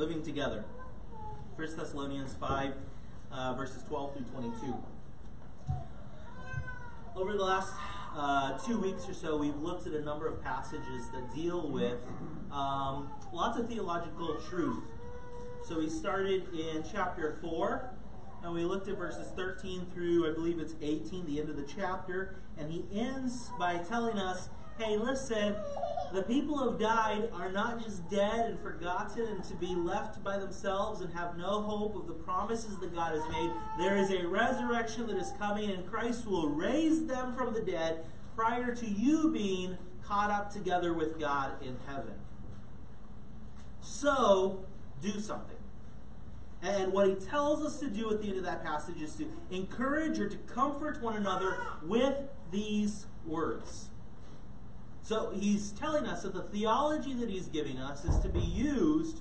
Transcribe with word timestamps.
living 0.00 0.22
together. 0.22 0.64
1 1.56 1.76
Thessalonians 1.76 2.32
5, 2.32 2.72
uh, 3.32 3.52
verses 3.52 3.82
12 3.82 4.14
through 4.14 4.24
22. 4.24 4.74
Over 7.14 7.34
the 7.34 7.44
last 7.44 7.74
uh, 8.16 8.56
two 8.60 8.80
weeks 8.80 9.06
or 9.06 9.12
so, 9.12 9.36
we've 9.36 9.58
looked 9.58 9.86
at 9.86 9.92
a 9.92 10.00
number 10.00 10.26
of 10.26 10.42
passages 10.42 11.10
that 11.12 11.34
deal 11.34 11.68
with 11.68 12.00
um, 12.50 13.10
lots 13.30 13.58
of 13.58 13.68
theological 13.68 14.36
truth. 14.48 14.84
So 15.68 15.78
we 15.78 15.90
started 15.90 16.44
in 16.54 16.82
chapter 16.90 17.36
4, 17.42 17.90
and 18.42 18.54
we 18.54 18.64
looked 18.64 18.88
at 18.88 18.96
verses 18.96 19.30
13 19.36 19.84
through, 19.92 20.30
I 20.30 20.32
believe 20.32 20.60
it's 20.60 20.76
18, 20.80 21.26
the 21.26 21.40
end 21.40 21.50
of 21.50 21.56
the 21.56 21.66
chapter. 21.76 22.36
And 22.56 22.72
he 22.72 22.86
ends 22.98 23.50
by 23.58 23.76
telling 23.76 24.16
us 24.16 24.48
hey, 24.80 24.96
listen, 24.96 25.54
the 26.12 26.22
people 26.22 26.58
who 26.58 26.70
have 26.70 26.80
died 26.80 27.28
are 27.32 27.52
not 27.52 27.82
just 27.82 28.08
dead 28.10 28.50
and 28.50 28.58
forgotten 28.58 29.26
and 29.26 29.44
to 29.44 29.54
be 29.54 29.74
left 29.74 30.22
by 30.24 30.38
themselves 30.38 31.00
and 31.00 31.12
have 31.14 31.36
no 31.36 31.62
hope 31.62 31.94
of 31.94 32.06
the 32.06 32.14
promises 32.14 32.78
that 32.78 32.94
God 32.94 33.12
has 33.12 33.28
made. 33.30 33.50
There 33.78 33.96
is 33.96 34.10
a 34.10 34.26
resurrection 34.26 35.06
that 35.06 35.16
is 35.16 35.32
coming, 35.38 35.70
and 35.70 35.86
Christ 35.86 36.26
will 36.26 36.48
raise 36.48 37.06
them 37.06 37.34
from 37.34 37.54
the 37.54 37.60
dead 37.60 38.04
prior 38.34 38.74
to 38.74 38.86
you 38.86 39.30
being 39.30 39.78
caught 40.04 40.30
up 40.30 40.52
together 40.52 40.92
with 40.92 41.20
God 41.20 41.62
in 41.62 41.76
heaven. 41.86 42.14
So, 43.80 44.64
do 45.00 45.20
something. 45.20 45.56
And 46.62 46.92
what 46.92 47.08
he 47.08 47.14
tells 47.14 47.64
us 47.64 47.78
to 47.80 47.88
do 47.88 48.10
at 48.10 48.20
the 48.20 48.28
end 48.28 48.38
of 48.38 48.44
that 48.44 48.62
passage 48.64 49.00
is 49.00 49.14
to 49.16 49.26
encourage 49.50 50.18
or 50.18 50.28
to 50.28 50.36
comfort 50.36 51.00
one 51.00 51.16
another 51.16 51.56
with 51.82 52.16
these 52.50 53.06
words. 53.24 53.89
So 55.02 55.32
he's 55.34 55.72
telling 55.72 56.06
us 56.06 56.22
that 56.22 56.34
the 56.34 56.42
theology 56.42 57.14
that 57.14 57.30
he's 57.30 57.48
giving 57.48 57.78
us 57.78 58.04
is 58.04 58.18
to 58.20 58.28
be 58.28 58.40
used 58.40 59.20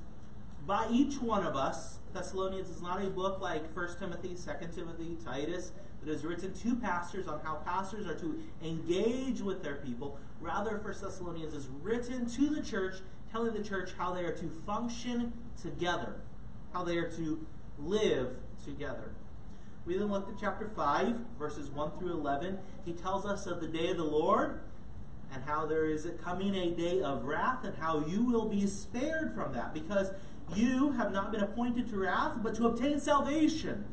by 0.67 0.87
each 0.91 1.21
one 1.21 1.45
of 1.45 1.55
us. 1.55 1.97
Thessalonians 2.13 2.69
is 2.69 2.81
not 2.81 3.03
a 3.03 3.09
book 3.09 3.39
like 3.41 3.75
1 3.75 3.97
Timothy, 3.99 4.35
2 4.35 4.67
Timothy, 4.73 5.17
Titus, 5.23 5.71
that 6.03 6.11
is 6.11 6.23
written 6.23 6.53
to 6.53 6.75
pastors 6.75 7.27
on 7.27 7.39
how 7.41 7.55
pastors 7.55 8.05
are 8.07 8.15
to 8.15 8.39
engage 8.63 9.41
with 9.41 9.63
their 9.63 9.75
people. 9.75 10.17
Rather, 10.39 10.77
1 10.77 10.93
Thessalonians 11.01 11.53
is 11.53 11.67
written 11.81 12.27
to 12.27 12.49
the 12.49 12.61
church, 12.61 12.97
telling 13.31 13.53
the 13.53 13.63
church 13.63 13.91
how 13.97 14.13
they 14.13 14.21
are 14.21 14.35
to 14.35 14.49
function 14.65 15.33
together, 15.61 16.15
how 16.73 16.83
they 16.83 16.97
are 16.97 17.09
to 17.11 17.45
live 17.79 18.35
together. 18.63 19.11
We 19.85 19.97
then 19.97 20.11
looked 20.11 20.29
at 20.29 20.39
chapter 20.39 20.67
5, 20.67 21.15
verses 21.37 21.69
1 21.69 21.91
through 21.97 22.13
11. 22.13 22.59
He 22.85 22.93
tells 22.93 23.25
us 23.25 23.47
of 23.47 23.59
the 23.59 23.67
day 23.67 23.91
of 23.91 23.97
the 23.97 24.03
Lord 24.03 24.59
and 25.33 25.43
how 25.45 25.65
there 25.65 25.85
is 25.85 26.07
coming 26.23 26.55
a 26.55 26.71
day 26.71 27.01
of 27.01 27.25
wrath, 27.25 27.63
and 27.63 27.77
how 27.77 28.05
you 28.05 28.23
will 28.23 28.49
be 28.49 28.65
spared 28.65 29.33
from 29.33 29.53
that, 29.53 29.73
because 29.73 30.11
you 30.55 30.91
have 30.93 31.11
not 31.11 31.31
been 31.31 31.41
appointed 31.41 31.89
to 31.89 31.97
wrath, 31.97 32.37
but 32.41 32.55
to 32.55 32.65
obtain 32.65 32.99
salvation 32.99 33.85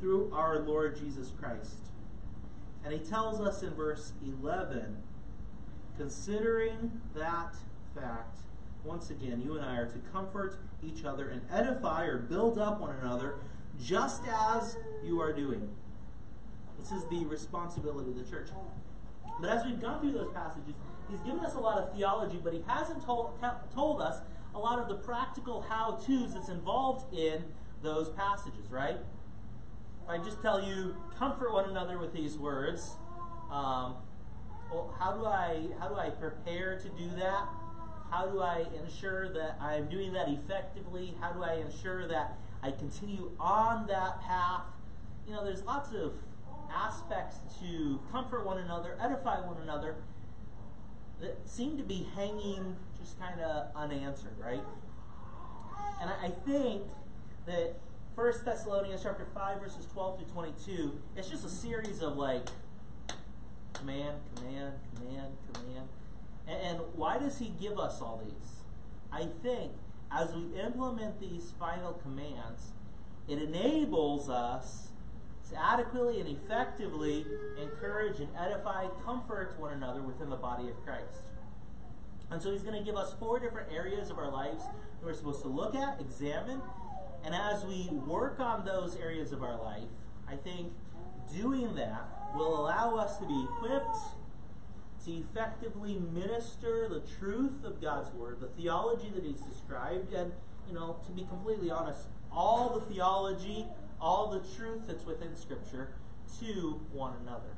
through 0.00 0.32
our 0.32 0.58
Lord 0.60 0.98
Jesus 0.98 1.32
Christ. 1.38 1.90
And 2.82 2.92
he 2.92 2.98
tells 2.98 3.40
us 3.40 3.62
in 3.62 3.74
verse 3.74 4.12
11, 4.22 5.02
considering 5.96 7.00
that 7.14 7.56
fact, 7.94 8.38
once 8.84 9.08
again, 9.10 9.40
you 9.42 9.56
and 9.56 9.64
I 9.64 9.76
are 9.76 9.86
to 9.86 9.98
comfort 10.12 10.58
each 10.82 11.04
other 11.04 11.28
and 11.28 11.42
edify 11.50 12.04
or 12.04 12.18
build 12.18 12.58
up 12.58 12.80
one 12.80 12.96
another, 13.02 13.36
just 13.82 14.22
as 14.26 14.76
you 15.02 15.20
are 15.20 15.32
doing. 15.32 15.70
This 16.78 16.92
is 16.92 17.06
the 17.08 17.24
responsibility 17.24 18.10
of 18.10 18.16
the 18.16 18.30
church. 18.30 18.48
But 19.40 19.50
as 19.50 19.64
we've 19.64 19.80
gone 19.80 20.00
through 20.00 20.12
those 20.12 20.30
passages, 20.32 20.76
he's 21.10 21.20
given 21.20 21.40
us 21.40 21.54
a 21.54 21.60
lot 21.60 21.78
of 21.78 21.94
theology, 21.94 22.40
but 22.42 22.52
he 22.52 22.62
hasn't 22.66 23.04
told, 23.04 23.32
told 23.74 24.00
us 24.00 24.20
a 24.54 24.58
lot 24.58 24.78
of 24.78 24.88
the 24.88 24.94
practical 24.94 25.62
how 25.62 25.98
to's 26.06 26.34
that's 26.34 26.48
involved 26.48 27.12
in 27.12 27.44
those 27.82 28.08
passages, 28.10 28.70
right? 28.70 28.98
If 30.04 30.08
I 30.08 30.18
just 30.18 30.40
tell 30.40 30.62
you, 30.62 30.96
comfort 31.18 31.52
one 31.52 31.68
another 31.68 31.98
with 31.98 32.12
these 32.12 32.36
words, 32.36 32.96
um, 33.50 33.96
well, 34.70 34.94
how 34.98 35.12
do 35.12 35.24
I 35.26 35.68
how 35.78 35.88
do 35.88 35.96
I 35.96 36.10
prepare 36.10 36.78
to 36.78 36.88
do 36.90 37.08
that? 37.16 37.48
How 38.10 38.26
do 38.26 38.40
I 38.40 38.64
ensure 38.82 39.32
that 39.32 39.56
I'm 39.60 39.88
doing 39.88 40.12
that 40.12 40.28
effectively? 40.28 41.14
How 41.20 41.32
do 41.32 41.42
I 41.42 41.54
ensure 41.54 42.06
that 42.08 42.38
I 42.62 42.70
continue 42.70 43.32
on 43.40 43.86
that 43.86 44.20
path? 44.22 44.66
You 45.26 45.34
know, 45.34 45.44
there's 45.44 45.64
lots 45.64 45.92
of 45.92 46.14
aspects 46.72 47.38
to 47.60 48.00
comfort 48.10 48.44
one 48.44 48.58
another, 48.58 48.96
edify 49.00 49.40
one 49.40 49.56
another, 49.62 49.96
that 51.20 51.48
seem 51.48 51.76
to 51.76 51.82
be 51.82 52.06
hanging 52.14 52.76
just 53.00 53.18
kind 53.18 53.40
of 53.40 53.68
unanswered, 53.74 54.34
right? 54.42 54.62
And 56.00 56.10
I 56.10 56.28
think 56.28 56.82
that 57.46 57.74
1 58.14 58.32
Thessalonians 58.44 59.02
chapter 59.02 59.26
5, 59.34 59.60
verses 59.60 59.86
12 59.92 60.18
through 60.18 60.28
22, 60.28 61.00
it's 61.16 61.28
just 61.28 61.44
a 61.44 61.48
series 61.48 62.02
of 62.02 62.16
like 62.16 62.48
command, 63.72 64.18
command, 64.36 64.74
command, 64.94 65.32
command. 65.52 65.88
And, 66.46 66.60
and 66.62 66.78
why 66.94 67.18
does 67.18 67.38
he 67.38 67.52
give 67.60 67.78
us 67.78 68.00
all 68.00 68.22
these? 68.24 68.60
I 69.12 69.28
think 69.42 69.72
as 70.10 70.34
we 70.34 70.60
implement 70.60 71.20
these 71.20 71.52
final 71.58 71.92
commands, 71.92 72.72
it 73.28 73.38
enables 73.38 74.28
us 74.28 74.83
to 75.50 75.62
adequately 75.62 76.20
and 76.20 76.28
effectively 76.28 77.26
encourage 77.60 78.20
and 78.20 78.28
edify, 78.38 78.86
comfort 79.04 79.54
one 79.58 79.72
another 79.72 80.02
within 80.02 80.30
the 80.30 80.36
body 80.36 80.68
of 80.68 80.84
Christ. 80.84 81.28
And 82.30 82.40
so 82.40 82.50
he's 82.50 82.62
going 82.62 82.78
to 82.78 82.84
give 82.84 82.96
us 82.96 83.14
four 83.18 83.38
different 83.38 83.70
areas 83.72 84.10
of 84.10 84.18
our 84.18 84.30
lives 84.30 84.64
that 84.64 85.04
we're 85.04 85.14
supposed 85.14 85.42
to 85.42 85.48
look 85.48 85.74
at, 85.74 86.00
examine, 86.00 86.62
and 87.24 87.34
as 87.34 87.64
we 87.64 87.88
work 88.06 88.40
on 88.40 88.64
those 88.64 88.96
areas 88.96 89.32
of 89.32 89.42
our 89.42 89.60
life, 89.62 89.88
I 90.28 90.36
think 90.36 90.72
doing 91.34 91.74
that 91.76 92.08
will 92.34 92.60
allow 92.60 92.96
us 92.96 93.18
to 93.18 93.26
be 93.26 93.46
equipped 93.50 93.96
to 95.04 95.12
effectively 95.12 95.98
minister 96.12 96.88
the 96.88 97.02
truth 97.18 97.64
of 97.64 97.80
God's 97.80 98.12
word, 98.14 98.40
the 98.40 98.46
theology 98.48 99.10
that 99.14 99.24
he's 99.24 99.40
described, 99.40 100.12
and 100.14 100.32
you 100.66 100.74
know, 100.74 100.96
to 101.06 101.12
be 101.12 101.24
completely 101.24 101.70
honest, 101.70 102.06
all 102.32 102.70
the 102.70 102.80
theology 102.92 103.66
all 104.00 104.30
the 104.30 104.40
truth 104.56 104.82
that's 104.86 105.04
within 105.04 105.36
Scripture 105.36 105.88
to 106.40 106.80
one 106.92 107.14
another. 107.22 107.56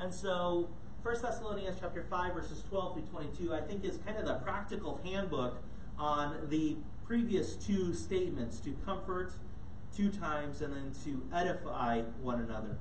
And 0.00 0.12
so, 0.12 0.68
1 1.02 1.22
Thessalonians 1.22 1.76
chapter 1.80 2.02
5, 2.02 2.34
verses 2.34 2.62
12 2.68 2.94
through 2.94 3.02
22, 3.04 3.54
I 3.54 3.60
think 3.60 3.84
is 3.84 3.98
kind 4.04 4.18
of 4.18 4.26
the 4.26 4.34
practical 4.34 5.00
handbook 5.04 5.62
on 5.98 6.48
the 6.48 6.76
previous 7.04 7.54
two 7.54 7.94
statements 7.94 8.60
to 8.60 8.76
comfort 8.84 9.32
two 9.96 10.10
times 10.10 10.60
and 10.60 10.74
then 10.74 10.92
to 11.04 11.22
edify 11.34 12.02
one 12.22 12.40
another. 12.40 12.76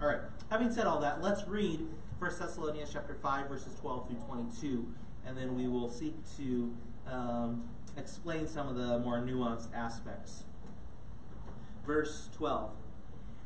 All 0.00 0.08
right, 0.08 0.20
having 0.50 0.70
said 0.70 0.86
all 0.86 1.00
that, 1.00 1.22
let's 1.22 1.48
read 1.48 1.80
1 2.18 2.30
Thessalonians 2.38 2.90
chapter 2.92 3.14
5, 3.14 3.48
verses 3.48 3.74
12 3.80 4.08
through 4.08 4.20
22, 4.26 4.86
and 5.26 5.36
then 5.36 5.56
we 5.56 5.66
will 5.66 5.90
seek 5.90 6.14
to 6.36 6.74
um, 7.10 7.64
explain 7.96 8.46
some 8.46 8.68
of 8.68 8.76
the 8.76 8.98
more 8.98 9.18
nuanced 9.18 9.74
aspects 9.74 10.44
verse 11.86 12.28
12. 12.36 12.72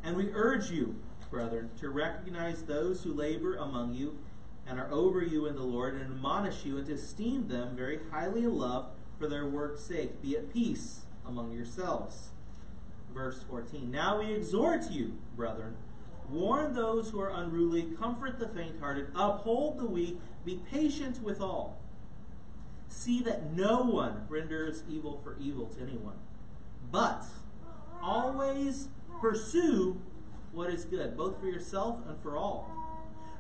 And 0.03 0.17
we 0.17 0.31
urge 0.33 0.71
you, 0.71 0.97
brethren, 1.31 1.71
to 1.79 1.91
recognize 1.91 2.65
those 2.65 3.05
who 3.05 3.13
labor 3.13 3.57
among 3.57 3.95
you 3.95 4.19
and 4.67 4.79
are 4.79 4.91
over 4.93 5.23
you 5.23 5.47
in 5.47 5.57
the 5.57 5.63
Lord, 5.63 5.95
and 5.95 6.03
admonish 6.03 6.65
you 6.65 6.79
and 6.79 6.87
to 6.87 6.95
esteem 6.95 7.49
them 7.49 7.75
very 7.75 7.99
highly 8.11 8.45
in 8.45 8.57
love 8.57 8.87
for 9.19 9.27
their 9.27 9.47
work's 9.47 9.83
sake. 9.83 10.23
Be 10.23 10.37
at 10.37 10.53
peace 10.53 11.07
among 11.27 11.53
yourselves. 11.53 12.31
Verse 13.13 13.43
14. 13.43 13.91
Now 13.91 14.21
we 14.21 14.33
exhort 14.33 14.91
you, 14.91 15.15
brethren, 15.37 15.77
warn 16.29 16.75
those 16.75 17.11
who 17.11 17.21
are 17.21 17.31
unruly, 17.31 17.83
comfort 17.99 18.39
the 18.39 18.49
faint 18.49 18.79
hearted, 18.79 19.09
uphold 19.17 19.79
the 19.79 19.87
weak, 19.87 20.21
be 20.45 20.61
patient 20.71 21.21
with 21.23 21.41
all. 21.41 21.81
See 22.89 23.21
that 23.23 23.53
no 23.53 23.83
one 23.83 24.27
renders 24.29 24.85
evil 24.89 25.21
for 25.25 25.37
evil 25.41 25.67
to 25.67 25.83
anyone. 25.83 26.19
But 26.93 27.25
always 28.03 28.89
pursue 29.21 30.01
what 30.53 30.71
is 30.71 30.85
good, 30.85 31.17
both 31.17 31.41
for 31.41 31.47
yourself 31.47 32.01
and 32.09 32.21
for 32.21 32.37
all. 32.37 32.71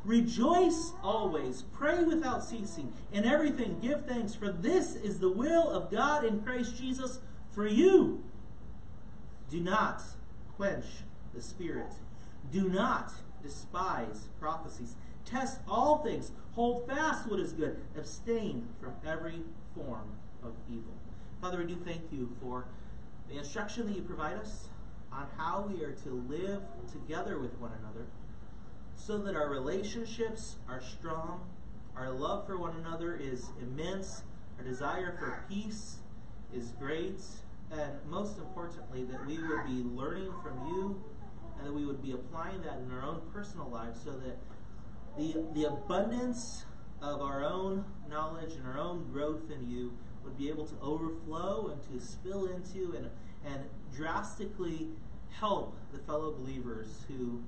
Rejoice 0.05 0.93
always, 1.03 1.62
pray 1.73 2.05
without 2.05 2.43
ceasing, 2.43 2.93
in 3.12 3.25
everything 3.25 3.79
give 3.81 4.07
thanks, 4.07 4.35
for 4.35 4.51
this 4.51 4.95
is 4.95 5.21
the 5.21 5.31
will 5.31 5.69
of 5.69 5.91
God 5.91 6.25
in 6.25 6.41
Christ 6.41 6.77
Jesus 6.77 7.21
for 7.51 7.67
you. 7.67 8.25
Do 9.51 9.61
not 9.61 10.01
quench 10.57 10.87
the 11.35 11.43
Spirit. 11.43 11.95
Do 12.51 12.69
not 12.69 13.12
despise 13.43 14.29
prophecies. 14.39 14.95
Test 15.25 15.61
all 15.69 15.99
things. 15.99 16.33
Hold 16.53 16.89
fast 16.89 17.29
what 17.29 17.41
is 17.41 17.53
good. 17.53 17.81
Abstain 17.97 18.69
from 18.81 18.95
every 19.07 19.43
form 19.75 20.12
of 20.43 20.53
evil. 20.69 20.95
Father, 21.41 21.59
we 21.59 21.67
do 21.67 21.77
thank 21.77 22.03
you 22.11 22.31
for 22.41 22.67
the 23.31 23.38
instruction 23.38 23.87
that 23.87 23.97
you 23.97 24.03
provide 24.03 24.37
us 24.37 24.69
on 25.12 25.27
how 25.37 25.69
we 25.71 25.85
are 25.85 25.93
to 25.93 26.11
live 26.29 26.62
together 26.91 27.38
with 27.38 27.59
one 27.59 27.73
another 27.79 28.06
so 28.94 29.19
that 29.19 29.35
our 29.35 29.49
relationships 29.49 30.56
are 30.69 30.81
strong, 30.81 31.49
our 31.97 32.11
love 32.11 32.47
for 32.47 32.59
one 32.59 32.77
another 32.77 33.17
is 33.17 33.50
immense, 33.61 34.25
our 34.59 34.65
desire 34.65 35.17
for 35.19 35.44
peace 35.49 35.99
is 36.55 36.71
great, 36.79 37.23
and 37.71 37.93
most 38.09 38.38
importantly, 38.38 39.05
that 39.05 39.25
we 39.27 39.38
would 39.38 39.65
be 39.65 39.83
learning 39.83 40.33
from 40.43 40.67
you 40.67 41.03
and 41.56 41.67
that 41.67 41.73
we 41.73 41.87
would 41.87 42.03
be 42.03 42.12
applying 42.12 42.62
that 42.62 42.79
in 42.79 42.91
our 42.91 43.03
own 43.03 43.23
personal 43.33 43.69
lives 43.69 44.03
so 44.03 44.11
that 44.11 44.38
the, 45.17 45.44
the 45.55 45.65
abundance 45.65 46.67
of 47.00 47.21
our 47.23 47.44
own 47.44 47.85
knowledge 48.09 48.53
and 48.55 48.67
our 48.67 48.79
own 48.79 49.11
growth 49.12 49.50
in 49.50 49.71
you 49.71 49.97
would 50.25 50.37
be 50.37 50.49
able 50.49 50.67
to 50.67 50.75
overflow 50.83 51.69
and 51.69 51.83
to 51.91 52.05
spill 52.05 52.47
into 52.47 52.94
and, 52.97 53.11
and 53.45 53.65
drastically 53.95 54.89
help 55.39 55.77
the 55.93 55.99
fellow 55.99 56.33
believers 56.33 57.05
who 57.09 57.43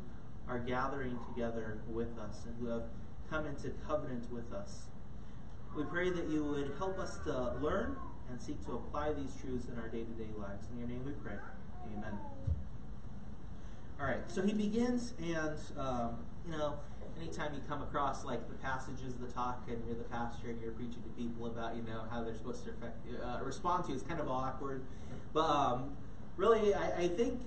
are 0.49 0.59
gathering 0.59 1.19
together 1.29 1.81
with 1.89 2.19
us 2.19 2.45
and 2.47 2.55
who 2.59 2.67
have 2.67 2.85
come 3.31 3.47
into 3.47 3.71
covenant 3.87 4.31
with 4.33 4.53
us. 4.53 4.87
We 5.77 5.85
pray 5.85 6.11
that 6.11 6.29
you 6.29 6.45
would 6.45 6.73
help 6.79 6.99
us 6.99 7.19
to 7.25 7.55
learn 7.61 7.97
and 8.31 8.41
seek 8.41 8.65
to 8.67 8.73
apply 8.73 9.13
these 9.13 9.35
truths 9.41 9.69
in 9.69 9.79
our 9.79 9.89
day 9.89 10.05
to 10.05 10.13
day 10.13 10.31
lives. 10.37 10.67
In 10.73 10.79
your 10.79 10.89
name 10.89 11.05
we 11.05 11.13
pray. 11.13 11.37
Amen. 11.97 12.19
All 14.01 14.07
right, 14.07 14.29
so 14.29 14.43
he 14.43 14.53
begins, 14.53 15.15
and, 15.23 15.59
um, 15.79 16.17
you 16.45 16.51
know, 16.51 16.75
anytime 17.21 17.55
you 17.55 17.61
come 17.69 17.83
across 17.83 18.25
like 18.25 18.49
the 18.49 18.55
passages, 18.57 19.15
the 19.15 19.29
talk, 19.29 19.63
and 19.69 19.81
you're 19.87 19.97
the 19.97 20.05
pastor 20.05 20.49
and 20.51 20.61
you're 20.61 20.73
preaching 20.73 21.03
to 21.03 21.09
people 21.11 21.47
about, 21.47 21.77
you 21.77 21.83
know, 21.83 22.03
how 22.11 22.23
they're 22.25 22.35
supposed 22.35 22.65
to 22.65 22.71
affect, 22.71 22.97
uh, 23.23 23.39
respond 23.45 23.85
to 23.85 23.91
you, 23.91 23.95
it's 23.95 24.03
kind 24.03 24.21
of 24.21 24.29
awkward. 24.29 24.83
But 25.33 25.49
um, 25.49 25.97
really, 26.37 26.75
I, 26.75 27.05
I, 27.05 27.09
think 27.09 27.41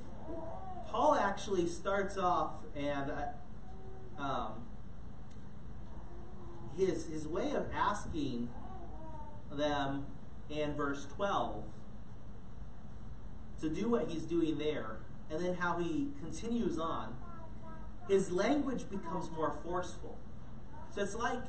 Paul 0.88 1.16
actually 1.16 1.68
starts 1.68 2.18
off 2.18 2.54
and. 2.76 3.12
Uh, 3.12 3.26
um, 4.18 4.66
his, 6.78 7.08
his 7.08 7.28
way 7.28 7.52
of 7.52 7.68
asking 7.74 8.50
them 9.52 10.06
in 10.50 10.74
verse 10.74 11.08
12 11.16 11.64
to 13.62 13.70
do 13.70 13.90
what 13.90 14.10
he's 14.10 14.24
doing 14.24 14.58
there, 14.58 14.98
and 15.32 15.44
then 15.44 15.56
how 15.56 15.78
he 15.80 16.10
continues 16.20 16.78
on, 16.78 17.16
his 18.10 18.32
language 18.32 18.90
becomes 18.90 19.32
more 19.32 19.56
forceful. 19.64 20.18
So 20.94 21.02
it's 21.02 21.16
like 21.16 21.40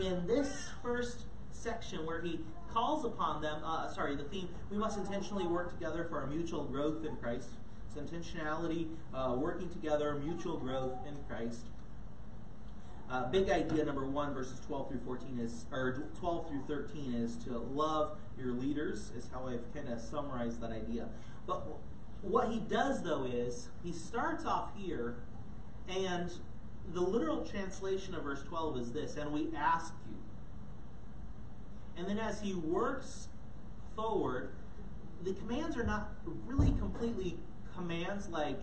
in 0.00 0.26
this 0.26 0.70
first 0.82 1.24
section 1.50 2.06
where 2.06 2.20
he 2.20 2.40
calls 2.72 3.04
upon 3.04 3.42
them, 3.42 3.62
uh, 3.64 3.88
sorry, 3.88 4.14
the 4.16 4.24
theme, 4.24 4.48
we 4.70 4.76
must 4.76 4.98
intentionally 4.98 5.46
work 5.46 5.70
together 5.70 6.04
for 6.04 6.20
our 6.20 6.26
mutual 6.26 6.64
growth 6.64 7.04
in 7.04 7.16
Christ. 7.16 7.50
So 7.92 8.00
intentionality, 8.00 8.88
uh, 9.14 9.34
working 9.38 9.68
together, 9.70 10.14
mutual 10.14 10.58
growth 10.58 10.94
in 11.06 11.16
Christ. 11.28 11.66
Uh, 13.10 13.26
big 13.30 13.48
idea 13.48 13.84
number 13.84 14.04
one, 14.04 14.34
verses 14.34 14.60
12 14.66 14.90
through 14.90 15.00
14 15.00 15.38
is, 15.40 15.64
or 15.72 16.04
12 16.18 16.48
through 16.48 16.62
13 16.66 17.14
is 17.14 17.36
to 17.36 17.56
love 17.56 18.18
your 18.38 18.52
leaders, 18.52 19.10
is 19.16 19.30
how 19.32 19.46
I've 19.48 19.72
kind 19.72 19.88
of 19.88 19.98
summarized 19.98 20.60
that 20.60 20.72
idea. 20.72 21.08
But 21.46 21.62
what 22.20 22.50
he 22.50 22.58
does, 22.58 23.02
though, 23.02 23.24
is 23.24 23.68
he 23.82 23.92
starts 23.92 24.44
off 24.44 24.72
here, 24.76 25.16
and 25.88 26.30
the 26.92 27.00
literal 27.00 27.44
translation 27.44 28.14
of 28.14 28.24
verse 28.24 28.42
12 28.42 28.78
is 28.78 28.92
this, 28.92 29.16
and 29.16 29.32
we 29.32 29.48
ask 29.56 29.94
you. 30.06 30.16
And 31.98 32.06
then 32.06 32.18
as 32.18 32.40
he 32.40 32.54
works 32.54 33.28
forward, 33.96 34.50
the 35.24 35.32
commands 35.32 35.76
are 35.76 35.84
not 35.84 36.12
really 36.46 36.70
completely 36.78 37.36
commands 37.74 38.28
like 38.28 38.58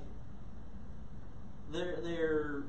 they're 1.71 1.97
they're 2.01 2.63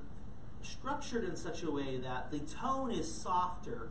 structured 0.62 1.24
in 1.24 1.36
such 1.36 1.62
a 1.62 1.70
way 1.70 1.98
that 1.98 2.30
the 2.32 2.40
tone 2.40 2.90
is 2.90 3.12
softer 3.12 3.90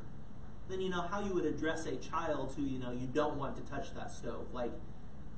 than 0.68 0.81
you 0.81 0.89
know 0.89 1.01
how 1.01 1.22
you 1.22 1.33
would 1.33 1.45
address 1.45 1.86
a 1.86 1.95
child 1.95 2.54
who 2.57 2.63
you 2.63 2.77
know 2.80 2.92
you 2.92 3.07
don't 3.13 3.38
want 3.38 3.56
to 3.56 3.62
touch 3.72 3.94
that 3.95 4.12
stove. 4.12 4.48
Like 4.54 4.72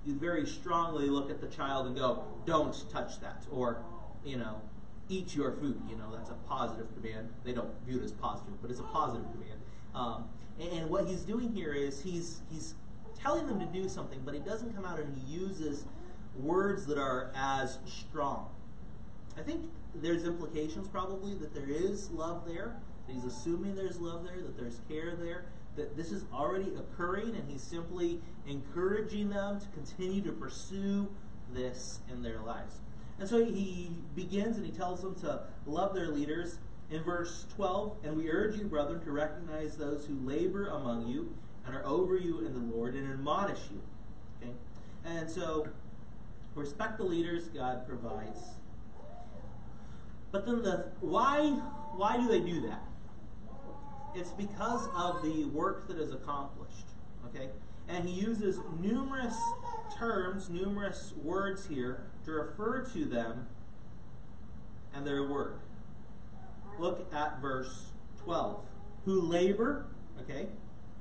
you 0.05 0.15
very 0.15 0.47
strongly 0.47 1.09
look 1.09 1.29
at 1.29 1.41
the 1.41 1.47
child 1.47 1.85
and 1.85 1.95
go, 1.95 2.23
"Don't 2.45 2.89
touch 2.89 3.19
that," 3.19 3.45
or 3.51 3.83
you 4.25 4.37
know, 4.37 4.61
"Eat 5.09 5.35
your 5.35 5.51
food." 5.51 5.81
You 5.87 5.97
know 5.97 6.15
that's 6.15 6.31
a 6.31 6.37
positive 6.47 6.87
command. 6.95 7.29
They 7.43 7.53
don't 7.53 7.69
view 7.85 7.99
it 7.99 8.03
as 8.03 8.13
positive, 8.13 8.59
but 8.61 8.71
it's 8.71 8.79
a 8.79 8.83
positive 8.83 9.27
command. 9.31 9.61
Um, 9.93 10.29
and, 10.59 10.71
and 10.71 10.89
what 10.89 11.07
he's 11.07 11.21
doing 11.21 11.53
here 11.53 11.73
is 11.73 12.03
he's 12.03 12.41
he's 12.51 12.75
telling 13.19 13.47
them 13.47 13.59
to 13.59 13.65
do 13.65 13.89
something, 13.89 14.21
but 14.23 14.33
he 14.33 14.39
doesn't 14.39 14.75
come 14.75 14.85
out 14.85 14.99
and 14.99 15.17
he 15.17 15.33
uses 15.33 15.85
words 16.35 16.85
that 16.85 16.97
are 16.97 17.31
as 17.35 17.79
strong. 17.85 18.49
I 19.37 19.41
think 19.41 19.69
there's 19.95 20.23
implications 20.23 20.87
probably 20.87 21.33
that 21.35 21.53
there 21.53 21.69
is 21.69 22.11
love 22.11 22.43
there. 22.47 22.77
That 23.07 23.13
he's 23.13 23.25
assuming 23.25 23.75
there's 23.75 23.99
love 23.99 24.23
there, 24.23 24.41
that 24.41 24.57
there's 24.57 24.81
care 24.89 25.15
there, 25.15 25.45
that 25.75 25.95
this 25.95 26.11
is 26.11 26.25
already 26.33 26.71
occurring, 26.75 27.35
and 27.35 27.49
he's 27.49 27.63
simply 27.63 28.19
encouraging 28.47 29.29
them 29.29 29.59
to 29.59 29.67
continue 29.67 30.21
to 30.23 30.31
pursue 30.31 31.09
this 31.53 32.01
in 32.11 32.23
their 32.23 32.39
lives. 32.39 32.81
And 33.19 33.27
so 33.27 33.43
he 33.43 33.91
begins 34.15 34.57
and 34.57 34.65
he 34.65 34.71
tells 34.71 35.01
them 35.01 35.15
to 35.21 35.41
love 35.65 35.95
their 35.95 36.09
leaders. 36.09 36.59
In 36.89 37.03
verse 37.03 37.45
12, 37.55 37.97
and 38.03 38.15
we 38.15 38.29
urge 38.29 38.57
you, 38.57 38.65
brethren, 38.65 39.03
to 39.03 39.11
recognize 39.11 39.77
those 39.77 40.05
who 40.05 40.15
labor 40.25 40.67
among 40.67 41.07
you 41.07 41.35
and 41.65 41.75
are 41.75 41.85
over 41.85 42.15
you 42.15 42.39
in 42.45 42.53
the 42.53 42.75
Lord 42.75 42.95
and 42.95 43.11
admonish 43.11 43.59
you. 43.69 43.81
Okay? 44.41 44.53
And 45.05 45.29
so, 45.29 45.67
respect 46.55 46.97
the 46.97 47.03
leaders 47.03 47.49
God 47.49 47.85
provides 47.87 48.57
but 50.31 50.45
then 50.45 50.61
the 50.61 50.91
why 50.99 51.49
why 51.95 52.17
do 52.17 52.27
they 52.27 52.39
do 52.39 52.61
that? 52.61 52.83
It's 54.15 54.31
because 54.31 54.87
of 54.95 55.21
the 55.21 55.45
work 55.45 55.87
that 55.87 55.97
is 55.97 56.11
accomplished. 56.11 56.85
Okay? 57.27 57.49
And 57.87 58.07
he 58.07 58.19
uses 58.19 58.59
numerous 58.79 59.35
terms, 59.97 60.49
numerous 60.49 61.13
words 61.23 61.67
here 61.67 62.03
to 62.25 62.31
refer 62.31 62.83
to 62.93 63.05
them 63.05 63.47
and 64.93 65.07
their 65.07 65.27
work. 65.27 65.61
Look 66.79 67.11
at 67.13 67.41
verse 67.41 67.85
12. 68.23 68.63
Who 69.05 69.21
labor, 69.21 69.85
okay? 70.21 70.47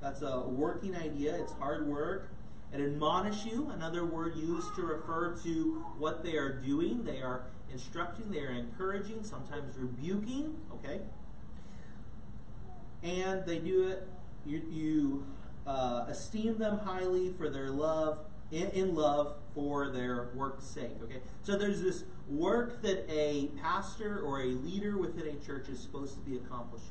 That's 0.01 0.23
a 0.23 0.41
working 0.41 0.97
idea. 0.97 1.35
It's 1.35 1.53
hard 1.55 1.87
work. 1.87 2.31
And 2.73 2.83
admonish 2.83 3.45
you, 3.45 3.71
another 3.71 4.05
word 4.05 4.37
used 4.37 4.75
to 4.77 4.83
refer 4.83 5.37
to 5.45 5.85
what 5.99 6.25
they 6.25 6.37
are 6.37 6.53
doing. 6.53 7.05
They 7.05 7.23
are 7.23 7.47
instructing, 7.73 8.31
they 8.31 8.41
are 8.41 8.51
encouraging, 8.51 9.23
sometimes 9.23 9.73
rebuking, 9.77 10.57
okay? 10.75 11.01
And 13.03 13.45
they 13.47 13.59
do 13.59 13.89
it, 13.89 14.09
you, 14.45 14.63
you 14.71 15.27
uh, 15.67 16.07
esteem 16.09 16.59
them 16.59 16.79
highly 16.79 17.31
for 17.33 17.49
their 17.51 17.71
love, 17.71 18.19
in, 18.51 18.69
in 18.69 18.95
love 18.95 19.37
for 19.55 19.89
their 19.89 20.29
work's 20.35 20.67
sake, 20.67 20.93
okay? 21.03 21.21
So 21.43 21.57
there's 21.57 21.83
this 21.83 22.05
work 22.29 22.83
that 22.83 23.11
a 23.11 23.47
pastor 23.61 24.21
or 24.21 24.41
a 24.41 24.47
leader 24.47 24.97
within 24.97 25.27
a 25.27 25.45
church 25.45 25.69
is 25.69 25.81
supposed 25.81 26.15
to 26.15 26.21
be 26.21 26.37
accomplishing. 26.37 26.89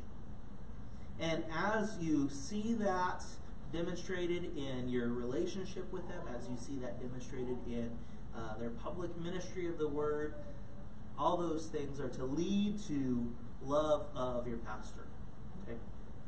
And 1.20 1.44
as 1.56 1.98
you 2.02 2.30
see 2.30 2.74
that 2.76 3.24
demonstrated 3.72 4.58
in 4.58 4.90
your 4.90 5.10
relationship 5.10 5.92
with 5.92 6.08
them, 6.08 6.22
as 6.38 6.48
you 6.50 6.58
see 6.58 6.80
that 6.80 7.00
demonstrated 7.00 7.58
in 7.68 7.90
uh, 8.36 8.58
their 8.58 8.70
public 8.70 9.16
ministry 9.18 9.68
of 9.68 9.78
the 9.78 9.88
word, 9.88 10.34
all 11.18 11.38
those 11.38 11.68
things 11.68 12.00
are 12.00 12.10
to 12.10 12.26
lead 12.26 12.80
to 12.88 13.34
love 13.64 14.08
of 14.16 14.48
your 14.48 14.58
pastor. 14.58 15.06
Okay? 15.64 15.78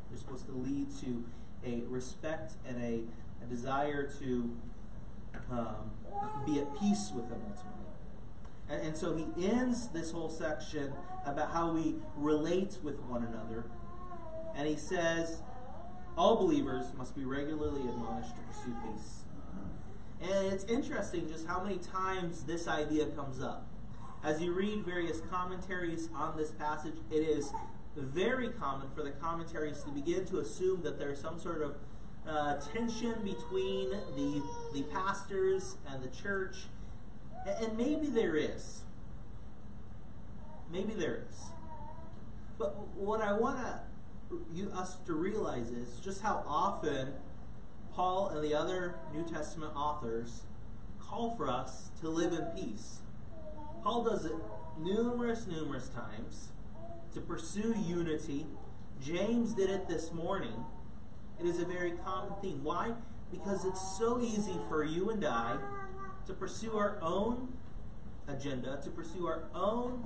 They're 0.10 0.20
supposed 0.20 0.46
to 0.46 0.54
lead 0.54 0.88
to 1.02 1.24
a 1.66 1.84
respect 1.88 2.54
and 2.68 2.82
a, 2.82 3.02
a 3.44 3.48
desire 3.48 4.10
to 4.20 4.56
um, 5.52 5.92
be 6.46 6.60
at 6.60 6.80
peace 6.80 7.12
with 7.16 7.30
them 7.30 7.42
ultimately. 7.50 7.78
And, 8.70 8.88
and 8.88 8.98
so 8.98 9.16
he 9.16 9.26
ends 9.48 9.90
this 9.90 10.12
whole 10.12 10.30
section 10.30 10.94
about 11.26 11.52
how 11.52 11.72
we 11.72 11.96
relate 12.16 12.78
with 12.84 13.00
one 13.02 13.24
another. 13.24 13.66
And 14.56 14.68
he 14.68 14.76
says, 14.76 15.42
all 16.18 16.36
believers 16.36 16.88
must 16.98 17.16
be 17.16 17.26
regularly 17.26 17.82
admonished 17.82 18.36
to 18.36 18.42
pursue 18.42 18.76
peace. 18.84 19.24
And 20.22 20.52
it's 20.52 20.64
interesting 20.64 21.28
just 21.30 21.46
how 21.46 21.64
many 21.64 21.78
times 21.78 22.44
this 22.44 22.68
idea 22.68 23.06
comes 23.08 23.40
up. 23.40 23.68
As 24.24 24.42
you 24.42 24.52
read 24.52 24.84
various 24.84 25.22
commentaries 25.30 26.10
on 26.16 26.36
this 26.36 26.52
passage, 26.52 26.96
it 27.12 27.20
is 27.22 27.52
very 27.96 28.50
common 28.50 28.90
for 28.90 29.04
the 29.04 29.12
commentaries 29.12 29.84
to 29.84 29.92
begin 29.92 30.26
to 30.26 30.40
assume 30.40 30.82
that 30.84 30.98
there's 30.98 31.22
some 31.22 31.40
sort 31.40 31.62
of 31.62 31.76
uh, 32.30 32.60
tension 32.74 33.14
between 33.24 33.92
the, 34.16 34.44
the 34.74 34.84
pastors 34.84 35.78
and 35.90 36.04
the 36.04 36.10
church. 36.10 36.66
And 37.46 37.78
maybe 37.78 38.08
there 38.08 38.36
is. 38.36 38.82
Maybe 40.72 40.94
there 40.94 41.24
is. 41.30 41.46
But 42.58 42.76
what 42.98 43.22
I 43.22 43.34
want 43.34 43.60
us 44.74 44.98
to 45.06 45.14
realize 45.14 45.70
is 45.70 46.00
just 46.04 46.22
how 46.22 46.44
often 46.48 47.14
Paul 47.94 48.30
and 48.30 48.44
the 48.44 48.54
other 48.54 48.96
New 49.14 49.24
Testament 49.24 49.74
authors 49.76 50.42
call 51.00 51.36
for 51.36 51.50
us 51.50 51.90
to 52.02 52.10
live 52.10 52.34
in 52.34 52.46
peace. 52.56 53.00
Paul 53.84 54.04
does 54.04 54.26
it 54.26 54.34
numerous, 54.78 55.48
numerous 55.48 55.90
times 55.90 56.50
to 57.14 57.22
pursue 57.22 57.74
unity. 57.88 58.46
James 59.04 59.54
did 59.54 59.70
it 59.70 59.88
this 59.88 60.12
morning. 60.12 60.66
It 61.40 61.46
is 61.46 61.60
a 61.60 61.66
very 61.66 61.92
common 61.92 62.34
theme. 62.42 62.64
Why? 62.64 62.94
because 63.32 63.66
it's 63.66 63.98
so 63.98 64.20
easy 64.22 64.58
for 64.70 64.84
you 64.84 65.10
and 65.10 65.24
I 65.26 65.58
to 66.26 66.34
pursue 66.34 66.78
our 66.78 66.98
own 67.02 67.54
agenda, 68.28 68.80
to 68.84 68.90
pursue 68.90 69.28
our 69.28 69.44
own 69.54 70.06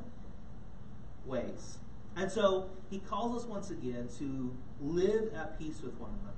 ways. 1.26 1.80
And 2.16 2.32
so 2.32 2.70
he 2.90 3.00
calls 3.00 3.42
us 3.42 3.48
once 3.48 3.70
again 3.70 4.10
to 4.20 4.56
live 4.82 5.34
at 5.34 5.58
peace 5.58 5.82
with 5.82 6.00
one 6.00 6.12
another. 6.22 6.38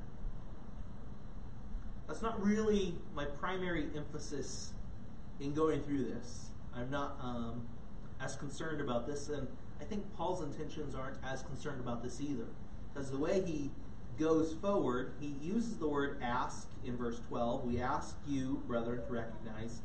That's 2.08 2.22
not 2.22 2.44
really 2.44 2.96
my 3.16 3.26
primary 3.26 3.88
emphasis 3.96 4.74
in 5.40 5.54
going 5.54 5.82
through 5.84 6.06
this. 6.06 6.50
I'm 6.76 6.92
not 6.92 7.18
um, 7.22 7.68
as 8.22 8.36
concerned 8.36 8.82
about 8.82 9.08
this, 9.08 9.30
and 9.30 9.48
I 9.80 9.84
think 9.84 10.16
Paul's 10.16 10.42
intentions 10.44 10.96
aren't 10.96 11.18
as 11.24 11.42
concerned 11.44 11.80
about 11.80 12.04
this 12.04 12.22
either. 12.22 12.48
Because 12.94 13.10
the 13.10 13.18
way 13.18 13.42
he 13.42 13.72
goes 14.18 14.54
forward, 14.54 15.14
he 15.20 15.36
uses 15.42 15.78
the 15.78 15.88
word 15.88 16.18
ask 16.22 16.70
in 16.86 16.98
verse 16.98 17.20
12. 17.28 17.66
We 17.66 17.80
ask 17.80 18.18
you, 18.28 18.64
brethren, 18.68 19.02
to 19.06 19.12
recognize. 19.12 19.82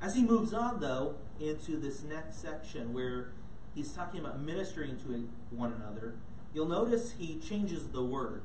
As 0.00 0.14
he 0.14 0.22
moves 0.22 0.52
on, 0.54 0.80
though, 0.80 1.16
into 1.40 1.76
this 1.76 2.02
next 2.02 2.40
section 2.40 2.92
where 2.92 3.32
he's 3.74 3.92
talking 3.92 4.20
about 4.20 4.40
ministering 4.40 4.96
to 4.98 5.28
one 5.50 5.72
another, 5.72 6.14
you'll 6.54 6.68
notice 6.68 7.14
he 7.18 7.36
changes 7.38 7.88
the 7.88 8.02
word. 8.02 8.42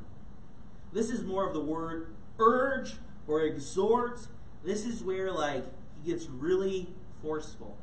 This 0.91 1.09
is 1.09 1.23
more 1.23 1.47
of 1.47 1.53
the 1.53 1.63
word 1.63 2.13
urge 2.39 2.95
or 3.27 3.41
exhort. 3.41 4.27
This 4.63 4.85
is 4.85 5.03
where, 5.03 5.31
like, 5.31 5.65
he 6.03 6.11
gets 6.11 6.27
really 6.27 6.89
forceful. 7.21 7.77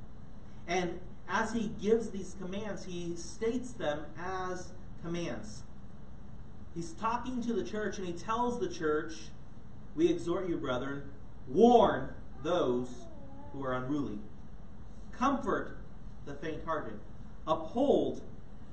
And 0.66 1.00
as 1.28 1.52
he 1.52 1.72
gives 1.80 2.10
these 2.10 2.36
commands, 2.40 2.84
he 2.84 3.16
states 3.16 3.72
them 3.72 4.06
as 4.18 4.72
commands. 5.02 5.62
He's 6.74 6.92
talking 6.92 7.42
to 7.42 7.52
the 7.52 7.64
church 7.64 7.98
and 7.98 8.06
he 8.06 8.12
tells 8.12 8.60
the 8.60 8.68
church, 8.68 9.14
We 9.94 10.08
exhort 10.08 10.48
you, 10.48 10.56
brethren, 10.56 11.02
warn 11.48 12.10
those 12.42 13.06
who 13.52 13.64
are 13.64 13.74
unruly, 13.74 14.18
comfort 15.12 15.78
the 16.26 16.34
faint 16.34 16.64
hearted, 16.64 17.00
uphold 17.46 18.22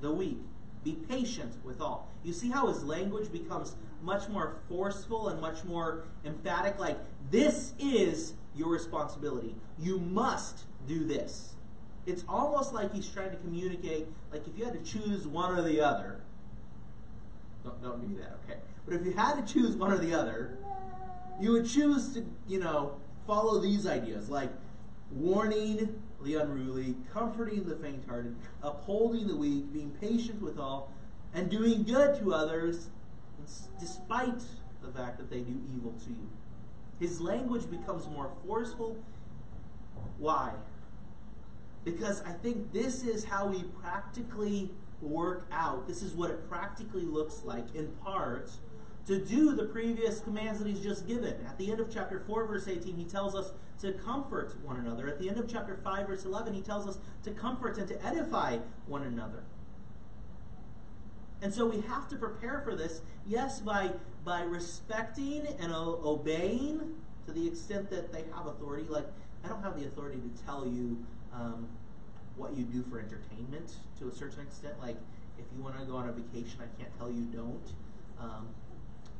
the 0.00 0.12
weak, 0.12 0.38
be 0.84 0.92
patient 0.92 1.54
with 1.64 1.80
all. 1.80 2.08
You 2.22 2.32
see 2.32 2.50
how 2.50 2.68
his 2.68 2.84
language 2.84 3.32
becomes 3.32 3.74
much 4.02 4.28
more 4.28 4.54
forceful 4.68 5.28
and 5.28 5.40
much 5.40 5.64
more 5.64 6.04
emphatic? 6.24 6.78
Like, 6.78 6.98
this 7.30 7.74
is 7.78 8.34
your 8.54 8.68
responsibility. 8.68 9.54
You 9.78 9.98
must 9.98 10.64
do 10.86 11.04
this. 11.04 11.54
It's 12.06 12.24
almost 12.28 12.72
like 12.72 12.94
he's 12.94 13.08
trying 13.08 13.30
to 13.30 13.36
communicate, 13.36 14.06
like 14.32 14.46
if 14.46 14.56
you 14.56 14.64
had 14.64 14.72
to 14.72 14.92
choose 14.92 15.26
one 15.26 15.56
or 15.56 15.62
the 15.62 15.80
other, 15.80 16.20
don't, 17.68 17.82
don't 17.82 18.08
do 18.08 18.16
that, 18.20 18.38
okay? 18.44 18.60
But 18.84 18.94
if 18.94 19.04
you 19.04 19.12
had 19.12 19.34
to 19.34 19.52
choose 19.52 19.76
one 19.76 19.92
or 19.92 19.98
the 19.98 20.14
other, 20.14 20.58
you 21.40 21.52
would 21.52 21.68
choose 21.68 22.14
to, 22.14 22.24
you 22.46 22.60
know, 22.60 22.96
follow 23.26 23.60
these 23.60 23.86
ideas 23.86 24.28
like 24.30 24.50
warning 25.10 26.02
the 26.22 26.34
unruly, 26.34 26.96
comforting 27.12 27.64
the 27.64 27.76
faint 27.76 28.04
hearted, 28.08 28.36
upholding 28.62 29.28
the 29.28 29.36
weak, 29.36 29.72
being 29.72 29.90
patient 30.00 30.42
with 30.42 30.58
all, 30.58 30.92
and 31.34 31.50
doing 31.50 31.84
good 31.84 32.18
to 32.18 32.34
others 32.34 32.88
despite 33.78 34.42
the 34.82 34.90
fact 34.90 35.18
that 35.18 35.30
they 35.30 35.40
do 35.40 35.60
evil 35.74 35.94
to 36.04 36.10
you. 36.10 36.28
His 36.98 37.20
language 37.20 37.70
becomes 37.70 38.06
more 38.06 38.32
forceful. 38.46 38.96
Why? 40.18 40.52
Because 41.84 42.22
I 42.22 42.32
think 42.32 42.72
this 42.72 43.04
is 43.04 43.24
how 43.24 43.46
we 43.46 43.62
practically 43.80 44.70
work 45.00 45.46
out. 45.52 45.86
This 45.86 46.02
is 46.02 46.14
what 46.14 46.30
it 46.30 46.48
practically 46.48 47.02
looks 47.02 47.42
like, 47.44 47.74
in 47.74 47.88
part, 48.04 48.50
to 49.06 49.18
do 49.18 49.54
the 49.54 49.64
previous 49.64 50.20
commands 50.20 50.58
that 50.58 50.68
he's 50.68 50.82
just 50.82 51.06
given. 51.06 51.34
At 51.46 51.58
the 51.58 51.70
end 51.70 51.80
of 51.80 51.92
chapter 51.92 52.20
4, 52.26 52.46
verse 52.46 52.68
18, 52.68 52.96
he 52.96 53.04
tells 53.04 53.34
us 53.34 53.52
to 53.80 53.92
comfort 53.92 54.54
one 54.62 54.76
another. 54.76 55.08
At 55.08 55.18
the 55.18 55.28
end 55.28 55.38
of 55.38 55.50
chapter 55.50 55.78
5, 55.82 56.06
verse 56.06 56.24
11, 56.24 56.54
he 56.54 56.62
tells 56.62 56.86
us 56.86 56.98
to 57.24 57.30
comfort 57.30 57.78
and 57.78 57.88
to 57.88 58.04
edify 58.04 58.58
one 58.86 59.02
another. 59.02 59.44
And 61.40 61.54
so 61.54 61.66
we 61.66 61.80
have 61.82 62.08
to 62.08 62.16
prepare 62.16 62.60
for 62.60 62.74
this, 62.74 63.00
yes, 63.26 63.60
by, 63.60 63.92
by 64.24 64.42
respecting 64.42 65.46
and 65.60 65.72
obeying 65.72 66.96
to 67.26 67.32
the 67.32 67.46
extent 67.46 67.90
that 67.90 68.12
they 68.12 68.24
have 68.34 68.46
authority. 68.46 68.88
Like, 68.88 69.06
I 69.44 69.48
don't 69.48 69.62
have 69.62 69.78
the 69.78 69.86
authority 69.86 70.18
to 70.18 70.44
tell 70.44 70.66
you 70.66 71.04
um, 71.32 71.68
what 72.38 72.56
you 72.56 72.64
do 72.64 72.82
for 72.82 72.98
entertainment 72.98 73.76
to 73.98 74.08
a 74.08 74.12
certain 74.12 74.42
extent. 74.42 74.80
Like, 74.80 74.96
if 75.38 75.44
you 75.54 75.62
want 75.62 75.78
to 75.78 75.84
go 75.84 75.96
on 75.96 76.08
a 76.08 76.12
vacation, 76.12 76.60
I 76.60 76.80
can't 76.80 76.96
tell 76.96 77.10
you 77.10 77.24
don't. 77.24 77.72
Um, 78.20 78.48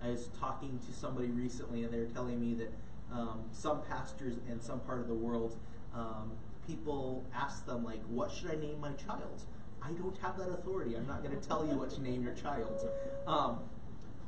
I 0.02 0.10
was 0.10 0.28
talking 0.38 0.78
to 0.87 0.92
somebody 0.92 1.28
recently, 1.28 1.84
and 1.84 1.92
they 1.92 1.98
were 1.98 2.06
telling 2.06 2.40
me 2.40 2.54
that 2.54 2.72
um, 3.12 3.44
some 3.52 3.82
pastors 3.82 4.37
in 4.48 4.60
some 4.60 4.80
part 4.80 5.00
of 5.00 5.08
the 5.08 5.14
world, 5.14 5.56
um, 5.94 6.32
people 6.66 7.25
ask 7.34 7.66
them, 7.66 7.84
like, 7.84 8.02
what 8.08 8.30
should 8.30 8.50
I 8.50 8.54
name 8.54 8.80
my 8.80 8.92
child? 8.92 9.42
I 9.82 9.92
don't 9.92 10.16
have 10.18 10.37
that 10.38 10.50
authority. 10.50 10.96
I'm 10.96 11.06
not 11.06 11.22
going 11.22 11.38
to 11.38 11.48
tell 11.48 11.66
you 11.66 11.78
what 11.78 11.90
to 11.90 12.02
name 12.02 12.22
your 12.22 12.34
child. 12.34 12.88
Um, 13.26 13.60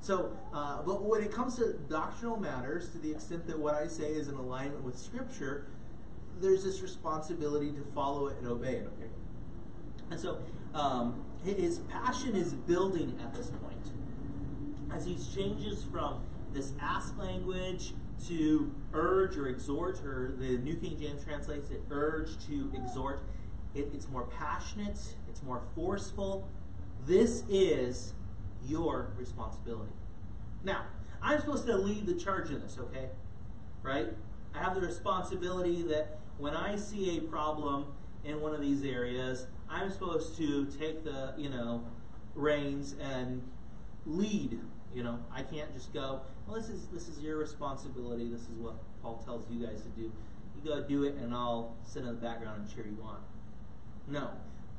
so, 0.00 0.36
uh, 0.54 0.82
but 0.82 1.02
when 1.02 1.22
it 1.22 1.32
comes 1.32 1.56
to 1.56 1.74
doctrinal 1.88 2.38
matters, 2.38 2.88
to 2.90 2.98
the 2.98 3.12
extent 3.12 3.46
that 3.48 3.58
what 3.58 3.74
I 3.74 3.86
say 3.86 4.12
is 4.12 4.28
in 4.28 4.36
alignment 4.36 4.82
with 4.82 4.98
Scripture, 4.98 5.66
there's 6.40 6.64
this 6.64 6.80
responsibility 6.80 7.72
to 7.72 7.82
follow 7.94 8.26
it 8.26 8.36
and 8.38 8.48
obey 8.48 8.76
it. 8.76 8.86
Okay, 8.86 9.10
and 10.10 10.18
so 10.18 10.38
um, 10.74 11.24
his 11.44 11.78
passion 11.80 12.34
is 12.34 12.52
building 12.52 13.18
at 13.22 13.34
this 13.34 13.50
point 13.50 13.90
as 14.92 15.06
he 15.06 15.16
changes 15.34 15.84
from 15.84 16.20
this 16.52 16.72
ask 16.80 17.16
language 17.18 17.92
to 18.26 18.70
urge 18.92 19.36
or 19.36 19.48
exhort, 19.48 20.00
or 20.04 20.34
the 20.38 20.58
New 20.58 20.76
King 20.76 20.98
James 20.98 21.24
translates 21.24 21.70
it 21.70 21.82
urge 21.90 22.30
to 22.46 22.70
exhort. 22.74 23.22
It, 23.74 23.88
it's 23.94 24.08
more 24.08 24.24
passionate, 24.24 24.98
it's 25.28 25.42
more 25.42 25.62
forceful. 25.74 26.48
This 27.06 27.44
is 27.48 28.12
your 28.66 29.12
responsibility. 29.16 29.92
Now, 30.64 30.84
I'm 31.22 31.40
supposed 31.40 31.66
to 31.66 31.76
lead 31.76 32.06
the 32.06 32.14
charge 32.14 32.50
in 32.50 32.60
this, 32.60 32.76
okay? 32.78 33.08
Right? 33.82 34.08
I 34.54 34.58
have 34.58 34.74
the 34.74 34.80
responsibility 34.80 35.82
that 35.82 36.18
when 36.40 36.54
I 36.54 36.76
see 36.76 37.18
a 37.18 37.20
problem 37.20 37.86
in 38.24 38.40
one 38.40 38.54
of 38.54 38.60
these 38.60 38.82
areas, 38.84 39.46
I'm 39.68 39.90
supposed 39.90 40.36
to 40.38 40.66
take 40.66 41.04
the, 41.04 41.34
you 41.36 41.48
know, 41.48 41.84
reins 42.34 42.94
and 43.00 43.42
lead. 44.06 44.58
You 44.94 45.04
know, 45.04 45.20
I 45.32 45.42
can't 45.42 45.72
just 45.74 45.92
go, 45.92 46.22
well, 46.46 46.56
this 46.56 46.68
is 46.68 46.88
this 46.88 47.08
is 47.08 47.22
your 47.22 47.36
responsibility. 47.36 48.28
This 48.28 48.48
is 48.48 48.58
what 48.58 48.74
Paul 49.02 49.22
tells 49.24 49.48
you 49.50 49.64
guys 49.64 49.82
to 49.82 49.88
do. 49.90 50.12
You 50.56 50.64
go 50.64 50.82
do 50.82 51.04
it, 51.04 51.14
and 51.14 51.32
I'll 51.32 51.76
sit 51.84 52.02
in 52.02 52.08
the 52.08 52.14
background 52.14 52.62
and 52.62 52.74
cheer 52.74 52.86
you 52.86 52.98
on. 53.04 53.18
No, 54.08 54.30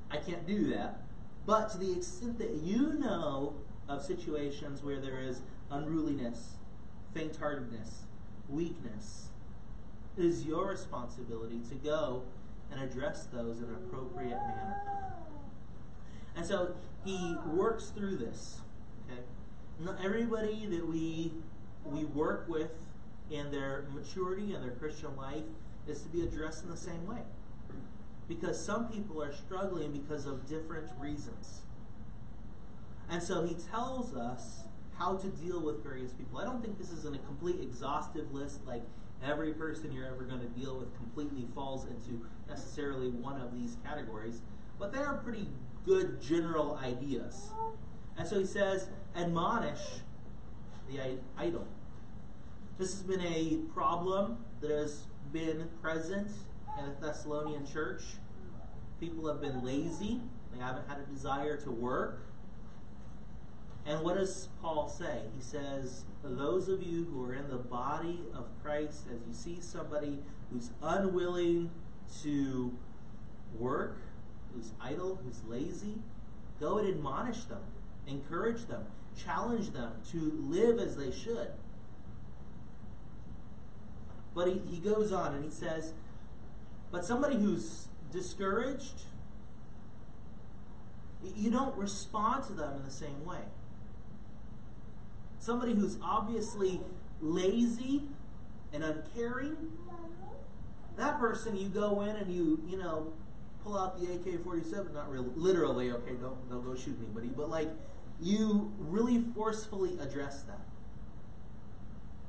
I 0.10 0.18
can't 0.18 0.46
do 0.46 0.70
that. 0.72 1.04
But 1.46 1.70
to 1.72 1.78
the 1.78 1.94
extent 1.94 2.38
that 2.40 2.56
you 2.56 2.94
know 2.94 3.56
of 3.88 4.04
situations 4.04 4.84
where 4.84 5.00
there 5.00 5.20
is 5.20 5.42
unruliness, 5.72 6.56
faint-heartedness, 7.14 8.04
weakness, 8.50 9.31
it 10.18 10.26
is 10.26 10.46
your 10.46 10.68
responsibility 10.68 11.60
to 11.70 11.76
go 11.76 12.24
and 12.72 12.82
address 12.82 13.26
those 13.26 13.60
in 13.60 13.66
an 13.66 13.76
appropriate 13.76 14.38
manner. 14.38 14.82
And 16.36 16.46
so 16.46 16.76
he 17.04 17.36
works 17.46 17.90
through 17.90 18.18
this. 18.18 18.62
Okay, 19.10 19.22
not 19.80 19.98
everybody 20.04 20.66
that 20.68 20.88
we 20.88 21.32
we 21.86 22.06
work 22.06 22.48
with 22.48 22.74
in 23.30 23.52
their 23.52 23.86
maturity 23.94 24.54
and 24.54 24.64
their 24.64 24.72
Christian 24.72 25.16
life 25.16 25.44
is 25.88 26.02
to 26.04 26.10
be 26.10 26.22
addressed 26.22 26.64
in 26.64 26.70
the 26.70 26.78
same 26.78 27.08
way. 27.08 27.22
Because 28.28 28.64
some 28.64 28.88
people 28.88 29.22
are 29.22 29.34
struggling 29.34 29.92
because 29.92 30.26
of 30.26 30.48
different 30.48 30.90
reasons. 31.00 31.62
And 33.10 33.22
so 33.22 33.46
he 33.46 33.56
tells 33.56 34.16
us 34.16 34.66
how 34.98 35.18
to 35.18 35.28
deal 35.28 35.60
with 35.60 35.84
various 35.84 36.14
people. 36.14 36.40
I 36.40 36.46
don't 36.46 36.62
think 36.64 36.78
this 36.78 36.92
is 36.92 37.04
a 37.04 37.10
complete 37.10 37.60
exhaustive 37.60 38.34
list, 38.34 38.66
like 38.66 38.84
every 39.24 39.54
person 39.54 39.92
you're 39.92 40.08
ever 40.08 40.24
going 40.24 40.42
to 40.42 40.60
deal 40.60 40.78
with 40.78 40.96
completely 40.98 41.46
falls 41.54 41.86
into 41.86 42.26
necessarily 42.50 43.10
one 43.10 43.40
of 43.40 43.54
these 43.54 43.78
categories, 43.84 44.42
but 44.80 44.92
they 44.92 45.00
are 45.00 45.18
pretty 45.18 45.48
good 45.86 46.22
general 46.22 46.80
ideas. 46.84 47.52
And 48.18 48.28
so 48.28 48.40
he 48.40 48.46
says, 48.46 48.90
admonish 49.16 49.80
the 50.90 51.20
idle. 51.38 51.68
This 52.78 52.92
has 52.94 53.04
been 53.04 53.22
a 53.22 53.58
problem 53.74 54.38
that 54.60 54.72
has 54.72 55.04
been 55.32 55.70
present 55.82 56.32
in 56.80 56.86
the 56.86 57.08
Thessalonian 57.08 57.66
church. 57.66 58.02
People 59.00 59.28
have 59.28 59.42
been 59.42 59.64
lazy, 59.64 60.20
they 60.54 60.60
haven't 60.60 60.88
had 60.88 61.00
a 61.00 61.14
desire 61.14 61.58
to 61.58 61.72
work. 61.72 62.26
And 63.86 64.02
what 64.04 64.16
does 64.18 64.50
Paul 64.62 64.88
say? 64.88 65.22
He 65.36 65.42
says, 65.42 66.06
Those 66.24 66.70
of 66.70 66.84
you 66.84 67.06
who 67.06 67.24
are 67.26 67.34
in 67.34 67.50
the 67.50 67.58
body 67.58 68.20
of 68.34 68.48
Christ, 68.64 69.08
as 69.14 69.28
you 69.28 69.34
see 69.34 69.60
somebody 69.60 70.20
who's 70.52 70.70
unwilling 70.82 71.72
to 72.22 72.74
work, 73.58 73.98
who's 74.54 74.72
idle, 74.80 75.20
who's 75.24 75.44
lazy, 75.46 75.96
go 76.60 76.78
and 76.78 76.88
admonish 76.88 77.46
them, 77.46 77.64
encourage 78.06 78.68
them, 78.68 78.86
challenge 79.18 79.72
them 79.72 79.94
to 80.12 80.32
live 80.48 80.78
as 80.78 80.98
they 80.98 81.12
should. 81.12 81.50
But 84.36 84.48
he, 84.48 84.62
he 84.70 84.78
goes 84.78 85.12
on 85.12 85.34
and 85.34 85.44
he 85.44 85.50
says, 85.50 85.94
but 86.92 87.06
somebody 87.06 87.38
who's 87.38 87.88
discouraged, 88.12 89.04
you 91.36 91.50
don't 91.50 91.76
respond 91.78 92.44
to 92.46 92.54
them 92.54 92.76
in 92.78 92.84
the 92.84 92.92
same 92.92 93.26
way. 93.26 93.40
Somebody 95.42 95.74
who's 95.74 95.98
obviously 96.04 96.80
lazy 97.20 98.04
and 98.72 98.84
uncaring, 98.84 99.58
that 100.98 101.20
person 101.20 101.58
you 101.58 101.68
go 101.68 102.02
in 102.02 102.16
and 102.16 102.32
you, 102.32 102.62
you 102.68 102.78
know, 102.78 103.12
pull 103.64 103.76
out 103.76 104.00
the 104.00 104.14
AK-47, 104.14 104.94
not 104.94 105.10
really, 105.10 105.32
literally, 105.36 105.92
okay, 105.92 106.12
don't, 106.12 106.48
don't 106.48 106.64
go 106.64 106.76
shoot 106.76 106.96
anybody, 107.04 107.30
but 107.36 107.50
like, 107.50 107.70
you 108.22 108.72
really 108.78 109.20
forcefully 109.20 109.98
address 110.00 110.44
that. 110.44 110.62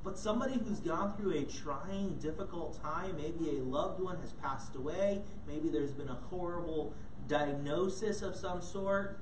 But 0.03 0.19
somebody 0.19 0.55
who's 0.55 0.81
gone 0.81 1.15
through 1.15 1.35
a 1.35 1.43
trying, 1.43 2.17
difficult 2.17 2.83
time, 2.83 3.17
maybe 3.19 3.59
a 3.59 3.63
loved 3.63 4.01
one 4.01 4.21
has 4.21 4.33
passed 4.33 4.75
away, 4.75 5.21
maybe 5.47 5.69
there's 5.69 5.93
been 5.93 6.09
a 6.09 6.19
horrible 6.31 6.95
diagnosis 7.29 8.23
of 8.23 8.35
some 8.35 8.63
sort, 8.63 9.21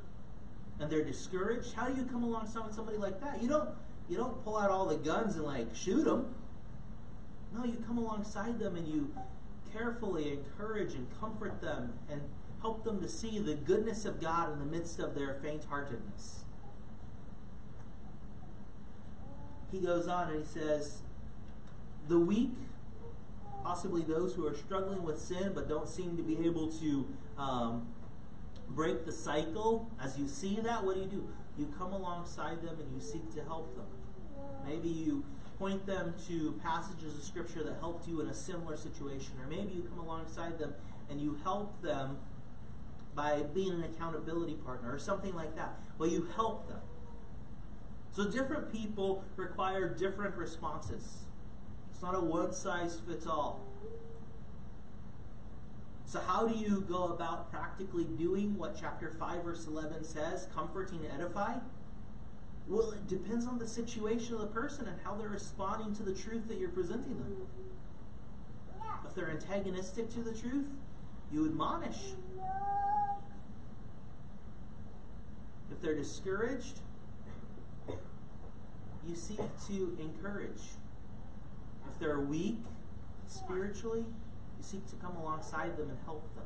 and 0.81 0.91
they're 0.91 1.05
discouraged. 1.05 1.75
How 1.75 1.89
do 1.89 1.97
you 1.97 2.05
come 2.05 2.25
alongside 2.25 2.75
somebody 2.75 2.99
like 2.99 3.21
that? 3.21 3.43
You 3.43 3.49
don't 3.49 3.69
you 4.09 4.17
don't 4.17 4.43
pull 4.45 4.57
out 4.57 4.71
all 4.71 4.87
the 4.87 4.97
guns 4.97 5.37
and 5.37 5.45
like 5.45 5.75
shoot 5.75 6.05
them. 6.05 6.35
No, 7.55 7.65
you 7.65 7.83
come 7.87 7.99
alongside 7.99 8.59
them 8.59 8.77
and 8.77 8.89
you 8.89 9.15
carefully 9.73 10.33
encourage 10.33 10.95
and 10.95 11.07
comfort 11.21 11.61
them 11.61 11.93
and 12.11 12.23
help 12.61 12.85
them 12.85 13.01
to 13.01 13.09
see 13.09 13.39
the 13.39 13.55
goodness 13.55 14.05
of 14.05 14.21
God 14.21 14.53
in 14.53 14.59
the 14.59 14.65
midst 14.65 14.99
of 14.99 15.15
their 15.15 15.35
faint-heartedness. 15.35 16.45
he 19.71 19.79
goes 19.79 20.09
on 20.09 20.31
and 20.31 20.41
he 20.41 20.47
says, 20.47 21.03
The 22.09 22.19
weak, 22.19 22.55
possibly 23.63 24.03
those 24.03 24.35
who 24.35 24.47
are 24.47 24.55
struggling 24.55 25.03
with 25.03 25.19
sin 25.19 25.53
but 25.55 25.69
don't 25.69 25.89
seem 25.89 26.17
to 26.17 26.23
be 26.23 26.47
able 26.47 26.71
to 26.73 27.07
um, 27.39 27.87
break 28.75 29.05
the 29.05 29.13
cycle, 29.13 29.91
as 30.03 30.19
you 30.19 30.27
see 30.27 30.61
that, 30.61 30.85
what 30.85 30.95
do 30.95 31.01
you 31.01 31.07
do? 31.07 31.29
You 31.59 31.73
come 31.79 31.93
alongside 31.93 32.63
them 32.63 32.79
and 32.81 32.95
you 32.95 33.01
seek 33.01 33.35
to 33.35 33.43
help 33.45 33.75
them. 33.77 33.87
Maybe 34.67 34.89
you 34.89 35.25
point 35.59 35.87
them 35.87 36.15
to 36.29 36.59
passages 36.63 37.17
of 37.17 37.23
Scripture 37.23 37.63
that 37.65 37.77
helped 37.81 38.09
you 38.09 38.21
in 38.21 38.29
a 38.29 38.35
similar 38.35 38.77
situation, 38.77 39.33
or 39.43 39.47
maybe 39.47 39.75
you 39.75 39.83
come 39.83 39.99
alongside 39.99 40.59
them 40.59 40.75
and 41.11 41.21
you 41.21 41.39
help 41.45 41.83
them 41.83 42.19
by 43.15 43.43
being 43.55 43.73
an 43.73 43.85
accountability 43.85 44.55
partner 44.55 44.95
or 44.95 44.99
something 44.99 45.35
like 45.35 45.57
that. 45.57 45.75
Well, 45.99 46.09
you 46.09 46.29
help 46.37 46.69
them. 46.69 46.81
So 48.13 48.31
different 48.31 48.73
people 48.73 49.25
require 49.37 49.89
different 49.89 50.37
responses. 50.37 51.25
It's 51.93 52.03
not 52.03 52.15
a 52.15 52.21
one 52.21 52.53
size 52.53 52.99
fits 53.07 53.27
all. 53.27 53.61
So, 56.11 56.19
how 56.19 56.45
do 56.45 56.59
you 56.59 56.81
go 56.89 57.05
about 57.05 57.53
practically 57.53 58.03
doing 58.03 58.59
what 58.59 58.77
chapter 58.77 59.13
5, 59.13 59.45
verse 59.45 59.69
11 59.69 60.03
says 60.03 60.49
comforting 60.53 61.05
and 61.05 61.13
edify? 61.15 61.59
Well, 62.67 62.91
it 62.91 63.07
depends 63.07 63.47
on 63.47 63.61
the 63.61 63.69
situation 63.69 64.35
of 64.35 64.41
the 64.41 64.49
person 64.49 64.89
and 64.89 64.99
how 65.05 65.15
they're 65.15 65.29
responding 65.29 65.95
to 65.95 66.03
the 66.03 66.13
truth 66.13 66.49
that 66.49 66.59
you're 66.59 66.71
presenting 66.71 67.17
them. 67.17 67.47
If 69.07 69.15
they're 69.15 69.31
antagonistic 69.31 70.11
to 70.15 70.21
the 70.21 70.33
truth, 70.33 70.71
you 71.33 71.47
admonish. 71.47 71.99
If 75.71 75.81
they're 75.81 75.95
discouraged, 75.95 76.81
you 79.07 79.15
seek 79.15 79.39
to 79.69 79.97
encourage. 80.01 80.75
If 81.89 82.01
they're 82.01 82.19
weak 82.19 82.59
spiritually, 83.29 84.07
you 84.61 84.67
seek 84.67 84.87
to 84.91 84.97
come 84.97 85.17
alongside 85.17 85.77
them 85.79 85.89
and 85.89 85.99
help 86.05 86.23
them. 86.35 86.45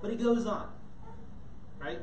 But 0.00 0.10
he 0.10 0.16
goes 0.16 0.46
on, 0.46 0.70
right? 1.78 2.00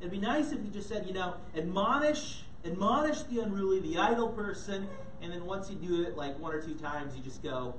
It'd 0.00 0.10
be 0.10 0.18
nice 0.18 0.52
if 0.52 0.62
he 0.62 0.68
just 0.68 0.88
said, 0.88 1.06
you 1.06 1.14
know, 1.14 1.34
admonish, 1.56 2.42
admonish 2.64 3.22
the 3.22 3.40
unruly, 3.40 3.80
the 3.80 3.98
idle 3.98 4.28
person, 4.28 4.88
and 5.22 5.32
then 5.32 5.46
once 5.46 5.70
you 5.70 5.76
do 5.76 6.02
it 6.02 6.16
like 6.16 6.38
one 6.38 6.52
or 6.52 6.60
two 6.60 6.74
times, 6.74 7.16
you 7.16 7.22
just 7.22 7.42
go, 7.42 7.74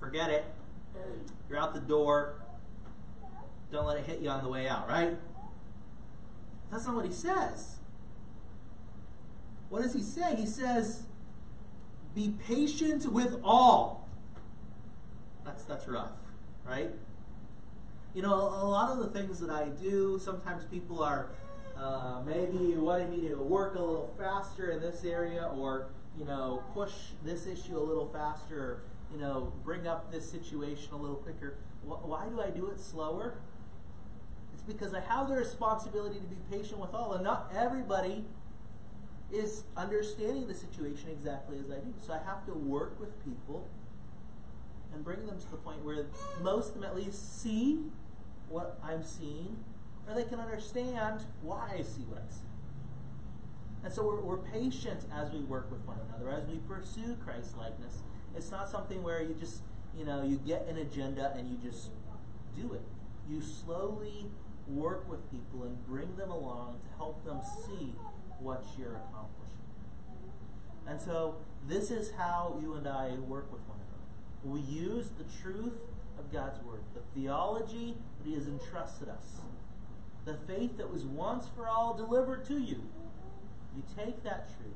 forget 0.00 0.30
it. 0.30 0.44
You're 1.48 1.58
out 1.58 1.74
the 1.74 1.80
door. 1.80 2.34
Don't 3.70 3.86
let 3.86 3.98
it 3.98 4.06
hit 4.06 4.20
you 4.20 4.28
on 4.28 4.42
the 4.42 4.48
way 4.48 4.68
out, 4.68 4.88
right? 4.88 5.16
That's 6.70 6.86
not 6.86 6.96
what 6.96 7.06
he 7.06 7.12
says. 7.12 7.76
What 9.68 9.82
does 9.82 9.94
he 9.94 10.02
say? 10.02 10.34
He 10.34 10.46
says, 10.46 11.04
be 12.14 12.34
patient 12.46 13.12
with 13.12 13.38
all. 13.44 13.93
That's, 15.54 15.66
that's 15.66 15.86
rough, 15.86 16.10
right? 16.66 16.90
You 18.12 18.22
know, 18.22 18.34
a 18.34 18.66
lot 18.66 18.90
of 18.90 18.98
the 18.98 19.06
things 19.06 19.38
that 19.38 19.50
I 19.50 19.66
do, 19.68 20.18
sometimes 20.18 20.64
people 20.64 21.00
are 21.00 21.28
uh, 21.78 22.22
maybe 22.26 22.74
wanting 22.74 23.12
me 23.12 23.28
to 23.28 23.36
work 23.36 23.76
a 23.76 23.78
little 23.78 24.12
faster 24.18 24.72
in 24.72 24.80
this 24.80 25.04
area 25.04 25.48
or, 25.56 25.86
you 26.18 26.24
know, 26.24 26.64
push 26.74 26.90
this 27.24 27.46
issue 27.46 27.78
a 27.78 27.78
little 27.78 28.06
faster, 28.06 28.58
or, 28.58 28.80
you 29.12 29.20
know, 29.20 29.52
bring 29.64 29.86
up 29.86 30.10
this 30.10 30.28
situation 30.28 30.88
a 30.92 30.96
little 30.96 31.18
quicker. 31.18 31.54
Why 31.84 32.26
do 32.26 32.40
I 32.40 32.50
do 32.50 32.66
it 32.66 32.80
slower? 32.80 33.34
It's 34.54 34.64
because 34.64 34.92
I 34.92 35.02
have 35.02 35.28
the 35.28 35.36
responsibility 35.36 36.18
to 36.18 36.26
be 36.26 36.36
patient 36.50 36.80
with 36.80 36.94
all, 36.94 37.12
and 37.12 37.22
not 37.22 37.52
everybody 37.56 38.24
is 39.32 39.62
understanding 39.76 40.48
the 40.48 40.54
situation 40.54 41.10
exactly 41.12 41.58
as 41.60 41.70
I 41.70 41.76
do. 41.76 41.94
So 42.04 42.12
I 42.12 42.18
have 42.26 42.44
to 42.46 42.54
work 42.54 42.98
with 42.98 43.24
people 43.24 43.68
and 44.94 45.04
bring 45.04 45.26
them 45.26 45.38
to 45.38 45.50
the 45.50 45.56
point 45.56 45.84
where 45.84 46.06
most 46.40 46.68
of 46.68 46.74
them 46.74 46.84
at 46.84 46.96
least 46.96 47.40
see 47.42 47.80
what 48.48 48.78
I'm 48.82 49.02
seeing, 49.02 49.58
or 50.08 50.14
they 50.14 50.24
can 50.24 50.38
understand 50.38 51.22
why 51.42 51.70
I 51.78 51.82
see 51.82 52.02
what 52.02 52.22
I 52.22 52.32
see. 52.32 52.46
And 53.84 53.92
so 53.92 54.06
we're, 54.06 54.20
we're 54.20 54.38
patient 54.38 55.04
as 55.14 55.30
we 55.30 55.40
work 55.40 55.70
with 55.70 55.84
one 55.86 55.98
another, 56.08 56.30
as 56.30 56.46
we 56.46 56.56
pursue 56.66 57.16
Christ 57.22 57.58
likeness. 57.58 57.98
It's 58.34 58.50
not 58.50 58.68
something 58.70 59.02
where 59.02 59.22
you 59.22 59.34
just, 59.38 59.60
you 59.96 60.04
know, 60.04 60.22
you 60.22 60.36
get 60.36 60.66
an 60.68 60.78
agenda 60.78 61.34
and 61.36 61.48
you 61.50 61.58
just 61.58 61.90
do 62.56 62.72
it. 62.72 62.82
You 63.28 63.40
slowly 63.42 64.30
work 64.66 65.08
with 65.08 65.30
people 65.30 65.64
and 65.64 65.86
bring 65.86 66.16
them 66.16 66.30
along 66.30 66.78
to 66.80 66.96
help 66.96 67.24
them 67.24 67.40
see 67.66 67.94
what 68.40 68.64
you're 68.78 68.96
accomplishing. 68.96 69.44
And 70.86 71.00
so 71.00 71.36
this 71.66 71.90
is 71.90 72.12
how 72.12 72.58
you 72.60 72.74
and 72.74 72.86
I 72.86 73.10
work 73.28 73.52
with 73.52 73.60
one 73.62 73.68
another. 73.68 73.73
We 74.44 74.60
use 74.60 75.08
the 75.16 75.24
truth 75.42 75.78
of 76.18 76.32
God's 76.32 76.62
Word, 76.64 76.80
the 76.94 77.00
theology 77.18 77.96
that 78.18 78.28
He 78.28 78.34
has 78.34 78.46
entrusted 78.46 79.08
us, 79.08 79.40
the 80.24 80.34
faith 80.34 80.76
that 80.76 80.92
was 80.92 81.04
once 81.04 81.46
for 81.56 81.66
all 81.66 81.94
delivered 81.94 82.44
to 82.46 82.54
you. 82.60 82.82
You 83.74 83.82
take 83.96 84.22
that 84.22 84.48
truth, 84.56 84.74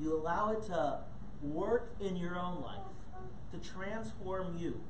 you 0.00 0.14
allow 0.16 0.52
it 0.52 0.64
to 0.64 0.98
work 1.42 1.94
in 2.00 2.16
your 2.16 2.36
own 2.36 2.62
life, 2.62 2.80
to 3.52 3.58
transform 3.58 4.56
you. 4.58 4.80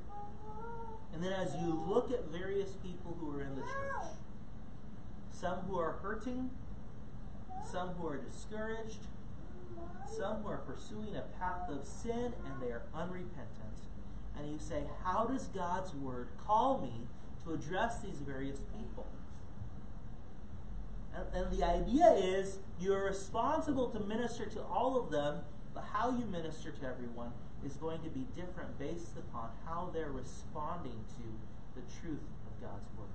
And 1.13 1.23
then 1.23 1.33
as 1.33 1.55
you 1.55 1.83
look 1.87 2.11
at 2.11 2.25
various 2.31 2.71
people 2.83 3.15
who 3.19 3.37
are 3.37 3.41
in 3.41 3.55
the 3.55 3.61
church, 3.61 4.07
some 5.31 5.59
who 5.59 5.77
are 5.77 5.93
hurting, 6.01 6.49
some 7.69 7.89
who 7.89 8.07
are 8.07 8.17
discouraged, 8.17 8.99
some 10.09 10.43
who 10.43 10.49
are 10.49 10.57
pursuing 10.57 11.15
a 11.15 11.21
path 11.39 11.69
of 11.69 11.85
sin 11.85 12.33
and 12.45 12.61
they 12.61 12.71
are 12.71 12.83
unrepentant. 12.93 13.79
And 14.37 14.51
you 14.51 14.59
say, 14.59 14.83
How 15.03 15.25
does 15.25 15.47
God's 15.47 15.93
word 15.93 16.29
call 16.45 16.79
me 16.81 17.07
to 17.43 17.53
address 17.53 18.01
these 18.01 18.19
various 18.19 18.59
people? 18.59 19.07
And, 21.15 21.25
and 21.33 21.57
the 21.57 21.65
idea 21.65 22.11
is 22.13 22.59
you're 22.79 23.05
responsible 23.05 23.89
to 23.89 23.99
minister 23.99 24.45
to 24.45 24.61
all 24.61 24.99
of 24.99 25.11
them, 25.11 25.39
but 25.73 25.85
how 25.93 26.11
you 26.11 26.25
minister 26.25 26.71
to 26.71 26.85
everyone 26.85 27.31
is 27.65 27.73
going 27.73 28.01
to 28.03 28.09
be 28.09 28.25
different 28.35 28.77
based 28.77 29.17
upon 29.17 29.49
how 29.65 29.89
they're 29.93 30.11
responding 30.11 31.05
to 31.17 31.79
the 31.79 31.81
truth 32.01 32.27
of 32.45 32.61
God's 32.61 32.87
word. 32.97 33.07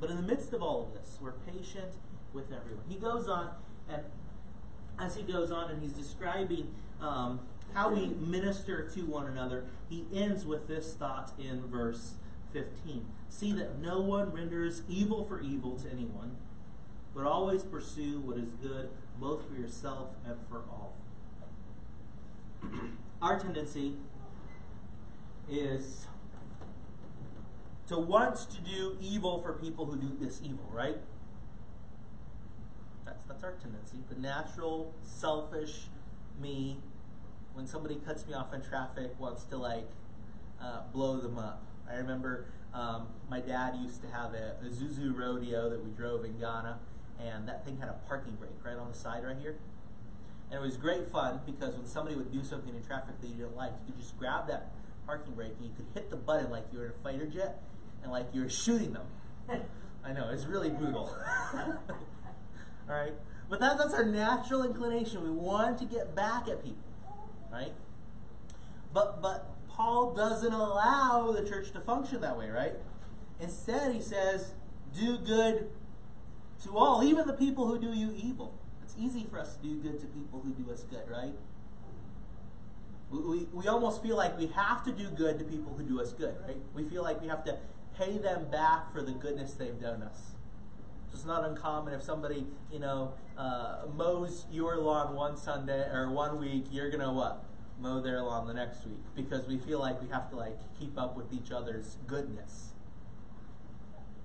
But 0.00 0.10
in 0.10 0.16
the 0.16 0.22
midst 0.22 0.52
of 0.52 0.62
all 0.62 0.82
of 0.82 0.92
this, 0.92 1.18
we're 1.20 1.32
patient 1.32 1.94
with 2.36 2.52
everyone. 2.52 2.84
He 2.88 2.96
goes 2.96 3.26
on, 3.26 3.50
and 3.88 4.02
as 5.00 5.16
he 5.16 5.22
goes 5.22 5.50
on 5.50 5.70
and 5.70 5.82
he's 5.82 5.94
describing 5.94 6.68
um, 7.00 7.40
how 7.74 7.90
we 7.90 8.06
minister 8.06 8.88
to 8.90 9.00
one 9.06 9.26
another, 9.26 9.64
he 9.88 10.04
ends 10.14 10.44
with 10.46 10.68
this 10.68 10.94
thought 10.94 11.32
in 11.38 11.66
verse 11.66 12.14
15. 12.52 13.06
See 13.28 13.52
that 13.52 13.80
no 13.80 14.00
one 14.00 14.32
renders 14.32 14.82
evil 14.88 15.24
for 15.24 15.40
evil 15.40 15.76
to 15.78 15.90
anyone, 15.90 16.36
but 17.14 17.26
always 17.26 17.62
pursue 17.62 18.20
what 18.20 18.36
is 18.36 18.50
good, 18.50 18.90
both 19.18 19.48
for 19.48 19.54
yourself 19.54 20.10
and 20.24 20.36
for 20.48 20.62
all. 20.70 20.94
Our 23.22 23.40
tendency 23.40 23.94
is 25.50 26.06
to 27.88 27.98
want 27.98 28.36
to 28.36 28.60
do 28.60 28.96
evil 29.00 29.38
for 29.38 29.52
people 29.54 29.86
who 29.86 29.96
do 29.96 30.16
this 30.20 30.40
evil, 30.42 30.68
right? 30.72 30.96
That's, 33.28 33.44
our 33.44 33.52
tendency. 33.52 33.98
The 34.08 34.20
natural, 34.20 34.94
selfish 35.02 35.88
me, 36.40 36.78
when 37.54 37.66
somebody 37.66 37.96
cuts 37.96 38.26
me 38.26 38.34
off 38.34 38.52
in 38.54 38.62
traffic, 38.62 39.18
wants 39.18 39.44
to 39.44 39.56
like 39.56 39.88
uh, 40.62 40.82
blow 40.92 41.18
them 41.18 41.38
up. 41.38 41.62
I 41.90 41.96
remember 41.96 42.46
um, 42.74 43.08
my 43.30 43.40
dad 43.40 43.76
used 43.76 44.02
to 44.02 44.08
have 44.08 44.34
a, 44.34 44.56
a 44.62 44.68
Isuzu 44.68 45.16
Rodeo 45.16 45.68
that 45.70 45.84
we 45.84 45.90
drove 45.90 46.24
in 46.24 46.38
Ghana, 46.38 46.78
and 47.20 47.48
that 47.48 47.64
thing 47.64 47.78
had 47.78 47.88
a 47.88 47.96
parking 48.08 48.34
brake 48.34 48.64
right 48.64 48.76
on 48.76 48.88
the 48.88 48.96
side 48.96 49.24
right 49.24 49.36
here. 49.40 49.56
And 50.50 50.60
it 50.60 50.62
was 50.62 50.76
great 50.76 51.08
fun 51.08 51.40
because 51.44 51.76
when 51.76 51.86
somebody 51.86 52.14
would 52.14 52.32
do 52.32 52.44
something 52.44 52.74
in 52.74 52.84
traffic 52.84 53.20
that 53.20 53.26
you 53.26 53.34
didn't 53.34 53.56
like, 53.56 53.72
you 53.86 53.92
could 53.92 54.00
just 54.00 54.16
grab 54.18 54.46
that 54.48 54.72
parking 55.04 55.34
brake 55.34 55.52
and 55.58 55.66
you 55.66 55.72
could 55.76 55.86
hit 55.94 56.10
the 56.10 56.16
button 56.16 56.50
like 56.50 56.64
you 56.72 56.78
were 56.78 56.86
in 56.86 56.90
a 56.90 56.94
fighter 56.94 57.26
jet 57.26 57.62
and 58.02 58.12
like 58.12 58.26
you 58.32 58.42
were 58.42 58.48
shooting 58.48 58.92
them. 58.92 59.06
I 60.04 60.12
know, 60.12 60.28
it's 60.30 60.46
really 60.46 60.70
brutal. 60.70 61.16
Alright? 62.88 63.14
But 63.48 63.60
that, 63.60 63.78
that's 63.78 63.94
our 63.94 64.04
natural 64.04 64.62
inclination. 64.62 65.22
We 65.22 65.30
want 65.30 65.78
to 65.78 65.84
get 65.84 66.14
back 66.14 66.48
at 66.48 66.64
people. 66.64 66.84
Right? 67.52 67.72
But 68.92 69.22
but 69.22 69.46
Paul 69.68 70.14
doesn't 70.14 70.52
allow 70.52 71.32
the 71.32 71.46
church 71.46 71.70
to 71.72 71.80
function 71.80 72.20
that 72.22 72.38
way, 72.38 72.48
right? 72.48 72.74
Instead, 73.40 73.92
he 73.92 74.00
says, 74.00 74.52
do 74.98 75.18
good 75.18 75.68
to 76.64 76.76
all, 76.76 77.04
even 77.04 77.26
the 77.26 77.34
people 77.34 77.66
who 77.66 77.78
do 77.78 77.92
you 77.92 78.14
evil. 78.16 78.54
It's 78.82 78.94
easy 78.98 79.24
for 79.24 79.38
us 79.38 79.56
to 79.56 79.62
do 79.62 79.76
good 79.76 80.00
to 80.00 80.06
people 80.06 80.40
who 80.40 80.50
do 80.50 80.72
us 80.72 80.82
good, 80.84 81.08
right? 81.10 81.34
We, 83.10 83.18
we, 83.18 83.44
we 83.52 83.68
almost 83.68 84.02
feel 84.02 84.16
like 84.16 84.38
we 84.38 84.46
have 84.48 84.84
to 84.84 84.92
do 84.92 85.08
good 85.10 85.38
to 85.38 85.44
people 85.44 85.74
who 85.76 85.82
do 85.82 86.00
us 86.00 86.12
good, 86.12 86.34
right? 86.46 86.56
We 86.74 86.82
feel 86.82 87.02
like 87.02 87.20
we 87.20 87.28
have 87.28 87.44
to 87.44 87.58
pay 87.98 88.16
them 88.16 88.46
back 88.50 88.92
for 88.92 89.02
the 89.02 89.12
goodness 89.12 89.52
they've 89.52 89.78
done 89.78 90.02
us. 90.02 90.35
It's 91.16 91.24
not 91.24 91.48
uncommon 91.48 91.94
if 91.94 92.02
somebody, 92.02 92.44
you 92.70 92.78
know, 92.78 93.14
uh, 93.38 93.86
mows 93.96 94.44
your 94.52 94.76
lawn 94.76 95.14
one 95.14 95.34
Sunday 95.34 95.88
or 95.90 96.10
one 96.10 96.38
week, 96.38 96.66
you're 96.70 96.90
gonna 96.90 97.10
what? 97.10 97.42
Mow 97.80 98.02
their 98.02 98.20
lawn 98.20 98.46
the 98.46 98.52
next 98.52 98.84
week 98.84 99.00
because 99.14 99.46
we 99.46 99.56
feel 99.56 99.78
like 99.78 100.02
we 100.02 100.08
have 100.10 100.28
to 100.28 100.36
like 100.36 100.58
keep 100.78 100.98
up 100.98 101.16
with 101.16 101.32
each 101.32 101.50
other's 101.50 101.96
goodness. 102.06 102.74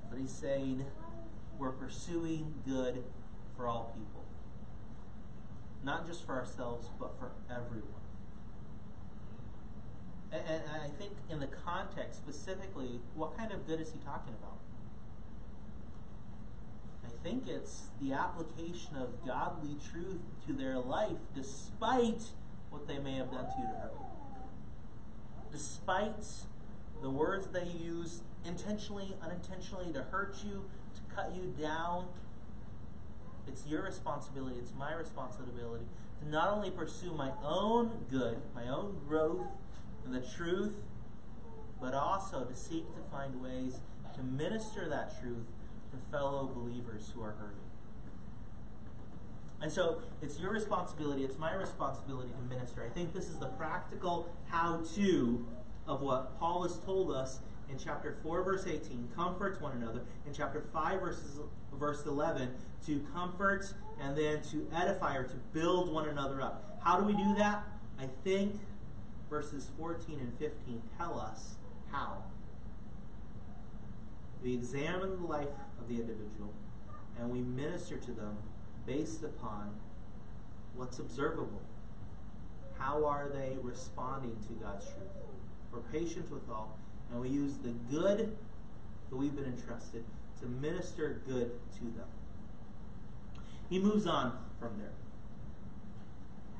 But 0.09 0.19
he's 0.19 0.33
saying 0.33 0.85
we're 1.57 1.71
pursuing 1.71 2.55
good 2.65 3.05
for 3.55 3.67
all 3.67 3.95
people, 3.97 4.25
not 5.85 6.05
just 6.05 6.25
for 6.25 6.33
ourselves, 6.33 6.89
but 6.99 7.17
for 7.17 7.31
everyone. 7.49 8.03
And, 10.29 10.43
and 10.45 10.81
I 10.83 10.89
think 10.89 11.13
in 11.29 11.39
the 11.39 11.47
context 11.47 12.17
specifically, 12.17 12.99
what 13.15 13.37
kind 13.37 13.53
of 13.53 13.65
good 13.65 13.79
is 13.79 13.93
he 13.93 13.99
talking 13.99 14.33
about? 14.37 14.60
Think 17.23 17.47
it's 17.47 17.89
the 18.01 18.13
application 18.13 18.95
of 18.97 19.25
godly 19.25 19.75
truth 19.91 20.21
to 20.47 20.53
their 20.53 20.79
life 20.79 21.17
despite 21.35 22.23
what 22.71 22.87
they 22.87 22.97
may 22.97 23.15
have 23.15 23.31
done 23.31 23.45
to 23.45 23.53
you 23.59 23.67
to 23.67 23.79
hurt 23.79 23.93
you. 23.95 24.41
Despite 25.51 26.25
the 27.01 27.09
words 27.09 27.47
they 27.47 27.65
use 27.65 28.21
intentionally, 28.45 29.15
unintentionally 29.21 29.93
to 29.93 30.01
hurt 30.03 30.37
you, 30.43 30.65
to 30.95 31.15
cut 31.15 31.33
you 31.35 31.53
down, 31.61 32.07
it's 33.47 33.67
your 33.67 33.83
responsibility, 33.83 34.57
it's 34.57 34.73
my 34.77 34.93
responsibility 34.93 35.85
to 36.21 36.29
not 36.29 36.49
only 36.49 36.71
pursue 36.71 37.11
my 37.13 37.31
own 37.43 38.05
good, 38.09 38.41
my 38.55 38.67
own 38.67 38.99
growth 39.07 39.47
and 40.05 40.13
the 40.13 40.21
truth, 40.21 40.75
but 41.79 41.93
also 41.93 42.45
to 42.45 42.55
seek 42.55 42.93
to 42.93 43.01
find 43.11 43.41
ways 43.41 43.79
to 44.15 44.23
minister 44.23 44.87
that 44.87 45.19
truth 45.21 45.47
fellow 46.11 46.51
believers 46.53 47.11
who 47.15 47.21
are 47.21 47.31
hurting. 47.31 47.57
And 49.61 49.71
so 49.71 50.01
it's 50.21 50.39
your 50.39 50.51
responsibility, 50.51 51.23
it's 51.23 51.37
my 51.37 51.53
responsibility 51.53 52.29
to 52.29 52.55
minister. 52.55 52.83
I 52.83 52.89
think 52.89 53.13
this 53.13 53.29
is 53.29 53.37
the 53.37 53.45
practical 53.47 54.27
how 54.49 54.81
to 54.95 55.45
of 55.87 56.01
what 56.01 56.39
Paul 56.39 56.63
has 56.63 56.77
told 56.79 57.11
us 57.11 57.39
in 57.69 57.77
chapter 57.77 58.15
4, 58.21 58.43
verse 58.43 58.67
18, 58.67 59.09
comfort 59.15 59.61
one 59.61 59.73
another. 59.73 60.01
In 60.27 60.33
chapter 60.33 60.61
5, 60.61 60.99
verses, 60.99 61.39
verse 61.73 62.05
11, 62.05 62.49
to 62.85 62.99
comfort 63.13 63.73
and 64.01 64.17
then 64.17 64.41
to 64.51 64.67
edify 64.75 65.15
or 65.15 65.23
to 65.23 65.35
build 65.53 65.91
one 65.91 66.07
another 66.09 66.41
up. 66.41 66.79
How 66.83 66.99
do 66.99 67.05
we 67.05 67.13
do 67.13 67.35
that? 67.37 67.63
I 67.99 68.07
think 68.23 68.59
verses 69.29 69.69
14 69.77 70.19
and 70.19 70.37
15 70.37 70.81
tell 70.97 71.19
us 71.19 71.55
how. 71.91 72.23
We 74.43 74.53
examine 74.53 75.21
the 75.21 75.27
life 75.27 75.49
of 75.81 75.89
the 75.89 75.95
individual 75.95 76.53
and 77.19 77.29
we 77.29 77.39
minister 77.39 77.97
to 77.97 78.11
them 78.11 78.37
based 78.85 79.23
upon 79.23 79.75
what's 80.75 80.99
observable. 80.99 81.61
How 82.77 83.05
are 83.05 83.29
they 83.29 83.57
responding 83.61 84.37
to 84.47 84.53
God's 84.53 84.85
truth? 84.85 85.27
We're 85.71 85.79
patient 85.79 86.31
with 86.31 86.49
all, 86.49 86.77
and 87.11 87.21
we 87.21 87.29
use 87.29 87.57
the 87.57 87.73
good 87.91 88.35
that 89.09 89.15
we've 89.15 89.35
been 89.35 89.45
entrusted 89.45 90.03
to 90.41 90.47
minister 90.47 91.21
good 91.27 91.51
to 91.75 91.83
them. 91.83 92.07
He 93.69 93.79
moves 93.79 94.07
on 94.07 94.37
from 94.59 94.79
there. 94.79 94.91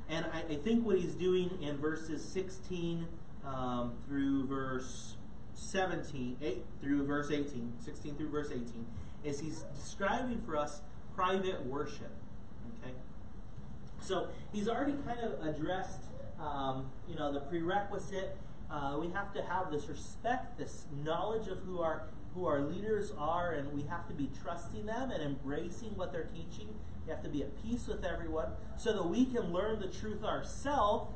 And 0.09 0.25
I, 0.31 0.53
I 0.53 0.55
think 0.57 0.85
what 0.85 0.97
he's 0.97 1.15
doing 1.15 1.57
in 1.61 1.77
verses 1.77 2.23
16 2.23 3.07
um, 3.45 3.93
through 4.07 4.45
verse 4.45 5.15
17, 5.55 6.37
8 6.41 6.63
through 6.81 7.05
verse 7.05 7.31
18, 7.31 7.73
16 7.79 8.15
through 8.15 8.29
verse 8.29 8.49
18, 8.51 8.85
is 9.23 9.39
he's 9.39 9.63
describing 9.75 10.41
for 10.41 10.57
us 10.57 10.81
private 11.15 11.65
worship. 11.65 12.11
Okay? 12.79 12.93
So 14.01 14.29
he's 14.51 14.67
already 14.67 14.93
kind 15.05 15.19
of 15.19 15.45
addressed, 15.45 16.03
um, 16.39 16.89
you 17.07 17.15
know, 17.15 17.31
the 17.31 17.41
prerequisite. 17.41 18.37
Uh, 18.69 18.97
we 18.99 19.09
have 19.09 19.33
to 19.33 19.41
have 19.41 19.71
this 19.71 19.87
respect, 19.87 20.57
this 20.57 20.85
knowledge 21.03 21.47
of 21.47 21.59
who 21.59 21.81
our 21.81 22.03
who 22.33 22.45
our 22.45 22.61
leaders 22.61 23.11
are, 23.17 23.51
and 23.51 23.73
we 23.73 23.83
have 23.83 24.07
to 24.07 24.13
be 24.13 24.29
trusting 24.41 24.85
them 24.85 25.11
and 25.11 25.21
embracing 25.21 25.89
what 25.97 26.13
they're 26.13 26.29
teaching. 26.33 26.73
We 27.05 27.11
have 27.11 27.21
to 27.23 27.29
be 27.29 27.41
at 27.41 27.61
peace 27.61 27.87
with 27.87 28.05
everyone 28.05 28.51
so 28.77 28.93
that 28.93 29.05
we 29.05 29.25
can 29.25 29.51
learn 29.51 29.79
the 29.81 29.87
truth 29.87 30.23
ourselves, 30.23 31.13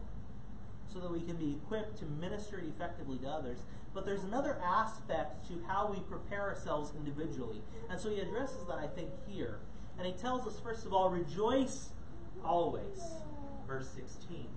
so 0.91 0.99
that 0.99 1.11
we 1.11 1.21
can 1.21 1.37
be 1.37 1.51
equipped 1.51 1.99
to 1.99 2.05
minister 2.05 2.59
effectively 2.59 3.17
to 3.19 3.27
others. 3.27 3.59
But 3.95 4.05
there's 4.05 4.25
another 4.25 4.57
aspect 4.61 5.47
to 5.47 5.63
how 5.67 5.89
we 5.89 6.01
prepare 6.01 6.41
ourselves 6.41 6.91
individually. 6.95 7.61
And 7.89 7.99
so 7.99 8.09
he 8.09 8.19
addresses 8.19 8.67
that, 8.67 8.77
I 8.77 8.87
think, 8.87 9.09
here. 9.25 9.59
And 9.97 10.05
he 10.05 10.11
tells 10.11 10.45
us, 10.45 10.59
first 10.59 10.85
of 10.85 10.93
all, 10.93 11.09
rejoice 11.09 11.91
always. 12.43 13.01
Verse 13.65 13.87
16. 13.95 14.47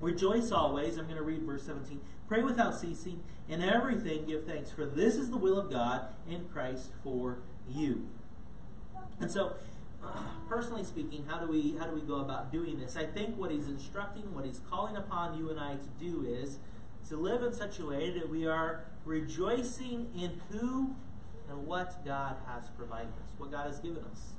Rejoice 0.00 0.52
always. 0.52 0.96
I'm 0.98 1.06
going 1.06 1.16
to 1.16 1.22
read 1.22 1.42
verse 1.42 1.64
17. 1.64 2.00
Pray 2.28 2.42
without 2.42 2.78
ceasing. 2.78 3.24
In 3.48 3.60
everything 3.60 4.24
give 4.26 4.44
thanks, 4.44 4.70
for 4.70 4.86
this 4.86 5.16
is 5.16 5.30
the 5.30 5.36
will 5.36 5.58
of 5.58 5.68
God 5.68 6.06
in 6.30 6.44
Christ 6.44 6.90
for 7.02 7.38
you. 7.68 8.08
And 9.18 9.30
so, 9.30 9.54
personally 10.48 10.84
speaking, 10.84 11.26
how 11.28 11.38
do 11.38 11.50
we 11.50 11.76
how 11.76 11.86
do 11.86 11.94
we 11.94 12.00
go 12.00 12.16
about 12.16 12.52
doing 12.52 12.78
this? 12.78 12.96
I 12.96 13.04
think 13.04 13.36
what 13.36 13.50
he's 13.50 13.66
instructing, 13.66 14.32
what 14.32 14.44
he's 14.44 14.60
calling 14.70 14.96
upon 14.96 15.36
you 15.36 15.50
and 15.50 15.58
I 15.58 15.74
to 15.74 15.88
do 16.00 16.24
is 16.24 16.58
to 17.08 17.16
live 17.16 17.42
in 17.42 17.52
such 17.52 17.78
a 17.78 17.86
way 17.86 18.10
that 18.10 18.28
we 18.28 18.46
are 18.46 18.84
rejoicing 19.04 20.10
in 20.16 20.40
who 20.50 20.94
and 21.50 21.66
what 21.66 22.04
God 22.04 22.36
has 22.46 22.68
provided 22.76 23.08
us, 23.08 23.34
what 23.38 23.50
God 23.50 23.66
has 23.66 23.78
given 23.80 24.04
us. 24.10 24.32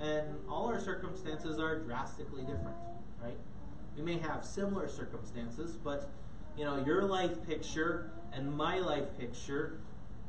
And 0.00 0.36
all 0.48 0.66
our 0.66 0.80
circumstances 0.80 1.58
are 1.58 1.78
drastically 1.78 2.42
different, 2.42 2.76
right? 3.22 3.36
We 3.96 4.02
may 4.02 4.18
have 4.18 4.44
similar 4.44 4.88
circumstances, 4.88 5.76
but 5.76 6.10
you 6.56 6.64
know, 6.64 6.82
your 6.84 7.04
life 7.04 7.46
picture 7.46 8.10
and 8.32 8.54
my 8.54 8.78
life 8.78 9.18
picture 9.18 9.78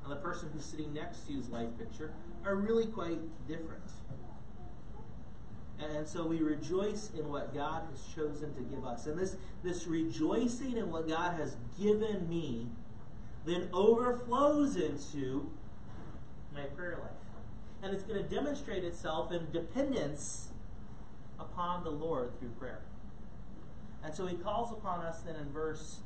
and 0.04 0.12
the 0.12 0.18
person 0.18 0.50
who's 0.54 0.66
sitting 0.66 0.94
next 0.94 1.28
to 1.28 1.34
you's 1.34 1.50
life 1.50 1.70
picture 1.78 2.14
are 2.46 2.56
really 2.56 2.86
quite 2.86 3.20
different. 3.48 3.84
And 5.80 6.08
so 6.08 6.26
we 6.26 6.40
rejoice 6.40 7.12
in 7.18 7.30
what 7.30 7.54
God 7.54 7.84
has 7.92 8.06
chosen 8.16 8.54
to 8.56 8.62
give 8.62 8.86
us. 8.86 9.06
And 9.06 9.18
this, 9.18 9.36
this 9.64 9.88
rejoicing 9.88 10.78
in 10.78 10.92
what 10.92 11.08
God 11.08 11.36
has 11.36 11.58
given 11.80 12.30
me 12.30 12.68
then 13.46 13.70
overflows 13.74 14.78
into 14.78 15.52
my 16.54 16.64
prayer 16.64 16.98
life. 17.02 17.12
And 17.82 17.94
it's 17.94 18.04
going 18.04 18.24
to 18.24 18.30
demonstrate 18.30 18.84
itself 18.84 19.32
in 19.32 19.52
dependence 19.52 20.50
upon 21.38 21.84
the 21.84 21.90
Lord 21.90 22.40
through 22.40 22.52
prayer. 22.52 22.80
And 24.04 24.14
so 24.14 24.28
he 24.28 24.36
calls 24.36 24.72
upon 24.72 25.02
us 25.02 25.22
then 25.22 25.36
in 25.36 25.52
verse 25.52 26.00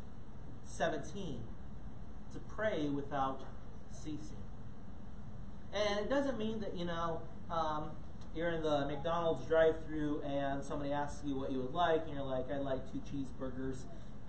17 0.66 1.40
to 2.34 2.40
pray 2.40 2.90
without 2.90 3.42
ceasing. 3.92 4.38
And 5.74 6.00
it 6.00 6.10
doesn't 6.10 6.38
mean 6.38 6.60
that, 6.62 6.76
you 6.76 6.86
know, 6.86 7.22
um, 7.52 7.92
you're 8.38 8.52
in 8.52 8.62
the 8.62 8.86
McDonald's 8.86 9.46
drive 9.48 9.84
through 9.86 10.22
and 10.22 10.64
somebody 10.64 10.92
asks 10.92 11.26
you 11.26 11.36
what 11.36 11.52
you 11.52 11.60
would 11.60 11.74
like, 11.74 12.04
and 12.06 12.14
you're 12.14 12.24
like, 12.24 12.52
I'd 12.52 12.62
like 12.62 12.92
two 12.92 13.02
cheeseburgers. 13.12 13.80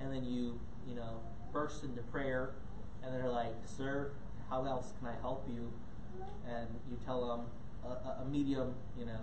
And 0.00 0.12
then 0.12 0.24
you, 0.24 0.58
you 0.88 0.94
know, 0.94 1.20
burst 1.52 1.84
into 1.84 2.00
prayer, 2.02 2.54
and 3.02 3.14
they're 3.14 3.28
like, 3.28 3.54
Sir, 3.64 4.12
how 4.48 4.64
else 4.64 4.92
can 4.98 5.08
I 5.08 5.20
help 5.20 5.46
you? 5.48 5.72
And 6.48 6.68
you 6.90 6.96
tell 7.04 7.26
them 7.28 7.46
a, 7.84 8.22
a 8.22 8.24
medium, 8.24 8.74
you 8.98 9.04
know, 9.04 9.20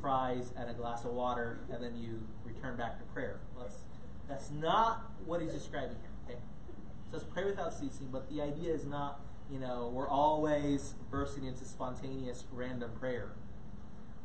fries 0.00 0.52
and 0.56 0.70
a 0.70 0.72
glass 0.72 1.04
of 1.04 1.12
water, 1.12 1.58
and 1.70 1.82
then 1.82 1.96
you 1.96 2.22
return 2.44 2.76
back 2.76 2.98
to 2.98 3.04
prayer. 3.12 3.40
That's, 3.58 3.82
that's 4.28 4.50
not 4.50 5.10
what 5.26 5.42
he's 5.42 5.52
describing 5.52 5.96
here. 6.00 6.10
Okay? 6.24 6.38
It 6.38 7.10
says 7.10 7.24
pray 7.24 7.44
without 7.44 7.74
ceasing, 7.74 8.08
but 8.10 8.30
the 8.30 8.40
idea 8.40 8.72
is 8.72 8.86
not, 8.86 9.20
you 9.50 9.58
know, 9.58 9.90
we're 9.92 10.08
always 10.08 10.94
bursting 11.10 11.44
into 11.44 11.64
spontaneous 11.64 12.44
random 12.52 12.92
prayer. 12.98 13.32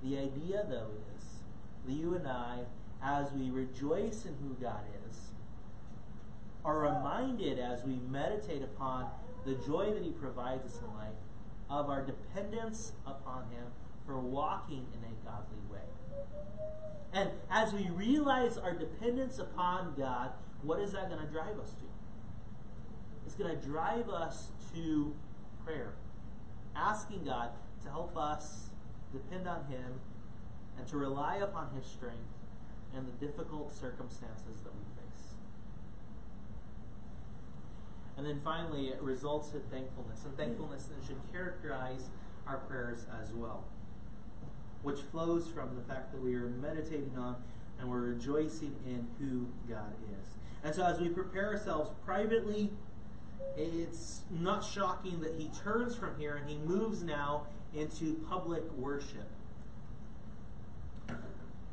The 0.03 0.17
idea, 0.17 0.65
though, 0.69 0.89
is 1.15 1.23
that 1.85 1.93
you 1.93 2.13
and 2.13 2.27
I, 2.27 2.65
as 3.01 3.31
we 3.31 3.49
rejoice 3.49 4.25
in 4.25 4.35
who 4.35 4.55
God 4.61 4.83
is, 5.07 5.29
are 6.65 6.79
reminded 6.79 7.57
as 7.57 7.85
we 7.85 7.99
meditate 8.09 8.61
upon 8.61 9.07
the 9.45 9.53
joy 9.53 9.93
that 9.93 10.03
He 10.03 10.11
provides 10.11 10.65
us 10.65 10.79
in 10.81 10.93
life 10.93 11.15
of 11.69 11.89
our 11.89 12.05
dependence 12.05 12.91
upon 13.07 13.43
Him 13.51 13.67
for 14.05 14.19
walking 14.19 14.85
in 14.93 15.03
a 15.05 15.25
godly 15.25 15.61
way. 15.71 15.79
And 17.13 17.29
as 17.49 17.73
we 17.73 17.89
realize 17.89 18.57
our 18.57 18.73
dependence 18.73 19.39
upon 19.39 19.95
God, 19.97 20.31
what 20.63 20.79
is 20.79 20.91
that 20.91 21.09
going 21.09 21.25
to 21.25 21.31
drive 21.31 21.59
us 21.59 21.71
to? 21.71 21.85
It's 23.25 23.35
going 23.35 23.57
to 23.57 23.65
drive 23.65 24.09
us 24.09 24.49
to 24.73 25.15
prayer, 25.63 25.93
asking 26.75 27.23
God 27.23 27.51
to 27.83 27.89
help 27.89 28.17
us 28.17 28.72
depend 29.13 29.47
on 29.47 29.65
Him 29.65 30.01
and 30.77 30.87
to 30.87 30.97
rely 30.97 31.37
upon 31.37 31.69
His 31.75 31.85
strength 31.85 32.33
in 32.95 33.05
the 33.05 33.25
difficult 33.25 33.71
circumstances 33.71 34.61
that 34.63 34.73
we 34.73 34.83
face. 35.01 35.33
And 38.17 38.25
then 38.25 38.39
finally, 38.43 38.89
it 38.89 39.01
results 39.01 39.53
in 39.53 39.61
thankfulness. 39.71 40.23
And 40.25 40.37
thankfulness 40.37 40.85
then 40.85 40.99
should 41.05 41.19
characterize 41.31 42.09
our 42.47 42.57
prayers 42.57 43.05
as 43.21 43.31
well, 43.31 43.63
which 44.83 44.99
flows 44.99 45.47
from 45.47 45.75
the 45.75 45.81
fact 45.81 46.11
that 46.11 46.21
we 46.21 46.35
are 46.35 46.47
meditating 46.47 47.17
on 47.17 47.37
and 47.79 47.89
we're 47.89 48.01
rejoicing 48.01 48.75
in 48.85 49.07
who 49.19 49.47
God 49.71 49.93
is. 50.11 50.29
And 50.63 50.75
so, 50.75 50.85
as 50.85 50.99
we 50.99 51.09
prepare 51.09 51.51
ourselves 51.51 51.91
privately, 52.05 52.69
it's 53.57 54.21
not 54.29 54.63
shocking 54.63 55.21
that 55.21 55.35
he 55.37 55.49
turns 55.63 55.95
from 55.95 56.19
here 56.19 56.35
and 56.35 56.49
he 56.49 56.57
moves 56.57 57.03
now 57.03 57.47
into 57.75 58.15
public 58.29 58.63
worship. 58.73 59.27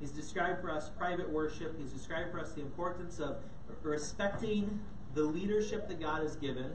He's 0.00 0.10
described 0.10 0.62
for 0.62 0.70
us 0.70 0.88
private 0.88 1.28
worship. 1.28 1.78
He's 1.78 1.90
described 1.90 2.32
for 2.32 2.40
us 2.40 2.52
the 2.52 2.62
importance 2.62 3.20
of 3.20 3.36
respecting 3.82 4.80
the 5.14 5.22
leadership 5.22 5.88
that 5.88 6.00
God 6.00 6.22
has 6.22 6.36
given, 6.36 6.72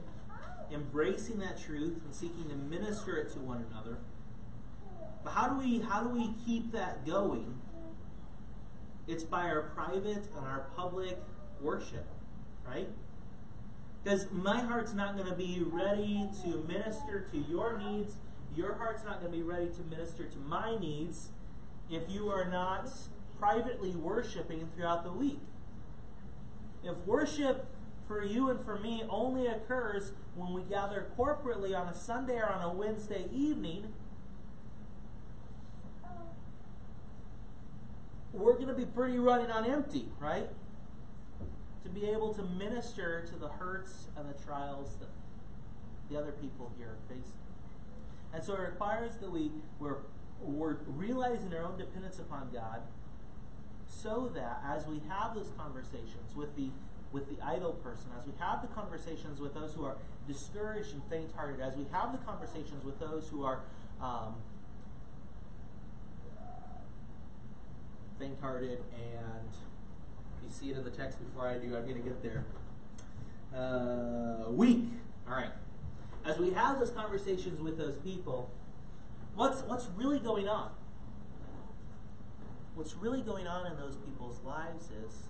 embracing 0.71 1.39
that 1.39 1.59
truth, 1.59 2.01
and 2.05 2.13
seeking 2.13 2.49
to 2.49 2.55
minister 2.55 3.17
it 3.17 3.31
to 3.33 3.39
one 3.39 3.65
another. 3.71 3.97
But 5.23 5.31
how 5.31 5.49
do 5.49 5.57
we 5.57 5.79
how 5.79 6.03
do 6.03 6.09
we 6.09 6.29
keep 6.45 6.71
that 6.71 7.05
going? 7.05 7.59
It's 9.07 9.23
by 9.23 9.43
our 9.43 9.61
private 9.61 10.27
and 10.35 10.45
our 10.45 10.67
public 10.75 11.17
worship, 11.61 12.05
right? 12.67 12.87
Because 14.03 14.27
my 14.31 14.59
heart's 14.59 14.93
not 14.93 15.15
going 15.15 15.29
to 15.29 15.35
be 15.35 15.63
ready 15.65 16.29
to 16.43 16.63
minister 16.67 17.25
to 17.31 17.37
your 17.37 17.77
needs. 17.79 18.15
Your 18.55 18.75
heart's 18.75 19.03
not 19.03 19.19
going 19.19 19.31
to 19.31 19.37
be 19.37 19.43
ready 19.43 19.67
to 19.67 19.81
minister 19.83 20.23
to 20.23 20.37
my 20.37 20.77
needs 20.77 21.29
if 21.89 22.09
you 22.09 22.29
are 22.29 22.45
not 22.45 22.89
privately 23.37 23.91
worshiping 23.91 24.69
throughout 24.75 25.03
the 25.03 25.11
week. 25.11 25.39
If 26.83 26.97
worship 27.05 27.65
for 28.07 28.23
you 28.23 28.49
and 28.49 28.61
for 28.61 28.79
me 28.79 29.03
only 29.09 29.47
occurs 29.47 30.13
when 30.35 30.53
we 30.53 30.61
gather 30.61 31.07
corporately 31.17 31.77
on 31.77 31.87
a 31.87 31.93
Sunday 31.93 32.37
or 32.37 32.47
on 32.47 32.61
a 32.63 32.71
Wednesday 32.71 33.25
evening, 33.33 33.93
we're 38.31 38.53
going 38.53 38.67
to 38.67 38.73
be 38.73 38.85
pretty 38.85 39.17
running 39.17 39.51
on 39.51 39.65
empty, 39.65 40.05
right? 40.19 40.47
To 41.83 41.89
be 41.89 42.05
able 42.05 42.33
to 42.35 42.43
minister 42.43 43.25
to 43.27 43.35
the 43.35 43.47
hurts 43.47 44.07
and 44.17 44.29
the 44.29 44.43
trials 44.45 44.95
that 44.99 45.09
the 46.09 46.19
other 46.19 46.31
people 46.31 46.71
here 46.77 46.87
are 46.87 46.97
facing. 47.09 47.44
And 48.35 48.43
so 48.43 48.53
it 48.53 48.59
requires 48.59 49.15
that 49.21 49.31
we, 49.31 49.49
we're, 49.79 49.95
we're 50.41 50.75
realizing 50.85 51.53
our 51.53 51.63
own 51.63 51.77
dependence 51.77 52.19
upon 52.19 52.49
God 52.53 52.81
so 53.87 54.29
that 54.35 54.61
as 54.67 54.85
we 54.85 54.99
have 55.07 55.33
those 55.33 55.51
conversations 55.57 56.35
with 56.35 56.53
the 56.57 56.69
with 57.13 57.29
the 57.29 57.41
idle 57.45 57.71
person, 57.71 58.07
as 58.19 58.25
we 58.25 58.33
have 58.39 58.61
the 58.61 58.67
conversations 58.67 59.39
with 59.39 59.53
those 59.53 59.73
who 59.73 59.85
are 59.85 59.95
discouraged 60.27 60.91
and 60.91 61.01
faint-hearted, 61.09 61.61
as 61.61 61.77
we 61.77 61.85
have 61.93 62.11
the 62.11 62.17
conversations 62.25 62.83
with 62.83 62.99
those 62.99 63.29
who 63.29 63.45
are 63.45 63.61
um, 64.01 64.35
faint-hearted, 68.19 68.79
and 68.93 69.47
you 70.43 70.49
see 70.49 70.71
it 70.71 70.77
in 70.77 70.83
the 70.83 70.89
text 70.89 71.19
before 71.23 71.47
I 71.47 71.53
do, 71.57 71.77
I'm 71.77 71.83
going 71.83 72.03
to 72.03 72.09
get 72.09 72.21
there. 72.21 72.43
Uh, 73.57 74.51
weak. 74.51 74.83
All 75.25 75.35
right. 75.35 75.51
As 76.25 76.39
we 76.39 76.51
have 76.51 76.79
those 76.79 76.89
conversations 76.89 77.61
with 77.61 77.77
those 77.77 77.97
people, 77.99 78.49
what's 79.35 79.61
what's 79.61 79.87
really 79.95 80.19
going 80.19 80.47
on? 80.47 80.71
What's 82.73 82.95
really 82.95 83.21
going 83.21 83.47
on 83.47 83.71
in 83.71 83.77
those 83.77 83.95
people's 83.97 84.39
lives 84.43 84.89
is 84.89 85.27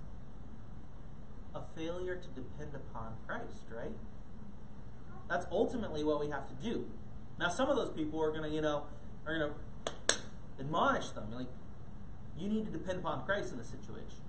a 1.54 1.62
failure 1.78 2.16
to 2.16 2.28
depend 2.30 2.74
upon 2.76 3.14
Christ, 3.28 3.66
right? 3.70 3.96
That's 5.30 5.46
ultimately 5.52 6.04
what 6.04 6.20
we 6.20 6.30
have 6.30 6.48
to 6.48 6.56
do. 6.64 6.86
Now, 7.40 7.50
some 7.50 7.70
of 7.70 7.76
those 7.76 7.92
people 7.92 8.22
are 8.22 8.32
going 8.32 8.44
to, 8.44 8.50
you 8.50 8.62
know, 8.62 8.84
are 9.26 9.38
going 9.38 9.52
to 9.52 10.16
admonish 10.60 11.10
them, 11.10 11.32
like, 11.34 11.48
you 12.38 12.50
need 12.50 12.66
to 12.66 12.72
depend 12.72 13.00
upon 13.00 13.26
Christ 13.26 13.52
in 13.52 13.58
this 13.58 13.68
situation. 13.68 14.24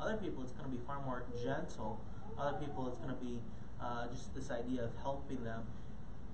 Other 0.00 0.16
people, 0.16 0.42
it's 0.42 0.52
going 0.52 0.70
to 0.70 0.76
be 0.76 0.82
far 0.86 1.00
more 1.04 1.24
gentle. 1.42 2.00
Other 2.38 2.58
people, 2.58 2.88
it's 2.88 2.98
going 2.98 3.10
to 3.10 3.22
be 3.22 3.40
uh, 3.82 4.06
just 4.08 4.34
this 4.34 4.50
idea 4.50 4.84
of 4.84 4.90
helping 5.02 5.44
them, 5.44 5.62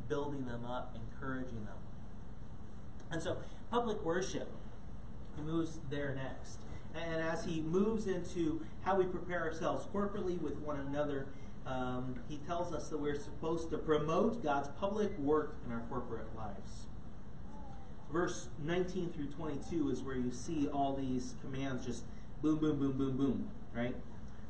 building 0.09 0.47
them 0.47 0.65
up, 0.65 0.95
encouraging 0.95 1.65
them. 1.65 1.77
And 3.11 3.23
so, 3.23 3.39
public 3.71 4.03
worship, 4.05 4.49
he 5.37 5.43
moves 5.43 5.79
there 5.91 6.15
next. 6.15 6.59
And 6.95 7.23
as 7.23 7.45
he 7.45 7.61
moves 7.61 8.07
into 8.07 8.63
how 8.83 8.97
we 8.97 9.05
prepare 9.05 9.43
ourselves 9.43 9.87
corporately 9.93 10.41
with 10.41 10.59
one 10.59 10.81
another, 10.81 11.27
um, 11.67 12.21
he 12.29 12.39
tells 12.39 12.73
us 12.73 12.89
that 12.89 12.99
we're 12.99 13.19
supposed 13.19 13.71
to 13.71 13.79
promote 13.79 14.43
God's 14.43 14.69
public 14.81 15.17
work 15.19 15.57
in 15.67 15.73
our 15.73 15.81
corporate 15.91 16.35
lives. 16.37 16.87
Verse 18.13 18.49
19 18.63 19.11
through 19.11 19.27
22 19.27 19.91
is 19.91 20.01
where 20.03 20.15
you 20.17 20.31
see 20.31 20.69
all 20.69 20.95
these 20.95 21.35
commands 21.41 21.85
just 21.85 22.05
boom, 22.41 22.59
boom, 22.59 22.79
boom, 22.79 22.93
boom, 22.93 23.17
boom, 23.17 23.51
right? 23.75 23.97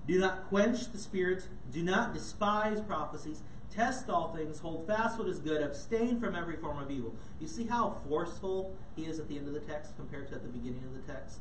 Do 0.06 0.18
not 0.18 0.48
quench 0.48 0.92
the 0.92 0.98
spirit. 0.98 1.48
Do 1.72 1.82
not 1.82 2.14
despise 2.14 2.80
prophecies. 2.80 3.42
Test 3.74 4.08
all 4.08 4.34
things. 4.34 4.60
Hold 4.60 4.86
fast 4.86 5.18
what 5.18 5.28
is 5.28 5.38
good. 5.38 5.60
Abstain 5.60 6.20
from 6.20 6.34
every 6.34 6.56
form 6.56 6.78
of 6.78 6.90
evil. 6.90 7.14
You 7.40 7.46
see 7.46 7.66
how 7.66 7.96
forceful 8.08 8.74
he 8.94 9.04
is 9.04 9.18
at 9.18 9.28
the 9.28 9.36
end 9.36 9.48
of 9.48 9.54
the 9.54 9.60
text 9.60 9.96
compared 9.96 10.28
to 10.28 10.36
at 10.36 10.42
the 10.42 10.48
beginning 10.48 10.82
of 10.84 10.94
the 10.94 11.12
text? 11.12 11.40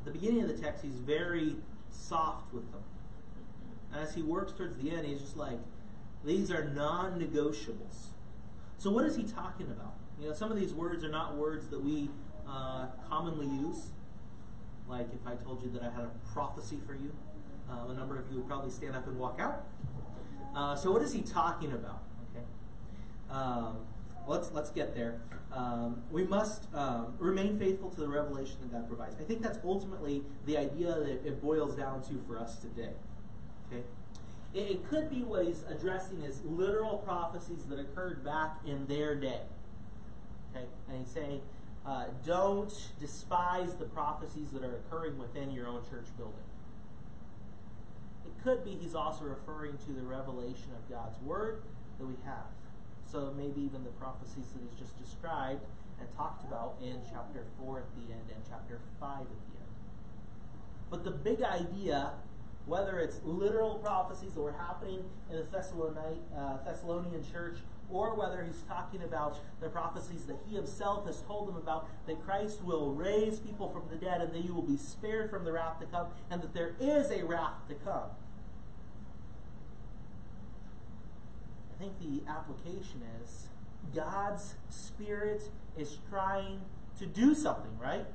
At 0.00 0.04
the 0.04 0.10
beginning 0.12 0.42
of 0.42 0.48
the 0.48 0.62
text, 0.62 0.84
he's 0.84 0.96
very 0.96 1.56
soft 1.90 2.52
with 2.52 2.70
them. 2.72 2.82
As 3.94 4.14
he 4.14 4.22
works 4.22 4.52
towards 4.52 4.76
the 4.76 4.90
end, 4.90 5.06
he's 5.06 5.20
just 5.20 5.36
like, 5.36 5.58
these 6.24 6.50
are 6.50 6.64
non 6.64 7.18
negotiables. 7.20 8.08
So, 8.78 8.90
what 8.90 9.04
is 9.04 9.16
he 9.16 9.24
talking 9.24 9.66
about? 9.66 9.94
You 10.20 10.28
know, 10.28 10.34
some 10.34 10.52
of 10.52 10.58
these 10.58 10.72
words 10.72 11.02
are 11.04 11.08
not 11.08 11.36
words 11.36 11.68
that 11.68 11.82
we 11.82 12.08
uh, 12.48 12.86
commonly 13.08 13.46
use. 13.46 13.88
Like 14.88 15.06
if 15.14 15.26
I 15.26 15.34
told 15.42 15.62
you 15.62 15.70
that 15.70 15.82
I 15.82 15.90
had 15.90 16.04
a 16.04 16.10
prophecy 16.32 16.78
for 16.86 16.94
you, 16.94 17.12
uh, 17.72 17.90
a 17.90 17.94
number 17.94 18.18
of 18.18 18.30
you 18.30 18.38
would 18.38 18.48
probably 18.48 18.70
stand 18.70 18.96
up 18.96 19.06
and 19.06 19.18
walk 19.18 19.38
out. 19.40 19.64
Uh, 20.54 20.76
so, 20.76 20.92
what 20.92 21.02
is 21.02 21.12
he 21.12 21.22
talking 21.22 21.72
about? 21.72 22.02
Okay, 22.30 22.44
um, 23.30 23.78
let's 24.26 24.52
let's 24.52 24.70
get 24.70 24.94
there. 24.94 25.20
Um, 25.52 26.02
we 26.10 26.24
must 26.24 26.66
um, 26.74 27.14
remain 27.18 27.58
faithful 27.58 27.90
to 27.90 28.00
the 28.00 28.08
revelation 28.08 28.56
that 28.62 28.72
God 28.72 28.88
provides. 28.88 29.16
I 29.20 29.24
think 29.24 29.42
that's 29.42 29.58
ultimately 29.64 30.22
the 30.46 30.56
idea 30.56 30.94
that 30.94 31.26
it 31.26 31.42
boils 31.42 31.76
down 31.76 32.02
to 32.04 32.20
for 32.26 32.38
us 32.38 32.56
today. 32.56 32.92
Okay, 33.70 33.82
it, 34.54 34.70
it 34.72 34.88
could 34.88 35.08
be 35.08 35.22
what 35.22 35.46
he's 35.46 35.64
addressing 35.68 36.24
as 36.24 36.42
literal 36.44 36.98
prophecies 36.98 37.64
that 37.64 37.78
occurred 37.78 38.24
back 38.24 38.58
in 38.66 38.86
their 38.86 39.14
day. 39.14 39.40
Okay, 40.54 40.66
and 40.88 40.98
he's 40.98 41.08
saying, 41.08 41.40
uh, 41.86 42.04
don't 42.26 42.72
despise 43.00 43.74
the 43.76 43.86
prophecies 43.86 44.50
that 44.50 44.62
are 44.62 44.76
occurring 44.76 45.18
within 45.18 45.50
your 45.50 45.66
own 45.66 45.80
church 45.88 46.06
building 46.18 46.44
could 48.42 48.64
be 48.64 48.72
he's 48.80 48.94
also 48.94 49.24
referring 49.24 49.78
to 49.86 49.92
the 49.92 50.02
revelation 50.02 50.70
of 50.76 50.88
God's 50.88 51.20
word 51.20 51.62
that 51.98 52.06
we 52.06 52.14
have. 52.24 52.46
So 53.10 53.32
maybe 53.36 53.60
even 53.60 53.84
the 53.84 53.90
prophecies 53.90 54.46
that 54.54 54.62
he's 54.62 54.78
just 54.78 54.98
described 54.98 55.62
and 56.00 56.10
talked 56.16 56.44
about 56.44 56.76
in 56.82 56.96
chapter 57.10 57.44
4 57.58 57.78
at 57.78 57.84
the 57.94 58.12
end 58.12 58.28
and 58.34 58.42
chapter 58.48 58.80
5 58.98 59.20
at 59.20 59.26
the 59.26 59.58
end. 59.58 59.70
But 60.90 61.04
the 61.04 61.10
big 61.10 61.42
idea, 61.42 62.12
whether 62.66 62.98
it's 62.98 63.20
literal 63.24 63.76
prophecies 63.76 64.34
that 64.34 64.40
were 64.40 64.52
happening 64.52 65.04
in 65.30 65.36
the 65.36 65.42
Thessalonian, 65.42 66.18
uh, 66.36 66.58
Thessalonian 66.64 67.24
church 67.32 67.58
or 67.92 68.14
whether 68.14 68.42
he's 68.42 68.62
talking 68.62 69.02
about 69.02 69.38
the 69.60 69.68
prophecies 69.68 70.24
that 70.24 70.38
he 70.48 70.56
himself 70.56 71.06
has 71.06 71.20
told 71.22 71.48
them 71.48 71.56
about 71.56 71.86
that 72.06 72.24
Christ 72.24 72.64
will 72.64 72.92
raise 72.92 73.38
people 73.38 73.68
from 73.68 73.82
the 73.90 73.96
dead 74.02 74.20
and 74.20 74.32
that 74.32 74.44
you 74.44 74.54
will 74.54 74.62
be 74.62 74.76
spared 74.76 75.30
from 75.30 75.44
the 75.44 75.52
wrath 75.52 75.78
to 75.80 75.86
come, 75.86 76.06
and 76.30 76.42
that 76.42 76.54
there 76.54 76.74
is 76.80 77.10
a 77.10 77.24
wrath 77.24 77.68
to 77.68 77.74
come. 77.74 78.10
I 81.74 81.82
think 81.82 81.98
the 82.00 82.30
application 82.30 83.02
is 83.22 83.46
God's 83.94 84.54
Spirit 84.70 85.42
is 85.76 85.98
trying 86.08 86.60
to 86.98 87.06
do 87.06 87.34
something, 87.34 87.78
right? 87.78 88.06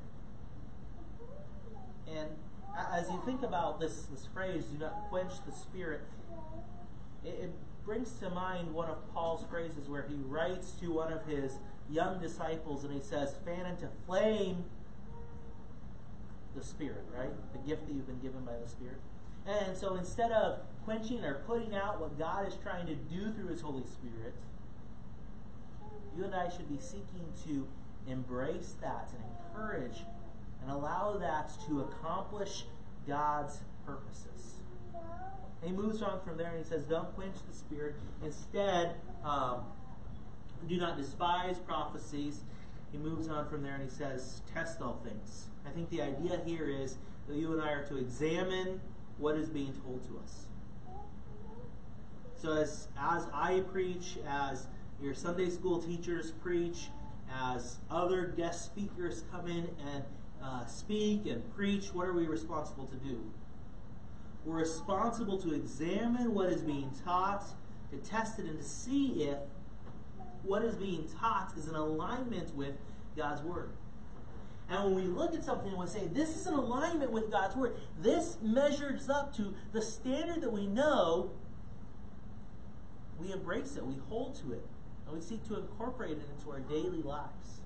And 2.07 2.29
as 2.93 3.09
you 3.09 3.21
think 3.25 3.43
about 3.43 3.79
this, 3.79 4.03
this 4.03 4.25
phrase, 4.33 4.63
do 4.65 4.77
not 4.79 5.09
quench 5.09 5.33
the 5.45 5.51
Spirit, 5.51 6.01
it, 7.25 7.29
it 7.29 7.51
brings 7.87 8.11
to 8.19 8.29
mind 8.29 8.73
one 8.73 8.89
of 8.89 8.97
Paul's 9.13 9.45
phrases 9.49 9.87
where 9.87 10.05
he 10.09 10.15
writes 10.15 10.71
to 10.81 10.91
one 10.91 11.11
of 11.11 11.25
his 11.25 11.53
young 11.89 12.19
disciples 12.19 12.83
and 12.83 12.93
he 12.93 12.99
says, 12.99 13.33
fan 13.45 13.65
into 13.65 13.87
flame 14.05 14.65
the 16.53 16.61
Spirit, 16.61 17.05
right? 17.15 17.31
The 17.53 17.59
gift 17.59 17.87
that 17.87 17.93
you've 17.93 18.05
been 18.05 18.19
given 18.19 18.43
by 18.43 18.57
the 18.61 18.67
Spirit. 18.67 18.99
And 19.47 19.77
so 19.77 19.95
instead 19.95 20.33
of 20.33 20.59
quenching 20.83 21.23
or 21.23 21.35
putting 21.47 21.73
out 21.73 22.01
what 22.01 22.19
God 22.19 22.45
is 22.45 22.55
trying 22.61 22.87
to 22.87 22.95
do 22.95 23.31
through 23.31 23.47
His 23.47 23.61
Holy 23.61 23.85
Spirit, 23.85 24.35
you 26.17 26.25
and 26.25 26.35
I 26.35 26.49
should 26.49 26.67
be 26.67 26.79
seeking 26.79 27.31
to 27.45 27.67
embrace 28.11 28.75
that 28.81 29.11
and 29.13 29.23
encourage 29.39 29.99
and 30.61 30.69
allow 30.69 31.15
that 31.17 31.51
to 31.67 31.79
accomplish 31.79 32.65
God's 33.07 33.61
purposes. 33.85 34.56
He 35.63 35.71
moves 35.71 36.01
on 36.01 36.21
from 36.21 36.37
there 36.37 36.49
and 36.51 36.57
he 36.57 36.63
says, 36.63 36.83
Don't 36.83 37.13
quench 37.15 37.35
the 37.49 37.55
spirit. 37.55 37.95
Instead, 38.23 38.95
um, 39.23 39.61
do 40.67 40.77
not 40.77 40.97
despise 40.97 41.59
prophecies. 41.59 42.41
He 42.91 42.97
moves 42.97 43.27
on 43.27 43.47
from 43.49 43.63
there 43.63 43.75
and 43.75 43.83
he 43.83 43.89
says, 43.89 44.41
Test 44.53 44.81
all 44.81 45.01
things. 45.03 45.47
I 45.65 45.71
think 45.71 45.89
the 45.89 46.01
idea 46.01 46.41
here 46.45 46.69
is 46.69 46.97
that 47.27 47.35
you 47.35 47.51
and 47.53 47.61
I 47.61 47.71
are 47.71 47.85
to 47.87 47.97
examine 47.97 48.81
what 49.17 49.35
is 49.35 49.49
being 49.49 49.73
told 49.73 50.07
to 50.07 50.19
us. 50.23 50.45
So 52.35 52.53
as 52.53 52.87
as 52.97 53.27
I 53.33 53.61
preach, 53.71 54.17
as 54.27 54.67
your 55.01 55.15
Sunday 55.15 55.49
school 55.49 55.81
teachers 55.81 56.31
preach, 56.31 56.89
as 57.33 57.77
other 57.89 58.25
guest 58.25 58.65
speakers 58.65 59.23
come 59.31 59.47
in 59.47 59.69
and 59.85 60.03
uh, 60.41 60.65
speak 60.65 61.25
and 61.25 61.43
preach, 61.55 61.93
what 61.93 62.07
are 62.07 62.13
we 62.13 62.27
responsible 62.27 62.85
to 62.85 62.95
do? 62.95 63.31
We're 64.47 64.59
responsible 64.59 65.37
to 65.41 65.53
examine 65.53 66.33
what 66.33 66.49
is 66.53 66.61
being 66.61 66.89
taught, 67.03 67.43
to 67.91 67.97
test 67.97 68.39
it, 68.39 68.45
and 68.45 68.57
to 68.57 68.63
see 68.63 69.23
if 69.23 69.39
what 70.41 70.63
is 70.63 70.75
being 70.75 71.05
taught 71.19 71.51
is 71.57 71.67
in 71.67 71.75
alignment 71.75 72.55
with 72.55 72.77
God's 73.17 73.41
Word. 73.41 73.71
And 74.69 74.85
when 74.85 74.95
we 74.95 75.01
look 75.01 75.33
at 75.33 75.43
something 75.43 75.67
and 75.67 75.77
we 75.77 75.87
say, 75.87 76.07
this 76.07 76.37
is 76.37 76.47
in 76.47 76.53
alignment 76.53 77.11
with 77.11 77.29
God's 77.29 77.57
Word, 77.57 77.75
this 77.99 78.37
measures 78.41 79.09
up 79.09 79.35
to 79.35 79.53
the 79.73 79.81
standard 79.81 80.39
that 80.39 80.53
we 80.53 80.65
know, 80.65 81.31
we 83.19 83.33
embrace 83.33 83.75
it, 83.75 83.85
we 83.85 83.95
hold 84.07 84.39
to 84.43 84.53
it, 84.53 84.65
and 85.05 85.13
we 85.13 85.19
seek 85.19 85.45
to 85.49 85.57
incorporate 85.57 86.11
it 86.11 86.29
into 86.37 86.49
our 86.51 86.61
daily 86.61 87.01
lives. 87.01 87.63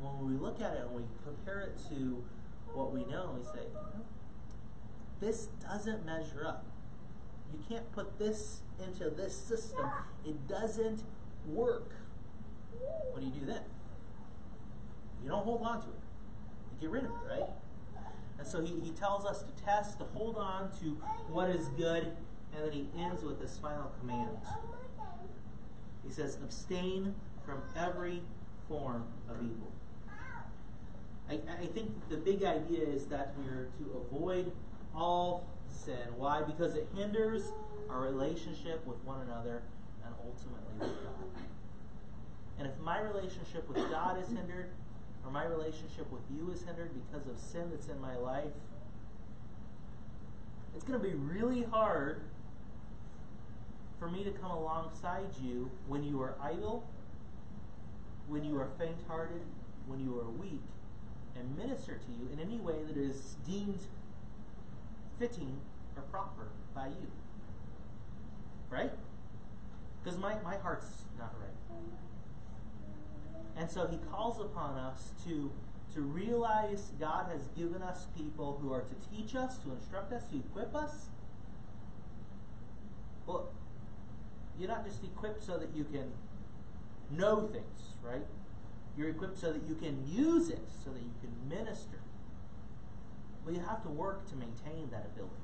When 0.00 0.32
we 0.32 0.40
look 0.40 0.62
at 0.62 0.72
it 0.72 0.84
and 0.86 0.94
we 0.94 1.02
compare 1.22 1.60
it 1.60 1.76
to 1.90 2.24
what 2.72 2.94
we 2.94 3.04
know, 3.04 3.36
we 3.38 3.44
say, 3.44 3.66
this 5.20 5.48
doesn't 5.62 6.04
measure 6.04 6.46
up. 6.46 6.64
You 7.52 7.60
can't 7.68 7.90
put 7.92 8.18
this 8.18 8.60
into 8.84 9.10
this 9.10 9.36
system. 9.36 9.90
It 10.24 10.46
doesn't 10.48 11.02
work. 11.46 11.92
What 13.10 13.20
do 13.20 13.26
you 13.26 13.32
do 13.32 13.46
then? 13.46 13.62
You 15.22 15.30
don't 15.30 15.44
hold 15.44 15.62
on 15.62 15.80
to 15.82 15.88
it. 15.88 16.00
You 16.72 16.80
get 16.80 16.90
rid 16.90 17.04
of 17.04 17.10
it, 17.10 17.28
right? 17.28 17.48
And 18.38 18.46
so 18.46 18.60
he, 18.60 18.78
he 18.80 18.90
tells 18.90 19.24
us 19.24 19.42
to 19.42 19.64
test, 19.64 19.98
to 19.98 20.04
hold 20.04 20.36
on 20.36 20.70
to 20.80 20.96
what 21.28 21.50
is 21.50 21.66
good, 21.76 22.12
and 22.54 22.64
then 22.64 22.72
he 22.72 22.86
ends 22.96 23.24
with 23.24 23.40
this 23.40 23.58
final 23.58 23.90
command. 24.00 24.38
He 26.06 26.12
says, 26.12 26.38
abstain 26.42 27.14
from 27.44 27.62
every 27.76 28.22
form 28.68 29.04
of 29.28 29.42
evil. 29.42 29.72
I, 31.28 31.40
I 31.62 31.66
think 31.66 32.08
the 32.08 32.16
big 32.16 32.44
idea 32.44 32.86
is 32.86 33.06
that 33.06 33.34
we're 33.36 33.68
to 33.78 34.06
avoid 34.06 34.52
all 34.98 35.46
sin. 35.68 36.14
Why? 36.16 36.42
Because 36.42 36.74
it 36.74 36.88
hinders 36.94 37.52
our 37.88 38.00
relationship 38.00 38.86
with 38.86 38.98
one 39.04 39.20
another 39.22 39.62
and 40.04 40.14
ultimately 40.24 40.74
with 40.78 41.04
God. 41.04 41.42
And 42.58 42.66
if 42.66 42.78
my 42.80 43.00
relationship 43.00 43.68
with 43.68 43.90
God 43.90 44.20
is 44.20 44.28
hindered, 44.28 44.70
or 45.24 45.30
my 45.30 45.44
relationship 45.44 46.10
with 46.10 46.22
you 46.30 46.50
is 46.50 46.64
hindered 46.64 46.90
because 46.92 47.26
of 47.28 47.38
sin 47.38 47.70
that's 47.70 47.88
in 47.88 48.00
my 48.00 48.16
life, 48.16 48.56
it's 50.74 50.84
going 50.84 51.00
to 51.00 51.06
be 51.06 51.14
really 51.14 51.62
hard 51.64 52.22
for 53.98 54.08
me 54.08 54.24
to 54.24 54.30
come 54.30 54.50
alongside 54.50 55.26
you 55.42 55.70
when 55.86 56.04
you 56.04 56.20
are 56.20 56.34
idle, 56.42 56.84
when 58.28 58.44
you 58.44 58.56
are 58.58 58.68
faint 58.78 58.96
hearted, 59.08 59.42
when 59.86 60.00
you 60.00 60.18
are 60.18 60.30
weak, 60.30 60.62
and 61.36 61.56
minister 61.56 61.94
to 61.94 62.12
you 62.12 62.28
in 62.32 62.40
any 62.40 62.60
way 62.60 62.82
that 62.86 62.96
is 62.96 63.36
deemed 63.46 63.80
fitting 65.18 65.60
or 65.96 66.02
proper 66.02 66.48
by 66.74 66.86
you. 66.88 67.10
Right? 68.70 68.92
Because 70.02 70.18
my, 70.18 70.36
my 70.44 70.56
heart's 70.56 71.02
not 71.18 71.34
right. 71.40 71.48
And 73.56 73.68
so 73.68 73.86
he 73.88 73.98
calls 74.10 74.40
upon 74.40 74.78
us 74.78 75.10
to, 75.26 75.50
to 75.94 76.00
realize 76.00 76.92
God 77.00 77.26
has 77.32 77.48
given 77.56 77.82
us 77.82 78.06
people 78.16 78.60
who 78.62 78.72
are 78.72 78.82
to 78.82 78.94
teach 79.10 79.34
us, 79.34 79.58
to 79.58 79.72
instruct 79.72 80.12
us, 80.12 80.24
to 80.30 80.36
equip 80.36 80.74
us. 80.76 81.06
Well, 83.26 83.48
you're 84.58 84.68
not 84.68 84.86
just 84.86 85.02
equipped 85.02 85.44
so 85.44 85.58
that 85.58 85.74
you 85.74 85.84
can 85.84 86.12
know 87.10 87.40
things, 87.40 87.94
right? 88.02 88.26
You're 88.96 89.10
equipped 89.10 89.38
so 89.38 89.52
that 89.52 89.62
you 89.68 89.74
can 89.74 90.04
use 90.06 90.50
it, 90.50 90.62
so 90.84 90.90
that 90.90 91.00
you 91.00 91.12
can 91.20 91.48
minister. 91.48 91.98
Well, 93.48 93.56
you 93.56 93.64
have 93.66 93.82
to 93.84 93.88
work 93.88 94.28
to 94.28 94.36
maintain 94.36 94.90
that 94.90 95.06
ability. 95.14 95.40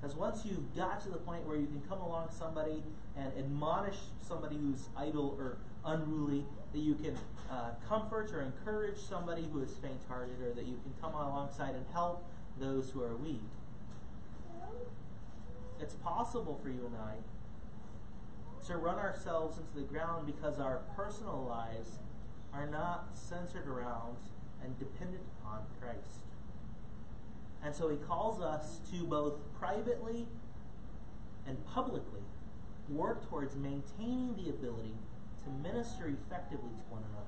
Because 0.00 0.16
once 0.16 0.46
you've 0.46 0.74
got 0.74 1.02
to 1.02 1.10
the 1.10 1.18
point 1.18 1.46
where 1.46 1.58
you 1.58 1.66
can 1.66 1.82
come 1.82 2.00
along 2.00 2.28
somebody 2.30 2.82
and 3.14 3.30
admonish 3.36 3.98
somebody 4.26 4.56
who's 4.56 4.88
idle 4.96 5.36
or 5.38 5.58
unruly, 5.84 6.46
that 6.72 6.78
you 6.78 6.94
can 6.94 7.18
uh, 7.50 7.72
comfort 7.86 8.32
or 8.32 8.40
encourage 8.40 8.96
somebody 8.96 9.46
who 9.52 9.60
is 9.60 9.74
faint 9.74 10.00
hearted, 10.08 10.40
or 10.40 10.54
that 10.54 10.64
you 10.64 10.80
can 10.82 10.94
come 11.02 11.12
alongside 11.12 11.74
and 11.74 11.84
help 11.92 12.24
those 12.58 12.92
who 12.92 13.02
are 13.02 13.14
weak. 13.14 13.42
It's 15.78 15.96
possible 15.96 16.58
for 16.62 16.70
you 16.70 16.86
and 16.86 16.96
I 16.96 17.16
to 18.68 18.78
run 18.78 18.98
ourselves 18.98 19.58
into 19.58 19.74
the 19.74 19.82
ground 19.82 20.24
because 20.24 20.58
our 20.58 20.80
personal 20.96 21.44
lives 21.46 21.98
are 22.54 22.66
not 22.66 23.08
centered 23.14 23.68
around 23.68 24.16
and 24.64 24.78
dependent 24.78 25.24
upon 25.42 25.64
Christ. 25.78 26.24
And 27.64 27.74
so 27.74 27.88
he 27.88 27.96
calls 27.96 28.42
us 28.42 28.80
to 28.92 29.04
both 29.04 29.34
privately 29.58 30.26
and 31.46 31.64
publicly 31.66 32.20
work 32.88 33.28
towards 33.28 33.56
maintaining 33.56 34.36
the 34.36 34.50
ability 34.50 34.94
to 35.44 35.50
minister 35.50 36.06
effectively 36.06 36.70
to 36.76 36.82
one 36.90 37.02
another. 37.10 37.24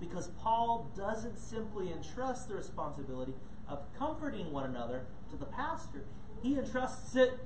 Because 0.00 0.28
Paul 0.42 0.90
doesn't 0.96 1.38
simply 1.38 1.92
entrust 1.92 2.48
the 2.48 2.56
responsibility 2.56 3.34
of 3.68 3.80
comforting 3.96 4.50
one 4.52 4.64
another 4.64 5.06
to 5.30 5.36
the 5.36 5.46
pastor, 5.46 6.04
he 6.42 6.58
entrusts 6.58 7.14
it 7.14 7.38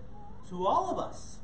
to 0.48 0.66
all 0.66 0.90
of 0.90 0.98
us. 0.98 1.38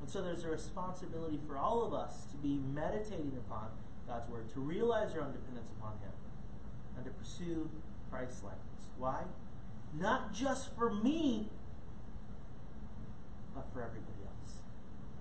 And 0.00 0.08
so 0.08 0.22
there's 0.22 0.44
a 0.44 0.50
responsibility 0.50 1.40
for 1.46 1.56
all 1.56 1.84
of 1.84 1.92
us 1.92 2.24
to 2.30 2.36
be 2.36 2.60
meditating 2.72 3.32
upon 3.46 3.68
God's 4.06 4.28
Word, 4.28 4.52
to 4.54 4.60
realize 4.60 5.14
our 5.14 5.22
own 5.22 5.32
dependence 5.32 5.70
upon 5.78 5.92
Him, 6.02 6.12
and 7.02 7.12
to 7.12 7.18
pursue 7.18 7.68
Christ's 8.10 8.42
likeness. 8.42 8.62
Why? 8.98 9.22
Not 9.98 10.32
just 10.32 10.74
for 10.76 10.92
me, 10.92 11.48
but 13.54 13.66
for 13.72 13.82
everybody 13.82 14.24
else. 14.26 14.58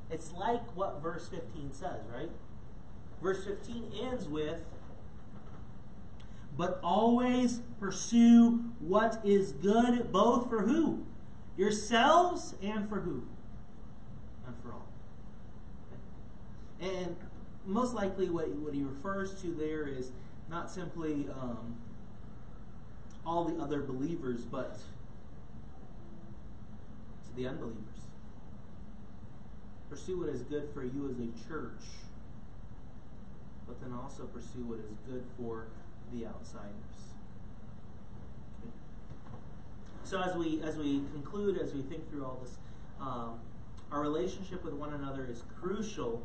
It's 0.10 0.32
like 0.34 0.76
what 0.76 1.02
verse 1.02 1.28
15 1.28 1.74
says, 1.74 2.02
right? 2.14 2.30
Verse 3.22 3.46
15 3.46 3.92
ends 4.02 4.28
with, 4.28 4.66
but 6.58 6.80
always 6.84 7.60
pursue 7.80 8.64
what 8.80 9.20
is 9.24 9.52
good, 9.52 10.12
both 10.12 10.50
for 10.50 10.64
who? 10.64 11.06
Yourselves 11.58 12.56
and 12.62 12.88
for 12.88 13.02
who? 13.02 13.24
And 14.48 14.56
for 14.62 14.74
all. 14.74 14.88
Okay. 16.82 16.98
And 16.98 17.16
most 17.66 17.94
likely, 17.94 18.30
what, 18.30 18.50
what 18.50 18.74
he 18.74 18.84
refers 18.84 19.40
to 19.42 19.48
there 19.48 19.88
is 19.88 20.12
not 20.52 20.70
simply 20.70 21.28
um, 21.42 21.78
all 23.26 23.46
the 23.46 23.60
other 23.62 23.82
believers, 23.82 24.42
but 24.42 24.80
to 27.26 27.36
the 27.36 27.48
unbelievers. 27.48 27.78
Pursue 29.90 30.20
what 30.20 30.30
is 30.30 30.42
good 30.42 30.70
for 30.74 30.84
you 30.84 31.10
as 31.10 31.16
a 31.18 31.48
church, 31.48 31.84
but 33.66 33.82
then 33.82 33.94
also 33.94 34.24
pursue 34.24 34.66
what 34.66 34.80
is 34.80 34.98
good 35.10 35.24
for 35.38 35.68
the 36.14 36.26
outsiders. 36.26 36.72
So 40.04 40.22
as 40.22 40.36
we 40.36 40.62
as 40.62 40.78
we 40.78 41.04
conclude, 41.14 41.58
as 41.58 41.74
we 41.74 41.82
think 41.82 42.10
through 42.10 42.26
all 42.26 42.40
this, 42.44 42.58
um, 43.00 43.40
our 43.92 44.02
relationship 44.02 44.64
with 44.66 44.74
one 44.74 44.94
another 44.94 45.26
is 45.30 45.44
crucial, 45.62 46.24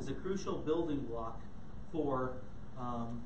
is 0.00 0.08
a 0.08 0.14
crucial 0.14 0.56
building 0.56 1.00
block 1.00 1.42
for 1.92 2.32
um, 2.78 3.20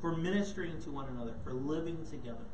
for 0.00 0.16
ministering 0.16 0.80
to 0.82 0.90
one 0.90 1.08
another, 1.08 1.34
for 1.44 1.52
living 1.52 2.04
together. 2.08 2.46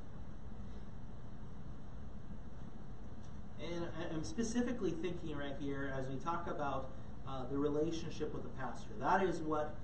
And 3.62 3.86
I'm 4.12 4.24
specifically 4.24 4.90
thinking 4.90 5.36
right 5.36 5.54
here 5.60 5.94
as 5.96 6.08
we 6.08 6.16
talk 6.16 6.46
about 6.48 6.90
uh, 7.26 7.44
the 7.50 7.56
relationship 7.56 8.32
with 8.34 8.42
the 8.42 8.50
pastor. 8.50 8.90
That 9.00 9.22
is 9.22 9.40
what 9.40 9.74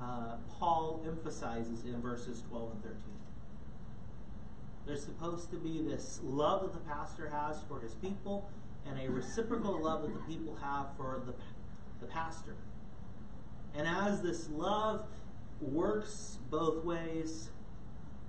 uh, 0.00 0.36
Paul 0.58 1.02
emphasizes 1.06 1.84
in 1.84 2.00
verses 2.00 2.42
12 2.48 2.72
and 2.72 2.82
13. 2.82 2.98
There's 4.86 5.04
supposed 5.04 5.50
to 5.50 5.56
be 5.56 5.82
this 5.82 6.20
love 6.22 6.62
that 6.62 6.72
the 6.72 6.90
pastor 6.90 7.28
has 7.28 7.60
for 7.68 7.80
his 7.80 7.94
people 7.94 8.48
and 8.86 8.98
a 8.98 9.10
reciprocal 9.10 9.80
love 9.82 10.02
that 10.02 10.14
the 10.14 10.34
people 10.34 10.56
have 10.62 10.86
for 10.96 11.22
the, 11.26 11.34
the 12.00 12.10
pastor. 12.10 12.54
And 13.76 13.86
as 13.86 14.22
this 14.22 14.48
love 14.48 15.04
works 15.60 16.38
both 16.50 16.84
ways, 16.84 17.50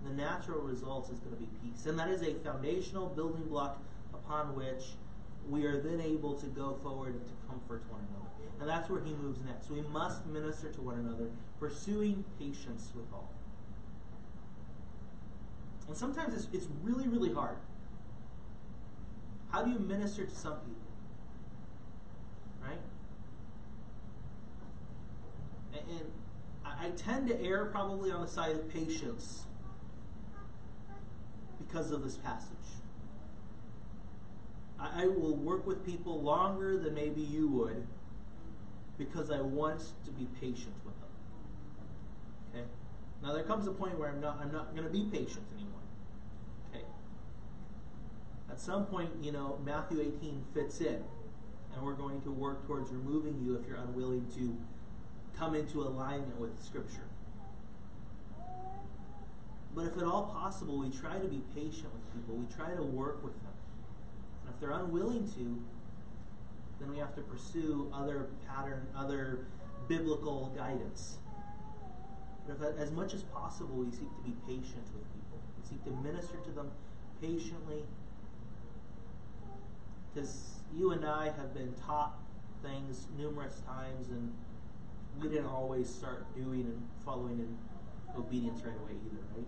the 0.03 0.13
natural 0.13 0.59
result 0.61 1.11
is 1.11 1.19
going 1.19 1.35
to 1.35 1.41
be 1.41 1.49
peace. 1.63 1.85
And 1.85 1.99
that 1.99 2.09
is 2.09 2.21
a 2.21 2.33
foundational 2.35 3.07
building 3.07 3.43
block 3.43 3.81
upon 4.13 4.55
which 4.55 4.83
we 5.47 5.65
are 5.65 5.79
then 5.79 6.01
able 6.01 6.35
to 6.35 6.45
go 6.47 6.77
forward 6.81 7.15
and 7.15 7.25
to 7.25 7.33
comfort 7.47 7.83
one 7.89 8.01
another. 8.09 8.29
And 8.59 8.69
that's 8.69 8.89
where 8.89 9.01
he 9.01 9.13
moves 9.13 9.39
next. 9.45 9.71
We 9.71 9.81
must 9.81 10.25
minister 10.25 10.71
to 10.71 10.81
one 10.81 10.99
another, 10.99 11.29
pursuing 11.59 12.25
patience 12.37 12.91
with 12.93 13.05
all. 13.13 13.31
And 15.87 15.97
sometimes 15.97 16.33
it's, 16.35 16.47
it's 16.53 16.67
really, 16.83 17.07
really 17.07 17.33
hard. 17.33 17.57
How 19.51 19.63
do 19.63 19.71
you 19.71 19.79
minister 19.79 20.25
to 20.25 20.35
some 20.35 20.59
people? 20.59 20.75
Right? 22.61 22.77
And, 25.73 25.89
and 25.89 26.11
I, 26.69 26.87
I 26.87 26.89
tend 26.91 27.27
to 27.29 27.41
err 27.41 27.65
probably 27.65 28.11
on 28.11 28.21
the 28.21 28.27
side 28.27 28.55
of 28.55 28.71
patience 28.71 29.45
because 31.57 31.91
of 31.91 32.03
this 32.03 32.17
passage. 32.17 32.55
I, 34.79 35.03
I 35.03 35.07
will 35.07 35.35
work 35.35 35.65
with 35.65 35.85
people 35.85 36.21
longer 36.21 36.77
than 36.77 36.93
maybe 36.93 37.21
you 37.21 37.47
would 37.49 37.87
because 38.97 39.31
I 39.31 39.41
want 39.41 39.81
to 40.05 40.11
be 40.11 40.27
patient 40.39 40.75
with 40.85 40.93
them. 40.99 41.09
Okay? 42.53 42.67
Now 43.23 43.33
there 43.33 43.43
comes 43.43 43.67
a 43.67 43.71
point 43.71 43.97
where 43.97 44.09
I'm 44.09 44.21
not 44.21 44.39
I'm 44.41 44.51
not 44.51 44.75
going 44.75 44.85
to 44.85 44.93
be 44.93 45.05
patient 45.05 45.45
anymore. 45.55 45.79
Okay? 46.69 46.85
At 48.51 48.59
some 48.59 48.85
point, 48.85 49.09
you 49.21 49.31
know, 49.31 49.59
Matthew 49.65 50.01
18 50.01 50.43
fits 50.53 50.81
in, 50.81 51.03
and 51.73 51.81
we're 51.81 51.93
going 51.93 52.21
to 52.23 52.31
work 52.31 52.65
towards 52.67 52.91
removing 52.91 53.39
you 53.43 53.55
if 53.55 53.67
you're 53.67 53.77
unwilling 53.77 54.27
to 54.35 54.57
come 55.39 55.55
into 55.55 55.81
alignment 55.81 56.37
with 56.39 56.61
Scripture. 56.61 57.07
But 59.73 59.85
if 59.85 59.97
at 59.97 60.03
all 60.03 60.23
possible, 60.23 60.77
we 60.77 60.89
try 60.89 61.17
to 61.17 61.27
be 61.27 61.41
patient 61.55 61.87
with 61.93 62.13
people. 62.13 62.35
We 62.35 62.47
try 62.53 62.75
to 62.75 62.83
work 62.83 63.23
with 63.23 63.39
them. 63.41 63.53
And 64.43 64.53
if 64.53 64.59
they're 64.59 64.71
unwilling 64.71 65.29
to, 65.29 65.63
then 66.79 66.91
we 66.91 66.97
have 66.97 67.15
to 67.15 67.21
pursue 67.21 67.89
other 67.93 68.27
pattern, 68.47 68.87
other 68.97 69.45
biblical 69.87 70.51
guidance. 70.57 71.17
But 72.45 72.73
if, 72.73 72.79
as 72.79 72.91
much 72.91 73.13
as 73.13 73.23
possible, 73.23 73.75
we 73.75 73.91
seek 73.91 74.13
to 74.15 74.21
be 74.23 74.35
patient 74.45 74.83
with 74.93 75.05
people. 75.13 75.39
We 75.61 75.69
seek 75.69 75.83
to 75.85 75.91
minister 75.91 76.37
to 76.43 76.51
them 76.51 76.71
patiently. 77.21 77.83
Because 80.13 80.59
you 80.75 80.91
and 80.91 81.05
I 81.05 81.25
have 81.25 81.53
been 81.53 81.75
taught 81.85 82.17
things 82.63 83.07
numerous 83.17 83.61
times, 83.61 84.09
and 84.09 84.33
we 85.21 85.29
didn't 85.29 85.47
always 85.47 85.89
start 85.89 86.33
doing 86.35 86.61
and 86.61 86.87
following 87.05 87.39
in 87.39 87.57
obedience 88.17 88.61
right 88.63 88.75
away 88.75 88.93
either, 89.05 89.21
right? 89.35 89.47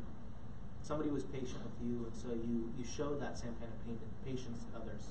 Somebody 0.83 1.09
was 1.09 1.23
patient 1.23 1.63
with 1.63 1.75
you, 1.81 2.05
and 2.05 2.15
so 2.15 2.29
you, 2.29 2.71
you 2.77 2.83
showed 2.83 3.21
that 3.21 3.37
same 3.37 3.55
kind 3.59 3.71
of 3.71 4.25
patience 4.25 4.65
to 4.65 4.79
others. 4.79 5.09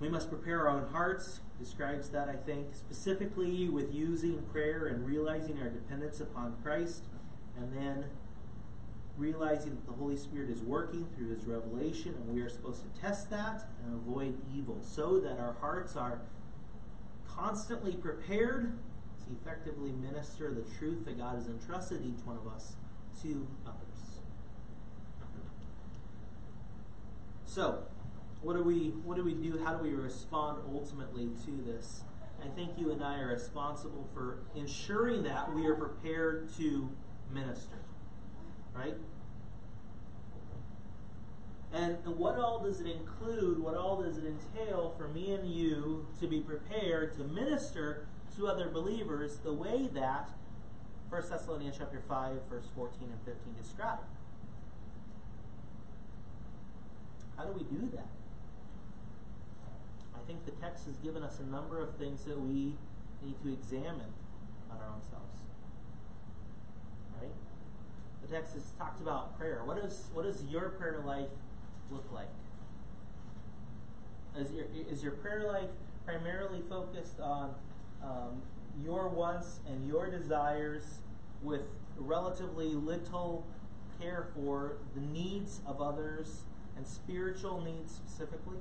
We 0.00 0.08
must 0.08 0.30
prepare 0.30 0.66
our 0.66 0.68
own 0.68 0.88
hearts, 0.92 1.40
describes 1.58 2.10
that, 2.10 2.28
I 2.28 2.36
think, 2.36 2.74
specifically 2.74 3.68
with 3.68 3.92
using 3.92 4.42
prayer 4.52 4.86
and 4.86 5.06
realizing 5.06 5.60
our 5.60 5.68
dependence 5.68 6.20
upon 6.20 6.56
Christ, 6.62 7.02
and 7.58 7.76
then 7.76 8.04
realizing 9.18 9.74
that 9.74 9.86
the 9.86 9.92
Holy 9.92 10.16
Spirit 10.16 10.48
is 10.48 10.62
working 10.62 11.06
through 11.16 11.28
His 11.28 11.44
revelation, 11.44 12.14
and 12.14 12.34
we 12.34 12.40
are 12.40 12.48
supposed 12.48 12.82
to 12.82 13.00
test 13.00 13.30
that 13.30 13.64
and 13.84 13.94
avoid 13.94 14.38
evil 14.54 14.78
so 14.82 15.18
that 15.18 15.38
our 15.38 15.54
hearts 15.60 15.96
are 15.96 16.20
constantly 17.40 17.94
prepared 17.94 18.78
to 19.24 19.36
effectively 19.40 19.90
minister 19.92 20.52
the 20.52 20.64
truth 20.78 21.04
that 21.06 21.18
God 21.18 21.36
has 21.36 21.46
entrusted 21.46 22.02
each 22.04 22.24
one 22.24 22.36
of 22.36 22.46
us 22.46 22.76
to 23.22 23.46
others. 23.66 24.20
So, 27.46 27.84
what 28.42 28.56
do 28.56 28.62
we 28.62 28.90
what 29.04 29.16
do 29.16 29.24
we 29.24 29.34
do? 29.34 29.60
How 29.64 29.74
do 29.74 29.82
we 29.82 29.90
respond 29.90 30.62
ultimately 30.72 31.30
to 31.46 31.50
this? 31.66 32.04
I 32.42 32.48
think 32.48 32.78
you 32.78 32.92
and 32.92 33.02
I 33.02 33.18
are 33.20 33.28
responsible 33.28 34.08
for 34.14 34.38
ensuring 34.54 35.24
that 35.24 35.52
we 35.54 35.66
are 35.66 35.74
prepared 35.74 36.50
to 36.56 36.90
minister. 37.32 37.76
Right? 38.74 38.94
And 41.72 42.04
what 42.04 42.36
all 42.36 42.58
does 42.58 42.80
it 42.80 42.86
include? 42.86 43.60
What 43.60 43.76
all 43.76 44.02
does 44.02 44.18
it 44.18 44.24
entail 44.24 44.92
for 44.96 45.06
me 45.06 45.32
and 45.32 45.48
you 45.48 46.06
to 46.20 46.26
be 46.26 46.40
prepared 46.40 47.16
to 47.16 47.24
minister 47.24 48.06
to 48.36 48.48
other 48.48 48.68
believers 48.68 49.38
the 49.38 49.52
way 49.52 49.88
that 49.94 50.30
1 51.10 51.22
Thessalonians 51.28 51.76
chapter 51.78 52.02
5, 52.08 52.36
verse 52.48 52.66
14 52.74 53.08
and 53.10 53.20
15 53.24 53.54
describe? 53.60 53.98
How 57.36 57.44
do 57.44 57.52
we 57.52 57.62
do 57.62 57.88
that? 57.96 58.08
I 60.14 60.26
think 60.26 60.44
the 60.44 60.52
text 60.52 60.86
has 60.86 60.96
given 60.96 61.22
us 61.22 61.38
a 61.38 61.44
number 61.44 61.80
of 61.80 61.96
things 61.96 62.24
that 62.24 62.40
we 62.40 62.74
need 63.24 63.40
to 63.42 63.52
examine 63.52 64.12
on 64.70 64.78
our 64.78 64.88
own 64.88 65.00
selves. 65.08 65.38
Right? 67.20 67.32
The 68.22 68.34
text 68.34 68.54
has 68.54 68.64
talked 68.76 69.00
about 69.00 69.38
prayer. 69.38 69.62
What 69.64 69.78
is 69.78 70.08
what 70.12 70.24
does 70.24 70.44
your 70.44 70.70
prayer 70.70 71.02
life 71.04 71.30
look 71.90 72.10
like? 72.12 72.28
Is 74.36 74.52
your 74.52 74.66
is 74.90 75.02
your 75.02 75.12
prayer 75.12 75.44
life 75.44 75.70
primarily 76.04 76.60
focused 76.68 77.20
on 77.20 77.54
um, 78.02 78.42
your 78.82 79.08
wants 79.08 79.60
and 79.68 79.86
your 79.86 80.10
desires 80.10 80.98
with 81.42 81.62
relatively 81.96 82.68
little 82.68 83.46
care 84.00 84.28
for 84.34 84.76
the 84.94 85.00
needs 85.00 85.60
of 85.66 85.82
others 85.82 86.42
and 86.76 86.86
spiritual 86.86 87.60
needs 87.60 87.92
specifically? 87.94 88.58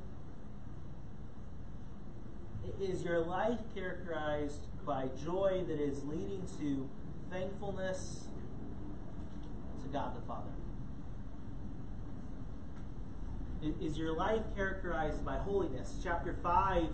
Is 2.82 3.04
your 3.04 3.20
life 3.20 3.60
characterized 3.74 4.66
by 4.86 5.08
joy 5.24 5.64
that 5.68 5.80
is 5.80 6.04
leading 6.04 6.48
to 6.60 6.90
thankfulness 7.30 8.28
to 9.84 9.88
God 9.90 10.16
the 10.16 10.22
Father? 10.28 10.59
Is 13.82 13.98
your 13.98 14.14
life 14.14 14.42
characterized 14.56 15.26
by 15.26 15.38
holiness? 15.38 15.96
Chapter 16.04 16.34
5 16.42 16.88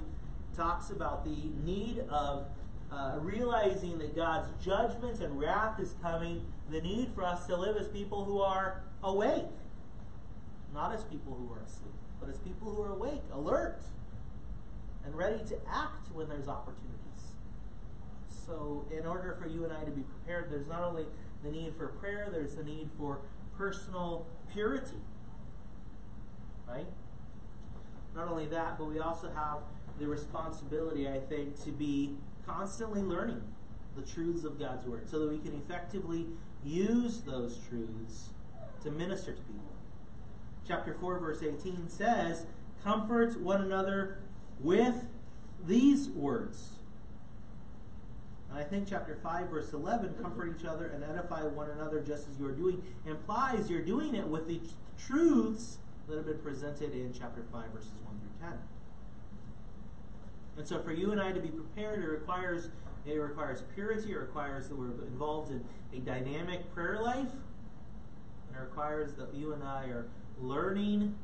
talks 0.55 0.89
about 0.89 1.23
the 1.23 1.35
need 1.63 1.99
of 2.09 2.47
uh, 2.91 3.17
realizing 3.19 3.97
that 3.99 4.15
God's 4.15 4.47
judgment 4.63 5.19
and 5.19 5.39
wrath 5.39 5.79
is 5.79 5.93
coming, 6.01 6.45
the 6.71 6.81
need 6.81 7.09
for 7.13 7.23
us 7.23 7.45
to 7.47 7.55
live 7.55 7.77
as 7.77 7.87
people 7.89 8.25
who 8.25 8.41
are 8.41 8.81
awake 9.03 9.45
not 10.75 10.93
as 10.93 11.03
people 11.05 11.33
who 11.33 11.51
are 11.53 11.63
asleep, 11.65 11.95
but 12.19 12.29
as 12.29 12.37
people 12.39 12.73
who 12.73 12.83
are 12.83 12.91
awake, 12.91 13.21
alert, 13.31 13.79
and 15.05 15.15
ready 15.15 15.39
to 15.47 15.55
act 15.71 16.13
when 16.13 16.27
there's 16.27 16.49
opportunities. 16.49 16.91
So, 18.45 18.85
in 18.95 19.07
order 19.07 19.37
for 19.41 19.47
you 19.47 19.63
and 19.63 19.71
I 19.71 19.83
to 19.85 19.91
be 19.91 20.01
prepared, 20.01 20.51
there's 20.51 20.67
not 20.67 20.83
only 20.83 21.05
the 21.43 21.51
need 21.51 21.73
for 21.77 21.87
prayer, 21.87 22.27
there's 22.29 22.55
the 22.55 22.63
need 22.63 22.89
for 22.97 23.19
personal 23.57 24.27
purity. 24.51 24.97
Right? 26.67 26.87
Not 28.15 28.27
only 28.27 28.45
that, 28.47 28.77
but 28.77 28.85
we 28.85 28.99
also 28.99 29.29
have 29.31 29.59
the 29.99 30.07
responsibility, 30.07 31.07
I 31.07 31.19
think, 31.19 31.63
to 31.63 31.71
be 31.71 32.15
constantly 32.45 33.01
learning 33.01 33.41
the 33.95 34.01
truths 34.01 34.43
of 34.43 34.59
God's 34.59 34.85
Word 34.85 35.09
so 35.09 35.19
that 35.19 35.29
we 35.29 35.37
can 35.37 35.53
effectively 35.53 36.25
use 36.63 37.21
those 37.21 37.59
truths 37.69 38.29
to 38.83 38.91
minister 38.91 39.33
to 39.33 39.41
people 39.41 39.75
chapter 40.67 40.93
4, 40.93 41.19
verse 41.19 41.43
18 41.43 41.89
says, 41.89 42.45
comfort 42.83 43.39
one 43.39 43.61
another 43.61 44.17
with 44.59 45.05
these 45.65 46.09
words. 46.09 46.71
And 48.49 48.59
I 48.59 48.63
think 48.63 48.87
chapter 48.89 49.15
5, 49.21 49.49
verse 49.49 49.73
11, 49.73 50.15
comfort 50.21 50.55
each 50.59 50.65
other 50.65 50.87
and 50.87 51.03
edify 51.03 51.43
one 51.43 51.69
another 51.69 52.01
just 52.01 52.27
as 52.29 52.39
you 52.39 52.47
are 52.47 52.51
doing, 52.51 52.81
implies 53.05 53.69
you're 53.69 53.81
doing 53.81 54.15
it 54.15 54.27
with 54.27 54.47
the 54.47 54.59
truths 54.97 55.77
that 56.07 56.17
have 56.17 56.25
been 56.25 56.39
presented 56.39 56.93
in 56.93 57.13
chapter 57.17 57.43
5, 57.51 57.65
verses 57.71 57.91
1 58.03 58.19
through 58.19 58.49
10. 58.49 58.59
And 60.57 60.67
so 60.67 60.79
for 60.79 60.91
you 60.91 61.11
and 61.11 61.19
I 61.19 61.31
to 61.31 61.39
be 61.39 61.49
prepared, 61.49 62.03
it 62.03 62.07
requires 62.07 62.69
it 63.05 63.19
requires 63.19 63.63
purity, 63.75 64.13
it 64.13 64.17
requires 64.17 64.67
that 64.67 64.77
we're 64.77 65.05
involved 65.05 65.51
in 65.51 65.63
a 65.95 65.99
dynamic 65.99 66.73
prayer 66.73 66.99
life, 66.99 67.29
and 68.47 68.55
it 68.55 68.59
requires 68.59 69.13
that 69.15 69.33
you 69.35 69.53
and 69.53 69.63
I 69.63 69.85
are 69.85 70.07
learning 70.39 71.15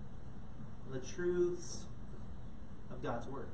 the 0.91 0.99
truths 0.99 1.85
of 2.91 3.01
God's 3.01 3.27
Word. 3.27 3.47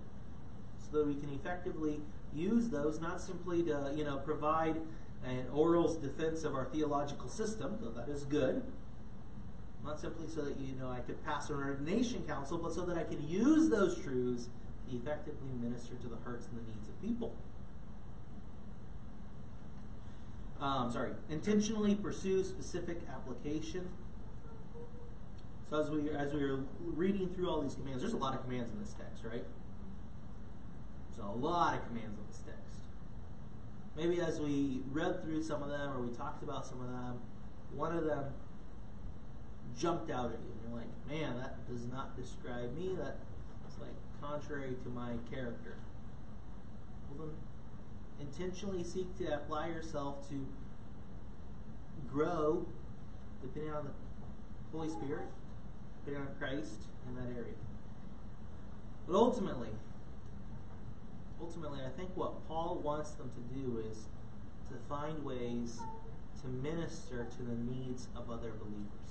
So 0.91 0.97
that 0.97 1.07
we 1.07 1.15
can 1.15 1.33
effectively 1.33 2.01
use 2.33 2.69
those 2.69 2.99
not 2.99 3.21
simply 3.21 3.63
to, 3.63 3.93
you 3.95 4.03
know, 4.03 4.17
provide 4.17 4.75
an 5.25 5.45
oral's 5.53 5.97
defense 5.97 6.43
of 6.43 6.53
our 6.53 6.65
theological 6.65 7.29
system, 7.29 7.77
though 7.81 7.91
that 7.91 8.09
is 8.09 8.23
good. 8.25 8.61
Not 9.87 10.01
simply 10.01 10.27
so 10.27 10.41
that 10.41 10.59
you 10.59 10.75
know 10.75 10.91
I 10.91 10.99
could 10.99 11.23
pass 11.25 11.49
an 11.49 11.55
ordination 11.55 12.23
council, 12.27 12.57
but 12.57 12.73
so 12.73 12.81
that 12.81 12.97
I 12.97 13.03
could 13.03 13.21
use 13.21 13.69
those 13.69 13.97
truths 13.97 14.49
to 14.89 14.95
effectively 14.97 15.49
minister 15.61 15.95
to 15.95 16.09
the 16.09 16.17
hurts 16.17 16.47
and 16.47 16.57
the 16.59 16.71
needs 16.73 16.89
of 16.89 17.01
people. 17.01 17.33
Um, 20.59 20.91
sorry, 20.91 21.11
intentionally 21.29 21.95
pursue 21.95 22.43
specific 22.43 22.97
application. 23.09 23.87
So 25.69 25.79
as 25.79 25.89
we 25.89 26.09
as 26.09 26.33
we 26.33 26.43
are 26.43 26.65
reading 26.81 27.29
through 27.29 27.49
all 27.49 27.61
these 27.61 27.75
commands, 27.75 28.01
there's 28.01 28.13
a 28.13 28.17
lot 28.17 28.33
of 28.33 28.43
commands 28.43 28.69
in 28.73 28.81
this 28.81 28.93
text, 28.93 29.23
right? 29.23 29.45
There's 31.15 31.25
a 31.25 31.31
lot 31.31 31.75
of 31.75 31.87
commands 31.87 32.19
in 32.19 32.27
this 32.27 32.41
text. 32.45 32.83
Maybe 33.95 34.19
as 34.19 34.41
we 34.41 34.81
read 34.91 35.23
through 35.23 35.43
some 35.43 35.63
of 35.63 35.69
them 35.69 35.93
or 35.93 36.01
we 36.01 36.13
talked 36.13 36.43
about 36.43 36.65
some 36.67 36.81
of 36.81 36.87
them, 36.87 37.21
one 37.73 37.95
of 37.95 38.03
them 38.03 38.33
jumped 39.77 40.11
out 40.11 40.31
at 40.31 40.39
you. 40.39 40.51
And 40.51 40.69
you're 40.69 40.79
like, 40.79 40.89
man, 41.07 41.37
that 41.37 41.67
does 41.69 41.85
not 41.87 42.17
describe 42.17 42.75
me. 42.75 42.95
That 42.97 43.17
is 43.69 43.79
like 43.79 43.95
contrary 44.21 44.75
to 44.83 44.89
my 44.89 45.11
character. 45.31 45.77
Well, 47.09 47.27
then 47.27 48.27
intentionally 48.27 48.83
seek 48.83 49.17
to 49.19 49.33
apply 49.33 49.67
yourself 49.67 50.27
to 50.29 50.47
grow, 52.09 52.65
depending 53.41 53.73
on 53.73 53.85
the 53.85 54.77
Holy 54.77 54.89
Spirit, 54.89 55.27
depending 56.03 56.29
on 56.29 56.35
Christ 56.37 56.81
in 57.07 57.15
that 57.15 57.31
area. 57.37 57.53
But 59.07 59.15
ultimately, 59.15 59.69
ultimately, 61.39 61.79
I 61.85 61.89
think 61.89 62.09
what 62.15 62.47
Paul 62.47 62.81
wants 62.83 63.11
them 63.11 63.29
to 63.29 63.55
do 63.55 63.81
is 63.89 64.05
to 64.69 64.77
find 64.89 65.23
ways 65.23 65.79
to 66.41 66.47
minister 66.47 67.27
to 67.37 67.43
the 67.43 67.55
needs 67.55 68.07
of 68.15 68.29
other 68.29 68.51
believers. 68.51 69.06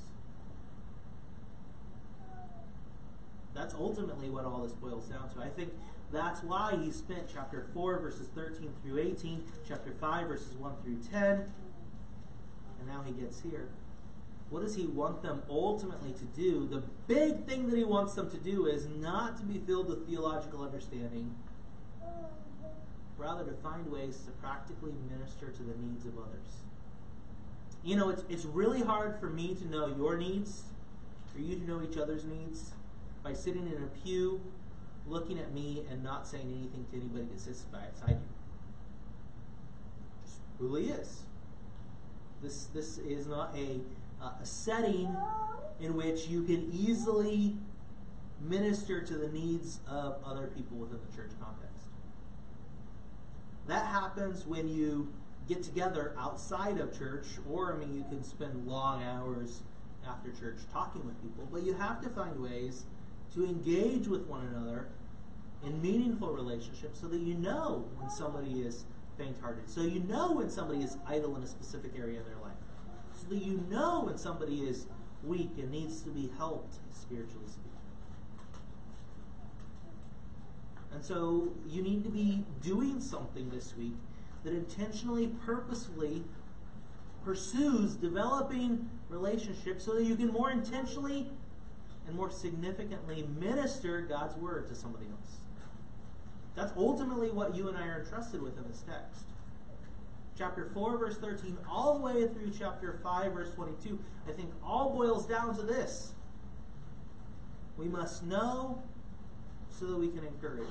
That's 3.56 3.74
ultimately 3.74 4.28
what 4.28 4.44
all 4.44 4.62
this 4.62 4.72
boils 4.72 5.08
down 5.08 5.30
to. 5.30 5.40
I 5.40 5.48
think 5.48 5.72
that's 6.12 6.42
why 6.42 6.76
he 6.76 6.90
spent 6.90 7.24
chapter 7.32 7.66
4, 7.72 7.98
verses 8.00 8.28
13 8.34 8.70
through 8.82 8.98
18, 8.98 9.42
chapter 9.66 9.92
5, 9.92 10.28
verses 10.28 10.52
1 10.58 10.72
through 10.84 10.98
10, 11.10 11.22
and 12.78 12.86
now 12.86 13.02
he 13.04 13.12
gets 13.12 13.40
here. 13.40 13.68
What 14.50 14.62
does 14.62 14.76
he 14.76 14.86
want 14.86 15.22
them 15.22 15.42
ultimately 15.50 16.12
to 16.12 16.24
do? 16.24 16.68
The 16.68 16.82
big 17.08 17.46
thing 17.46 17.68
that 17.70 17.76
he 17.76 17.82
wants 17.82 18.14
them 18.14 18.30
to 18.30 18.36
do 18.36 18.66
is 18.66 18.86
not 18.86 19.38
to 19.38 19.42
be 19.42 19.58
filled 19.58 19.88
with 19.88 20.06
theological 20.06 20.62
understanding, 20.62 21.34
rather 23.18 23.44
to 23.44 23.52
find 23.54 23.90
ways 23.90 24.18
to 24.26 24.32
practically 24.32 24.92
minister 25.10 25.46
to 25.46 25.62
the 25.62 25.76
needs 25.80 26.04
of 26.04 26.18
others. 26.18 26.60
You 27.82 27.96
know, 27.96 28.10
it's, 28.10 28.22
it's 28.28 28.44
really 28.44 28.82
hard 28.82 29.18
for 29.18 29.30
me 29.30 29.54
to 29.54 29.66
know 29.66 29.86
your 29.88 30.16
needs, 30.18 30.64
for 31.34 31.40
you 31.40 31.56
to 31.56 31.64
know 31.66 31.82
each 31.82 31.96
other's 31.96 32.24
needs, 32.24 32.72
by 33.26 33.32
sitting 33.32 33.66
in 33.66 33.82
a 33.82 34.04
pew, 34.04 34.40
looking 35.08 35.36
at 35.36 35.52
me, 35.52 35.82
and 35.90 36.04
not 36.04 36.28
saying 36.28 36.46
anything 36.46 36.86
to 36.92 36.96
anybody 36.96 37.24
that 37.24 37.40
sits 37.40 37.62
by 37.62 37.80
beside 37.92 38.10
you. 38.10 38.28
Just 40.24 40.38
really 40.60 40.90
is. 40.90 41.22
This, 42.40 42.66
this 42.66 42.98
is 42.98 43.26
not 43.26 43.52
a, 43.56 43.80
uh, 44.22 44.30
a 44.40 44.46
setting 44.46 45.16
in 45.80 45.96
which 45.96 46.28
you 46.28 46.44
can 46.44 46.70
easily 46.72 47.56
minister 48.40 49.00
to 49.00 49.14
the 49.14 49.28
needs 49.28 49.80
of 49.88 50.18
other 50.24 50.46
people 50.46 50.76
within 50.76 51.00
the 51.10 51.16
church 51.16 51.32
context. 51.40 51.88
That 53.66 53.86
happens 53.86 54.46
when 54.46 54.68
you 54.68 55.12
get 55.48 55.64
together 55.64 56.14
outside 56.16 56.78
of 56.78 56.96
church, 56.96 57.26
or 57.50 57.74
I 57.74 57.76
mean, 57.76 57.96
you 57.96 58.04
can 58.08 58.22
spend 58.22 58.68
long 58.68 59.02
hours 59.02 59.62
after 60.08 60.30
church 60.30 60.58
talking 60.72 61.04
with 61.04 61.20
people, 61.20 61.48
but 61.50 61.64
you 61.64 61.74
have 61.74 62.00
to 62.02 62.08
find 62.08 62.40
ways 62.40 62.84
to 63.36 63.44
engage 63.44 64.08
with 64.08 64.26
one 64.26 64.46
another 64.46 64.88
in 65.64 65.80
meaningful 65.82 66.32
relationships 66.32 67.00
so 67.00 67.06
that 67.06 67.20
you 67.20 67.34
know 67.34 67.84
when 67.96 68.10
somebody 68.10 68.60
is 68.62 68.84
faint 69.18 69.38
hearted, 69.40 69.68
so 69.68 69.82
you 69.82 70.00
know 70.00 70.32
when 70.32 70.50
somebody 70.50 70.82
is 70.82 70.96
idle 71.06 71.36
in 71.36 71.42
a 71.42 71.46
specific 71.46 71.92
area 71.98 72.20
of 72.20 72.26
their 72.26 72.36
life, 72.42 72.56
so 73.14 73.28
that 73.28 73.42
you 73.42 73.64
know 73.70 74.04
when 74.04 74.16
somebody 74.16 74.60
is 74.60 74.86
weak 75.22 75.50
and 75.58 75.70
needs 75.70 76.02
to 76.02 76.10
be 76.10 76.30
helped, 76.38 76.76
spiritually 76.92 77.46
speaking. 77.46 77.70
And 80.92 81.04
so 81.04 81.48
you 81.68 81.82
need 81.82 82.04
to 82.04 82.10
be 82.10 82.44
doing 82.62 83.00
something 83.00 83.50
this 83.50 83.76
week 83.76 83.96
that 84.44 84.54
intentionally, 84.54 85.28
purposefully 85.44 86.24
pursues 87.22 87.96
developing 87.96 88.88
relationships 89.10 89.84
so 89.84 89.94
that 89.94 90.04
you 90.04 90.16
can 90.16 90.28
more 90.28 90.50
intentionally 90.50 91.28
and 92.06 92.16
more 92.16 92.30
significantly 92.30 93.26
minister 93.38 94.00
God's 94.00 94.36
word 94.36 94.68
to 94.68 94.74
somebody 94.74 95.06
else. 95.06 95.38
That's 96.54 96.72
ultimately 96.76 97.30
what 97.30 97.54
you 97.54 97.68
and 97.68 97.76
I 97.76 97.86
are 97.86 98.00
entrusted 98.00 98.42
with 98.42 98.56
in 98.56 98.64
this 98.68 98.82
text. 98.82 99.24
Chapter 100.38 100.66
4, 100.72 100.98
verse 100.98 101.18
13, 101.18 101.56
all 101.70 101.98
the 101.98 102.04
way 102.04 102.28
through 102.28 102.52
chapter 102.58 102.98
5, 103.02 103.32
verse 103.32 103.54
22, 103.54 103.98
I 104.28 104.32
think 104.32 104.50
all 104.64 104.92
boils 104.92 105.26
down 105.26 105.56
to 105.56 105.62
this. 105.62 106.12
We 107.78 107.88
must 107.88 108.22
know 108.22 108.82
so 109.70 109.86
that 109.86 109.96
we 109.96 110.08
can 110.08 110.24
encourage. 110.24 110.66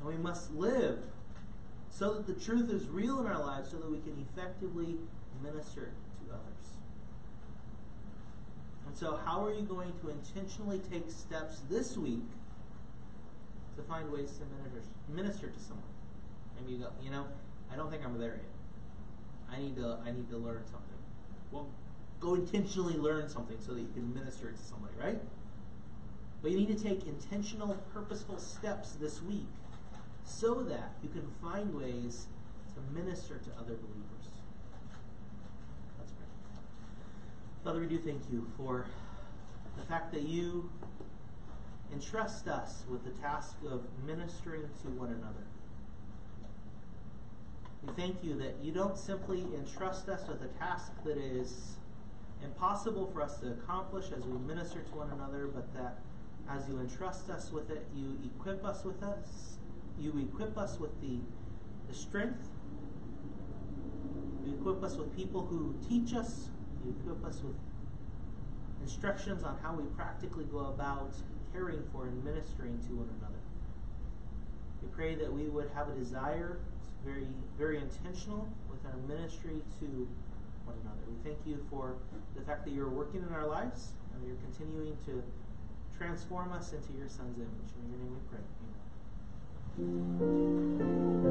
And 0.00 0.08
we 0.08 0.16
must 0.16 0.52
live 0.52 0.98
so 1.90 2.14
that 2.14 2.26
the 2.26 2.34
truth 2.34 2.70
is 2.70 2.88
real 2.88 3.20
in 3.20 3.26
our 3.26 3.40
lives 3.40 3.70
so 3.70 3.78
that 3.78 3.90
we 3.90 3.98
can 3.98 4.26
effectively 4.30 4.96
minister 5.42 5.92
so, 8.96 9.20
how 9.24 9.44
are 9.44 9.52
you 9.52 9.62
going 9.62 9.92
to 10.00 10.08
intentionally 10.08 10.80
take 10.90 11.10
steps 11.10 11.60
this 11.68 11.96
week 11.98 12.24
to 13.76 13.82
find 13.82 14.10
ways 14.10 14.38
to 14.38 14.44
minister, 14.56 14.90
minister 15.08 15.48
to 15.48 15.60
someone? 15.60 15.84
Maybe 16.58 16.72
you 16.72 16.78
go, 16.78 16.88
you 17.02 17.10
know, 17.10 17.26
I 17.70 17.76
don't 17.76 17.90
think 17.90 18.02
I'm 18.04 18.18
there 18.18 18.40
yet. 18.40 19.52
I 19.52 19.60
need 19.60 19.76
to 19.76 19.98
I 20.04 20.12
need 20.12 20.30
to 20.30 20.38
learn 20.38 20.62
something. 20.64 20.98
Well, 21.52 21.68
go 22.20 22.34
intentionally 22.34 22.96
learn 22.96 23.28
something 23.28 23.58
so 23.60 23.74
that 23.74 23.80
you 23.80 23.90
can 23.92 24.14
minister 24.14 24.50
to 24.50 24.58
somebody, 24.58 24.94
right? 24.98 25.20
But 26.40 26.50
you 26.52 26.58
need 26.58 26.76
to 26.76 26.82
take 26.82 27.06
intentional, 27.06 27.76
purposeful 27.92 28.38
steps 28.38 28.92
this 28.92 29.22
week 29.22 29.48
so 30.24 30.62
that 30.62 30.92
you 31.02 31.08
can 31.08 31.30
find 31.42 31.74
ways 31.74 32.26
to 32.74 32.80
minister 32.98 33.34
to 33.34 33.50
other 33.58 33.74
believers. 33.74 34.28
Let's 35.98 36.12
pray. 36.12 36.26
Father, 37.66 37.80
we 37.80 37.86
do 37.86 37.98
thank 37.98 38.22
you 38.30 38.46
for 38.56 38.86
the 39.76 39.82
fact 39.86 40.12
that 40.12 40.22
you 40.22 40.70
entrust 41.92 42.46
us 42.46 42.84
with 42.88 43.02
the 43.02 43.10
task 43.20 43.56
of 43.68 43.82
ministering 44.06 44.70
to 44.82 44.88
one 44.90 45.08
another. 45.08 45.42
We 47.82 47.92
thank 47.94 48.22
you 48.22 48.38
that 48.38 48.58
you 48.62 48.70
don't 48.70 48.96
simply 48.96 49.46
entrust 49.58 50.08
us 50.08 50.28
with 50.28 50.42
a 50.42 50.58
task 50.60 50.92
that 51.06 51.18
is 51.18 51.78
impossible 52.40 53.10
for 53.12 53.20
us 53.20 53.38
to 53.38 53.48
accomplish 53.48 54.12
as 54.16 54.24
we 54.26 54.38
minister 54.38 54.82
to 54.82 54.96
one 54.96 55.10
another, 55.10 55.48
but 55.48 55.74
that 55.74 55.98
as 56.48 56.68
you 56.68 56.78
entrust 56.78 57.28
us 57.30 57.50
with 57.50 57.68
it, 57.68 57.84
you 57.96 58.16
equip 58.24 58.64
us 58.64 58.84
with 58.84 59.02
us. 59.02 59.56
You 59.98 60.16
equip 60.32 60.56
us 60.56 60.78
with 60.78 61.00
the, 61.00 61.18
the 61.88 61.94
strength. 61.94 62.46
You 64.46 64.54
equip 64.54 64.84
us 64.84 64.94
with 64.94 65.16
people 65.16 65.46
who 65.46 65.74
teach 65.88 66.14
us. 66.14 66.50
Equip 66.88 67.24
us 67.24 67.42
with 67.42 67.56
instructions 68.82 69.42
on 69.42 69.58
how 69.62 69.74
we 69.74 69.84
practically 69.96 70.44
go 70.44 70.66
about 70.66 71.14
caring 71.52 71.82
for 71.92 72.06
and 72.06 72.24
ministering 72.24 72.78
to 72.86 72.94
one 72.94 73.08
another. 73.18 73.40
We 74.82 74.88
pray 74.88 75.14
that 75.16 75.32
we 75.32 75.48
would 75.48 75.70
have 75.74 75.88
a 75.88 75.92
desire, 75.92 76.58
very, 77.04 77.26
very 77.58 77.78
intentional, 77.78 78.48
with 78.70 78.84
our 78.84 78.96
ministry 79.08 79.62
to 79.80 80.08
one 80.64 80.76
another. 80.82 81.02
We 81.08 81.16
thank 81.24 81.38
you 81.46 81.64
for 81.70 81.96
the 82.36 82.42
fact 82.42 82.64
that 82.64 82.72
you're 82.72 82.88
working 82.90 83.22
in 83.26 83.32
our 83.34 83.46
lives 83.46 83.92
and 84.14 84.26
you're 84.26 84.36
continuing 84.36 84.96
to 85.06 85.22
transform 85.96 86.52
us 86.52 86.72
into 86.72 86.92
your 86.98 87.08
Son's 87.08 87.38
image. 87.38 87.72
In 87.82 87.90
your 87.90 87.98
name 87.98 88.14
we 88.14 88.22
pray. 88.30 88.44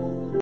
Amen. 0.02 0.26